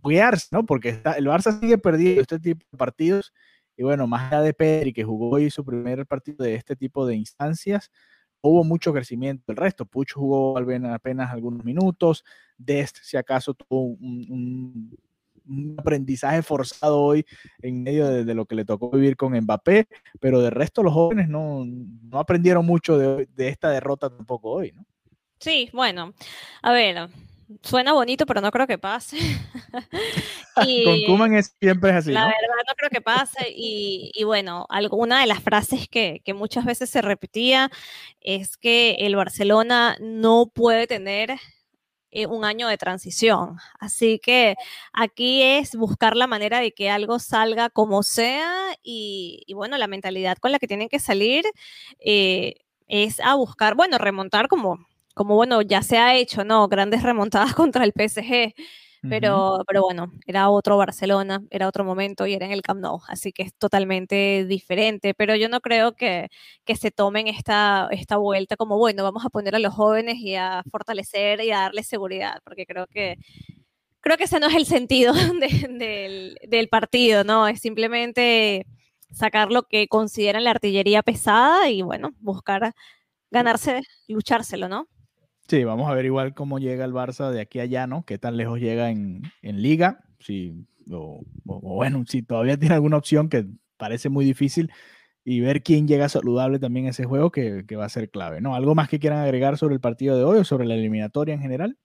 ¿no? 0.51 0.65
Porque 0.67 0.89
el 0.89 1.25
Barça 1.25 1.59
sigue 1.59 1.79
perdiendo 1.79 2.21
este 2.21 2.39
tipo 2.39 2.63
de 2.71 2.77
partidos, 2.77 3.33
y 3.75 3.81
bueno, 3.81 4.05
más 4.05 4.31
allá 4.31 4.43
de 4.43 4.53
Pedri, 4.53 4.93
que 4.93 5.03
jugó 5.03 5.31
hoy 5.31 5.49
su 5.49 5.65
primer 5.65 6.05
partido 6.05 6.45
de 6.45 6.53
este 6.53 6.75
tipo 6.75 7.07
de 7.07 7.15
instancias, 7.15 7.89
hubo 8.41 8.63
mucho 8.63 8.93
crecimiento. 8.93 9.51
El 9.51 9.57
resto, 9.57 9.85
Pucho 9.85 10.19
jugó 10.19 10.55
apenas 10.59 11.31
algunos 11.31 11.65
minutos, 11.65 12.23
Dest, 12.55 12.97
si 13.01 13.17
acaso, 13.17 13.55
tuvo 13.55 13.81
un 13.81 14.95
aprendizaje 15.77 16.41
forzado 16.41 17.01
hoy 17.01 17.25
en 17.61 17.83
medio 17.83 18.07
de, 18.07 18.33
lo 18.33 18.45
que 18.45 18.55
le 18.55 18.65
tocó 18.65 18.89
vivir 18.91 19.15
con 19.15 19.37
Mbappé, 19.37 19.87
pero 20.19 20.41
de 20.41 20.49
resto 20.49 20.83
los 20.83 20.93
jóvenes 20.93 21.29
no, 21.29 21.65
no 21.65 22.19
aprendieron 22.19 22.65
mucho 22.65 22.97
de, 22.97 23.27
de, 23.35 23.47
esta 23.49 23.69
derrota 23.69 24.09
tampoco 24.09 24.51
hoy, 24.51 24.71
¿no? 24.71 24.85
Sí, 25.39 25.69
bueno, 25.71 26.13
a 26.63 26.71
ver, 26.71 27.09
suena 27.61 27.93
bonito, 27.93 28.25
pero 28.25 28.41
no 28.41 28.51
creo 28.51 28.67
que 28.67 28.77
pase. 28.77 29.17
y, 30.65 30.83
con 30.83 31.03
Kuman 31.05 31.35
es, 31.35 31.55
siempre 31.59 31.91
es 31.91 31.97
así. 31.97 32.11
La 32.11 32.25
verdad 32.25 32.63
no 32.67 32.73
creo 32.75 32.89
que 32.89 33.01
pase. 33.01 33.53
Y, 33.55 34.11
y 34.13 34.23
bueno, 34.23 34.65
alguna 34.69 35.21
de 35.21 35.27
las 35.27 35.41
frases 35.41 35.87
que, 35.87 36.21
que, 36.23 36.33
muchas 36.33 36.65
veces 36.65 36.89
se 36.89 37.01
repetía 37.01 37.69
es 38.21 38.57
que 38.57 38.95
el 38.99 39.15
Barcelona 39.15 39.97
no 39.99 40.51
puede 40.53 40.87
tener 40.87 41.37
eh, 42.11 42.25
un 42.27 42.45
año 42.45 42.67
de 42.67 42.77
transición. 42.77 43.57
Así 43.79 44.19
que 44.19 44.55
aquí 44.93 45.41
es 45.43 45.75
buscar 45.75 46.15
la 46.15 46.27
manera 46.27 46.59
de 46.59 46.71
que 46.73 46.89
algo 46.89 47.19
salga 47.19 47.69
como 47.69 48.03
sea 48.03 48.53
y, 48.83 49.45
bueno, 49.53 49.77
la 49.77 49.87
mentalidad 49.87 50.37
con 50.37 50.51
la 50.51 50.59
que 50.59 50.67
tienen 50.67 50.89
que 50.89 50.99
salir 50.99 51.45
eh, 51.99 52.55
es 52.87 53.19
a 53.19 53.35
buscar, 53.35 53.75
bueno, 53.75 53.97
remontar 53.97 54.47
como, 54.47 54.79
como, 55.13 55.35
bueno, 55.35 55.61
ya 55.61 55.81
se 55.81 55.97
ha 55.97 56.15
hecho, 56.15 56.43
¿no? 56.45 56.67
Grandes 56.69 57.03
remontadas 57.03 57.53
contra 57.55 57.83
el 57.83 57.93
PSG. 57.93 58.53
Pero, 59.09 59.63
pero 59.67 59.81
bueno, 59.83 60.11
era 60.25 60.49
otro 60.49 60.77
Barcelona, 60.77 61.41
era 61.49 61.67
otro 61.67 61.83
momento 61.85 62.27
y 62.27 62.33
era 62.33 62.45
en 62.45 62.51
el 62.51 62.61
Camp 62.61 62.81
Nou, 62.81 62.99
así 63.07 63.31
que 63.31 63.43
es 63.43 63.53
totalmente 63.55 64.45
diferente. 64.45 65.13
Pero 65.13 65.35
yo 65.35 65.49
no 65.49 65.61
creo 65.61 65.93
que, 65.95 66.29
que 66.65 66.75
se 66.75 66.91
tomen 66.91 67.27
esta, 67.27 67.87
esta 67.91 68.17
vuelta 68.17 68.57
como, 68.57 68.77
bueno, 68.77 69.03
vamos 69.03 69.25
a 69.25 69.29
poner 69.29 69.55
a 69.55 69.59
los 69.59 69.73
jóvenes 69.73 70.17
y 70.17 70.35
a 70.35 70.63
fortalecer 70.71 71.41
y 71.41 71.51
a 71.51 71.59
darles 71.61 71.87
seguridad, 71.87 72.41
porque 72.43 72.65
creo 72.65 72.87
que, 72.87 73.17
creo 74.01 74.17
que 74.17 74.25
ese 74.25 74.39
no 74.39 74.47
es 74.47 74.55
el 74.55 74.65
sentido 74.65 75.13
del, 75.69 76.37
del 76.47 76.69
partido, 76.69 77.23
¿no? 77.23 77.47
Es 77.47 77.59
simplemente 77.61 78.65
sacar 79.11 79.51
lo 79.51 79.63
que 79.63 79.87
consideran 79.87 80.43
la 80.43 80.51
artillería 80.51 81.03
pesada 81.03 81.69
y, 81.69 81.81
bueno, 81.81 82.11
buscar 82.19 82.73
ganarse, 83.31 83.81
luchárselo, 84.07 84.69
¿no? 84.69 84.87
Sí, 85.47 85.63
vamos 85.63 85.89
a 85.89 85.93
ver 85.93 86.05
igual 86.05 86.33
cómo 86.33 86.59
llega 86.59 86.83
el 86.83 86.93
Barça 86.93 87.31
de 87.31 87.39
aquí 87.39 87.59
a 87.59 87.63
allá, 87.63 87.87
¿no? 87.87 88.03
Qué 88.05 88.17
tan 88.17 88.35
lejos 88.35 88.59
llega 88.59 88.89
en, 88.89 89.21
en 89.41 89.61
liga, 89.61 90.01
si, 90.19 90.67
o, 90.91 91.21
bueno, 91.45 92.03
si 92.05 92.21
todavía 92.21 92.57
tiene 92.57 92.75
alguna 92.75 92.97
opción 92.97 93.29
que 93.29 93.45
parece 93.77 94.09
muy 94.09 94.25
difícil, 94.25 94.71
y 95.23 95.41
ver 95.41 95.61
quién 95.61 95.87
llega 95.87 96.09
saludable 96.09 96.59
también 96.59 96.87
a 96.87 96.89
ese 96.89 97.05
juego 97.05 97.31
que, 97.31 97.65
que, 97.67 97.75
va 97.75 97.85
a 97.85 97.89
ser 97.89 98.09
clave, 98.09 98.41
¿no? 98.41 98.55
¿Algo 98.55 98.75
más 98.75 98.87
que 98.89 98.99
quieran 98.99 99.19
agregar 99.19 99.57
sobre 99.57 99.75
el 99.75 99.81
partido 99.81 100.17
de 100.17 100.23
hoy 100.23 100.39
o 100.39 100.43
sobre 100.43 100.65
la 100.65 100.75
eliminatoria 100.75 101.33
en 101.33 101.41
general? 101.41 101.77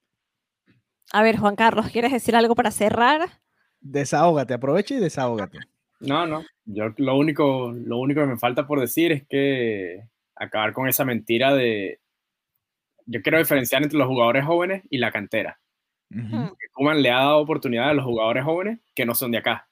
A 1.12 1.22
ver, 1.22 1.36
Juan 1.36 1.56
Carlos, 1.56 1.88
¿quieres 1.90 2.12
decir 2.12 2.34
algo 2.36 2.54
para 2.54 2.70
cerrar? 2.70 3.40
Desahógate, 3.80 4.54
aprovecha 4.54 4.94
y 4.94 4.98
desahógate. 4.98 5.58
No, 6.00 6.26
no, 6.26 6.44
yo 6.64 6.94
lo 6.96 7.16
único, 7.16 7.72
lo 7.72 7.98
único 7.98 8.20
que 8.20 8.26
me 8.26 8.38
falta 8.38 8.66
por 8.66 8.80
decir 8.80 9.12
es 9.12 9.26
que 9.28 10.04
acabar 10.34 10.72
con 10.72 10.88
esa 10.88 11.04
mentira 11.04 11.54
de, 11.54 12.00
yo 13.06 13.22
quiero 13.22 13.38
diferenciar 13.38 13.82
entre 13.82 13.98
los 13.98 14.08
jugadores 14.08 14.44
jóvenes 14.44 14.82
y 14.90 14.98
la 14.98 15.10
cantera. 15.10 15.58
Uh 16.10 16.50
le 16.94 17.10
ha 17.10 17.18
dado 17.18 17.38
oportunidad 17.38 17.90
a 17.90 17.94
los 17.94 18.04
jugadores 18.04 18.44
jóvenes 18.44 18.80
que 18.94 19.06
no 19.06 19.14
son 19.14 19.30
de 19.30 19.38
acá. 19.38 19.68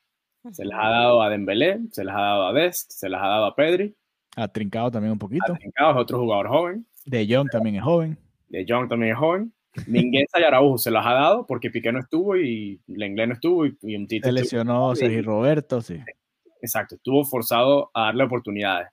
Se 0.52 0.64
les 0.64 0.74
ha 0.74 0.88
dado 0.88 1.22
a 1.22 1.28
Dembélé, 1.28 1.80
se 1.90 2.04
les 2.04 2.14
ha 2.14 2.20
dado 2.20 2.46
a 2.46 2.52
Dest, 2.52 2.92
se 2.92 3.08
les 3.08 3.20
ha 3.20 3.26
dado 3.26 3.46
a 3.46 3.54
Pedri. 3.54 3.94
Ha 4.36 4.48
Trincado 4.48 4.90
también 4.90 5.12
un 5.12 5.18
poquito. 5.18 5.52
A 5.52 5.56
Trincado 5.56 5.90
es 5.90 5.96
otro 5.96 6.18
jugador 6.18 6.48
joven. 6.48 6.86
De 7.04 7.26
Jong 7.28 7.50
también 7.50 7.76
es 7.76 7.82
joven. 7.82 8.18
De 8.48 8.64
Jong 8.66 8.88
también 8.88 9.12
es 9.12 9.18
joven. 9.18 9.52
Mingueza 9.86 10.40
y 10.40 10.44
Araujo 10.44 10.78
se 10.78 10.90
los 10.90 11.04
ha 11.04 11.12
dado 11.12 11.46
porque 11.46 11.70
Piqué 11.70 11.92
no 11.92 12.00
estuvo 12.00 12.36
y 12.36 12.80
Lenglet 12.86 13.28
no 13.28 13.34
estuvo 13.34 13.66
y, 13.66 13.96
un 13.96 14.06
Tite 14.06 14.26
Se 14.26 14.32
lesionó 14.32 14.94
Sergio 14.94 15.22
Roberto, 15.22 15.80
sí. 15.80 16.00
Exacto, 16.60 16.96
estuvo 16.96 17.24
forzado 17.24 17.90
a 17.94 18.06
darle 18.06 18.24
oportunidades. 18.24 18.88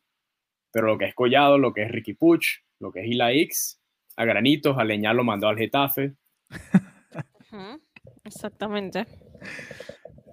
Pero 0.71 0.87
lo 0.87 0.97
que 0.97 1.05
es 1.05 1.15
Collado, 1.15 1.57
lo 1.57 1.73
que 1.73 1.83
es 1.83 1.91
Ricky 1.91 2.13
Puch, 2.13 2.59
lo 2.79 2.91
que 2.91 3.01
es 3.01 3.07
Hila 3.07 3.31
X, 3.33 3.76
a 4.17 4.25
granitos, 4.25 4.77
a 4.77 4.83
leñar 4.83 5.15
lo 5.15 5.23
mandó 5.23 5.47
al 5.47 5.57
Getafe. 5.57 6.15
Exactamente. 8.25 9.05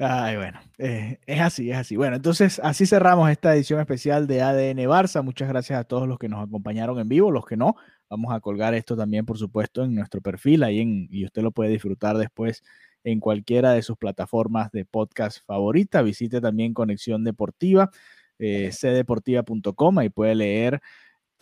Ay, 0.00 0.36
bueno, 0.36 0.58
eh, 0.78 1.20
es 1.26 1.40
así, 1.40 1.70
es 1.70 1.76
así. 1.76 1.96
Bueno, 1.96 2.16
entonces 2.16 2.60
así 2.64 2.86
cerramos 2.86 3.30
esta 3.30 3.54
edición 3.54 3.78
especial 3.78 4.26
de 4.26 4.42
ADN 4.42 4.78
Barça. 4.88 5.22
Muchas 5.22 5.48
gracias 5.48 5.78
a 5.78 5.84
todos 5.84 6.08
los 6.08 6.18
que 6.18 6.28
nos 6.28 6.44
acompañaron 6.44 6.98
en 6.98 7.08
vivo, 7.08 7.30
los 7.30 7.46
que 7.46 7.56
no. 7.56 7.76
Vamos 8.10 8.34
a 8.34 8.40
colgar 8.40 8.74
esto 8.74 8.96
también, 8.96 9.24
por 9.24 9.38
supuesto, 9.38 9.84
en 9.84 9.94
nuestro 9.94 10.20
perfil 10.20 10.64
ahí 10.64 10.80
en, 10.80 11.06
y 11.10 11.24
usted 11.24 11.42
lo 11.42 11.52
puede 11.52 11.70
disfrutar 11.70 12.16
después 12.18 12.64
en 13.04 13.20
cualquiera 13.20 13.72
de 13.72 13.82
sus 13.82 13.96
plataformas 13.96 14.72
de 14.72 14.84
podcast 14.84 15.38
favorita. 15.46 16.02
Visite 16.02 16.40
también 16.40 16.74
Conexión 16.74 17.22
Deportiva, 17.22 17.90
eh, 18.38 18.70
cdeportiva.com, 18.72 20.02
y 20.02 20.08
puede 20.08 20.34
leer 20.34 20.80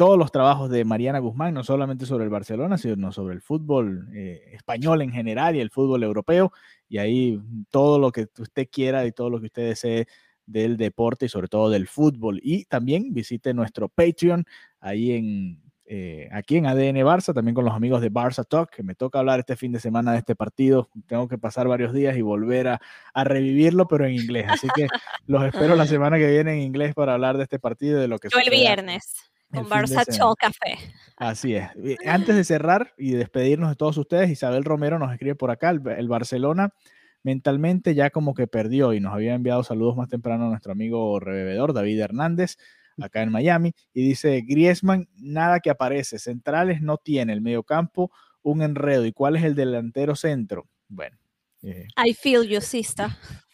todos 0.02 0.18
los 0.18 0.32
trabajos 0.32 0.68
de 0.68 0.84
Mariana 0.84 1.20
Guzmán, 1.20 1.54
no 1.54 1.62
solamente 1.62 2.06
sobre 2.06 2.24
el 2.24 2.30
Barcelona, 2.30 2.76
sino 2.76 3.12
sobre 3.12 3.36
el 3.36 3.40
fútbol 3.40 4.08
eh, 4.12 4.50
español 4.52 5.00
en 5.00 5.12
general 5.12 5.54
y 5.54 5.60
el 5.60 5.70
fútbol 5.70 6.02
europeo. 6.02 6.52
Y 6.88 6.98
ahí 6.98 7.40
todo 7.70 8.00
lo 8.00 8.10
que 8.10 8.26
usted 8.36 8.66
quiera 8.68 9.06
y 9.06 9.12
todo 9.12 9.30
lo 9.30 9.38
que 9.38 9.46
usted 9.46 9.68
desee 9.68 10.08
del 10.44 10.76
deporte 10.76 11.26
y 11.26 11.28
sobre 11.28 11.46
todo 11.46 11.70
del 11.70 11.86
fútbol. 11.86 12.40
Y 12.42 12.64
también 12.64 13.14
visite 13.14 13.54
nuestro 13.54 13.88
Patreon 13.88 14.44
ahí 14.80 15.12
en, 15.12 15.62
eh, 15.86 16.28
aquí 16.32 16.56
en 16.56 16.66
ADN 16.66 16.96
Barça, 17.04 17.32
también 17.32 17.54
con 17.54 17.64
los 17.64 17.72
amigos 17.72 18.00
de 18.00 18.10
Barça 18.10 18.44
Talk, 18.44 18.74
que 18.74 18.82
me 18.82 18.96
toca 18.96 19.20
hablar 19.20 19.38
este 19.38 19.54
fin 19.54 19.70
de 19.70 19.78
semana 19.78 20.10
de 20.10 20.18
este 20.18 20.34
partido. 20.34 20.88
Tengo 21.06 21.28
que 21.28 21.38
pasar 21.38 21.68
varios 21.68 21.92
días 21.92 22.16
y 22.16 22.22
volver 22.22 22.66
a, 22.66 22.80
a 23.14 23.22
revivirlo, 23.22 23.86
pero 23.86 24.04
en 24.04 24.14
inglés. 24.14 24.46
Así 24.48 24.66
que 24.74 24.88
los 25.28 25.44
espero 25.44 25.76
la 25.76 25.86
semana 25.86 26.18
que 26.18 26.26
viene 26.26 26.54
en 26.54 26.62
inglés 26.62 26.92
para 26.92 27.14
hablar 27.14 27.36
de 27.36 27.44
este 27.44 27.60
partido 27.60 28.00
de 28.00 28.08
lo 28.08 28.18
que 28.18 28.30
Yo 28.32 28.40
el 28.40 28.50
viernes. 28.50 29.31
Con 29.52 29.68
Barça 29.68 30.04
Café. 30.38 30.78
Así 31.16 31.54
es. 31.54 31.68
Antes 32.06 32.36
de 32.36 32.44
cerrar 32.44 32.94
y 32.96 33.12
despedirnos 33.12 33.70
de 33.70 33.76
todos 33.76 33.96
ustedes, 33.98 34.30
Isabel 34.30 34.64
Romero 34.64 34.98
nos 34.98 35.12
escribe 35.12 35.34
por 35.34 35.50
acá, 35.50 35.70
el, 35.70 36.08
Barcelona 36.08 36.74
mentalmente 37.22 37.94
ya 37.94 38.10
como 38.10 38.34
que 38.34 38.46
perdió 38.46 38.92
y 38.94 39.00
nos 39.00 39.14
había 39.14 39.34
enviado 39.34 39.62
saludos 39.62 39.96
más 39.96 40.08
temprano 40.08 40.46
a 40.46 40.48
nuestro 40.48 40.72
amigo 40.72 41.20
rebebedor 41.20 41.72
David 41.72 42.00
Hernández 42.00 42.56
acá 43.00 43.22
en 43.22 43.30
Miami 43.30 43.74
y 43.94 44.02
dice 44.02 44.42
Griezmann 44.44 45.08
nada 45.16 45.60
que 45.60 45.70
aparece, 45.70 46.18
centrales 46.18 46.82
no 46.82 46.96
tiene, 46.96 47.32
el 47.32 47.40
mediocampo 47.40 48.10
un 48.42 48.62
enredo 48.62 49.06
y 49.06 49.12
cuál 49.12 49.36
es 49.36 49.44
el 49.44 49.54
delantero 49.54 50.16
centro. 50.16 50.66
Bueno. 50.88 51.21
Eh, 51.62 51.86
I 52.04 52.14
feel 52.14 52.42
you, 52.44 52.60
sister. 52.60 53.08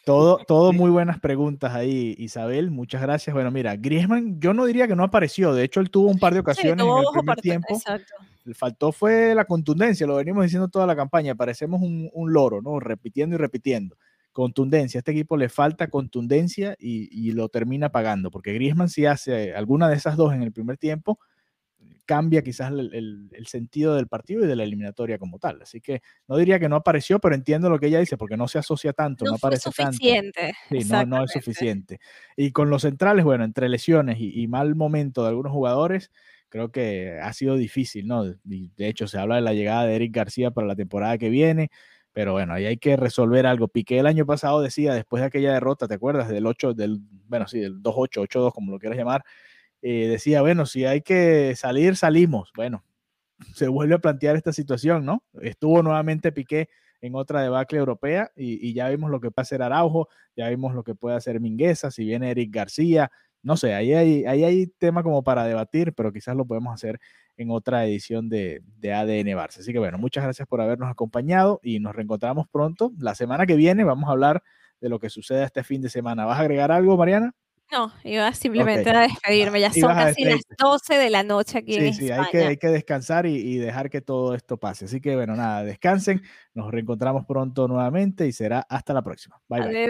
Todo, 0.05 0.39
todo 0.47 0.73
muy 0.73 0.89
buenas 0.89 1.19
preguntas 1.19 1.75
ahí, 1.75 2.15
Isabel. 2.17 2.71
Muchas 2.71 3.01
gracias. 3.01 3.31
Bueno, 3.31 3.51
mira, 3.51 3.75
Griezmann, 3.75 4.39
yo 4.39 4.53
no 4.53 4.65
diría 4.65 4.87
que 4.87 4.95
no 4.95 5.03
apareció. 5.03 5.53
De 5.53 5.63
hecho, 5.63 5.81
él 5.81 5.91
tuvo 5.91 6.09
un 6.09 6.17
par 6.17 6.33
de 6.33 6.39
ocasiones 6.39 6.83
en 6.83 6.97
el 6.97 7.05
primer 7.13 7.37
tiempo. 7.37 7.75
Exacto. 7.75 8.15
Le 8.43 8.55
faltó 8.55 8.91
fue 8.91 9.35
la 9.35 9.45
contundencia, 9.45 10.07
lo 10.07 10.15
venimos 10.15 10.43
diciendo 10.43 10.67
toda 10.67 10.87
la 10.87 10.95
campaña. 10.95 11.35
Parecemos 11.35 11.81
un, 11.81 12.09
un 12.11 12.33
loro, 12.33 12.61
¿no? 12.61 12.79
Repitiendo 12.79 13.35
y 13.35 13.37
repitiendo. 13.37 13.97
Contundencia. 14.31 14.97
A 14.97 15.01
este 15.01 15.11
equipo 15.11 15.37
le 15.37 15.49
falta 15.49 15.89
contundencia 15.89 16.75
y, 16.79 17.09
y, 17.11 17.33
lo 17.33 17.49
termina 17.49 17.89
pagando, 17.89 18.31
porque 18.31 18.53
Griezmann 18.53 18.89
si 18.89 19.05
hace 19.05 19.53
alguna 19.53 19.89
de 19.89 19.95
esas 19.95 20.17
dos 20.17 20.33
en 20.33 20.41
el 20.41 20.51
primer 20.51 20.77
tiempo, 20.77 21.19
cambia 22.09 22.41
quizás 22.41 22.71
el, 22.71 23.29
sentido 23.45 23.93
del 23.93 24.07
partido 24.07 24.43
y 24.43 24.47
de 24.47 24.55
la 24.55 24.63
eliminatoria 24.63 25.19
como 25.19 25.37
tal. 25.37 25.61
Así 25.61 25.79
que 25.79 26.01
no 26.27 26.37
diría 26.37 26.59
que 26.59 26.67
no 26.67 26.77
apareció, 26.77 27.19
pero 27.19 27.35
entiendo 27.35 27.69
lo 27.69 27.77
que 27.77 27.85
ella 27.85 27.99
dice, 27.99 28.17
porque 28.17 28.35
no 28.35 28.47
se 28.47 28.57
asocia 28.57 28.93
tanto, 28.93 29.25
no, 29.25 29.35
aparece 29.35 29.69
suficiente. 29.69 30.53
tanto. 30.71 31.05
Sí, 31.05 31.05
no, 31.07 31.23
es 31.23 31.31
suficiente. 31.31 31.99
Y 32.35 32.51
con 32.51 32.71
los 32.71 32.81
centrales, 32.81 33.23
bueno, 33.23 33.43
entre 33.43 33.69
lesiones 33.69 34.17
y, 34.19 34.47
mal 34.47 34.73
momento 34.73 35.21
de 35.21 35.29
algunos 35.29 35.51
jugadores, 35.51 36.09
creo 36.49 36.71
que 36.71 37.19
ha 37.21 37.31
sido 37.33 37.57
difícil, 37.57 38.07
¿no? 38.07 38.23
de 38.23 38.87
hecho, 38.87 39.07
se 39.07 39.19
habla 39.19 39.35
de 39.35 39.41
la 39.41 39.53
llegada 39.53 39.85
de 39.85 39.95
Eric 39.95 40.15
García 40.15 40.49
para 40.49 40.65
la 40.65 40.75
temporada 40.75 41.19
que 41.19 41.29
viene. 41.29 41.69
Pero 42.11 42.31
bueno, 42.31 42.55
ahí 42.55 42.65
hay 42.65 42.77
que 42.77 42.97
resolver 42.97 43.45
algo. 43.45 43.67
Piqué 43.67 43.99
el 43.99 44.07
año 44.07 44.25
pasado 44.25 44.61
decía, 44.61 44.95
después 44.95 45.21
de 45.21 45.27
aquella 45.27 45.53
derrota, 45.53 45.87
¿te 45.87 45.93
acuerdas? 45.93 46.27
Del 46.27 46.47
8, 46.47 46.73
del, 46.73 47.01
bueno, 47.27 47.47
sí, 47.47 47.59
del 47.59 47.83
2-8, 47.83 48.27
8-2, 48.27 48.51
como 48.51 48.71
lo 48.71 48.79
quieras 48.79 48.97
llamar, 48.97 49.23
eh, 49.81 50.07
decía, 50.07 50.41
bueno, 50.41 50.65
si 50.65 50.85
hay 50.85 51.01
que 51.01 51.55
salir, 51.55 51.95
salimos. 51.95 52.51
Bueno, 52.55 52.83
se 53.55 53.67
vuelve 53.67 53.95
a 53.95 53.99
plantear 53.99 54.35
esta 54.35 54.53
situación, 54.53 55.05
¿no? 55.05 55.23
Estuvo 55.41 55.81
nuevamente 55.83 56.31
Piqué 56.31 56.69
en 57.01 57.15
otra 57.15 57.41
debacle 57.41 57.79
europea 57.79 58.31
y, 58.35 58.73
ya 58.73 58.89
vimos 58.89 59.09
lo 59.09 59.21
que 59.21 59.31
puede 59.31 59.43
hacer 59.43 59.61
Araujo, 59.61 60.09
ya 60.35 60.49
vimos 60.49 60.73
lo 60.73 60.83
que 60.83 60.95
puede 60.95 61.15
hacer 61.15 61.39
Mingueza, 61.39 61.91
si 61.91 62.03
viene 62.03 62.31
Eric 62.31 62.53
García, 62.53 63.09
no 63.41 63.55
sé, 63.55 63.73
ahí 63.73 63.93
hay, 63.93 64.25
ahí 64.25 64.43
hay 64.43 64.67
tema 64.67 65.01
como 65.01 65.23
para 65.23 65.45
debatir, 65.45 65.93
pero 65.93 66.11
quizás 66.11 66.35
lo 66.35 66.45
podemos 66.45 66.73
hacer 66.73 66.99
en 67.37 67.51
otra 67.51 67.85
edición 67.85 68.27
de, 68.27 68.61
de 68.79 68.93
ADN 68.93 69.27
Barça. 69.27 69.59
Así 69.59 69.71
que 69.71 69.79
bueno, 69.79 69.97
muchas 69.97 70.25
gracias 70.25 70.45
por 70.45 70.59
habernos 70.59 70.89
acompañado 70.89 71.61
y 71.63 71.79
nos 71.79 71.95
reencontramos 71.95 72.47
pronto. 72.49 72.91
La 72.99 73.15
semana 73.15 73.45
que 73.45 73.55
viene 73.55 73.85
vamos 73.85 74.09
a 74.09 74.11
hablar 74.11 74.43
de 74.81 74.89
lo 74.89 74.99
que 74.99 75.09
suceda 75.09 75.45
este 75.45 75.63
fin 75.63 75.81
de 75.81 75.89
semana. 75.89 76.25
¿Vas 76.25 76.37
a 76.37 76.41
agregar 76.41 76.69
algo, 76.69 76.97
Mariana? 76.97 77.33
No, 77.71 77.93
iba 78.03 78.33
simplemente 78.33 78.89
a 78.89 79.01
despedirme. 79.01 79.59
Ya 79.59 79.71
son 79.71 79.93
casi 79.93 80.23
las 80.23 80.41
12 80.57 80.95
de 80.95 81.09
la 81.09 81.23
noche 81.23 81.59
aquí 81.59 81.75
en 81.75 81.93
sí, 81.93 82.07
Sí, 82.07 82.11
hay 82.11 82.25
que, 82.31 82.43
hay 82.43 82.57
que 82.57 82.67
descansar 82.67 83.25
y, 83.27 83.57
dejar 83.57 83.89
que 83.89 84.01
todo 84.01 84.33
esto 84.33 84.57
pase. 84.57 84.85
Así 84.85 84.99
que 84.99 85.15
bueno, 85.15 85.35
nada, 85.35 85.63
descansen. 85.63 86.21
Nos 86.53 86.71
reencontramos 86.71 87.25
pronto 87.25 87.67
nuevamente 87.67 88.25
y 88.25 88.31
será 88.31 88.65
hasta 88.67 88.93
la 88.93 89.03
próxima. 89.03 89.39
Bye, 89.47 89.61
bye. 89.61 89.89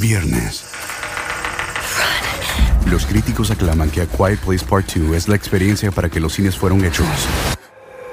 Viernes. 0.00 0.64
Los 2.90 3.04
críticos 3.04 3.50
aclaman 3.50 3.90
que 3.90 4.00
A 4.00 4.06
Quiet 4.06 4.38
Place 4.38 4.64
Part 4.64 4.94
2 4.94 5.14
es 5.14 5.28
la 5.28 5.36
experiencia 5.36 5.90
para 5.90 6.08
que 6.08 6.20
los 6.20 6.32
cines 6.32 6.56
fueron 6.56 6.82
hechos. 6.86 7.06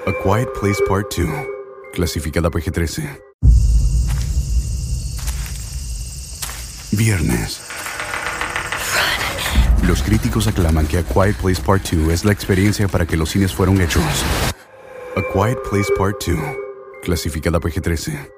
A 0.05 0.11
Quiet 0.21 0.49
Place 0.59 0.83
Part 0.89 1.15
2, 1.17 1.27
clasificada 1.93 2.49
PG-13. 2.49 3.21
Viernes. 6.91 7.61
Los 9.83 10.03
críticos 10.03 10.47
aclaman 10.47 10.87
que 10.87 10.97
A 10.97 11.03
Quiet 11.03 11.37
Place 11.37 11.61
Part 11.61 11.89
2 11.89 12.11
es 12.11 12.25
la 12.25 12.33
experiencia 12.33 12.89
para 12.89 13.05
que 13.05 13.15
los 13.15 13.29
cines 13.29 13.53
fueron 13.53 13.79
hechos. 13.79 14.03
A 15.15 15.21
Quiet 15.31 15.57
Place 15.69 15.93
Part 15.97 16.21
2, 16.27 16.37
clasificada 17.01 17.61
PG-13. 17.61 18.37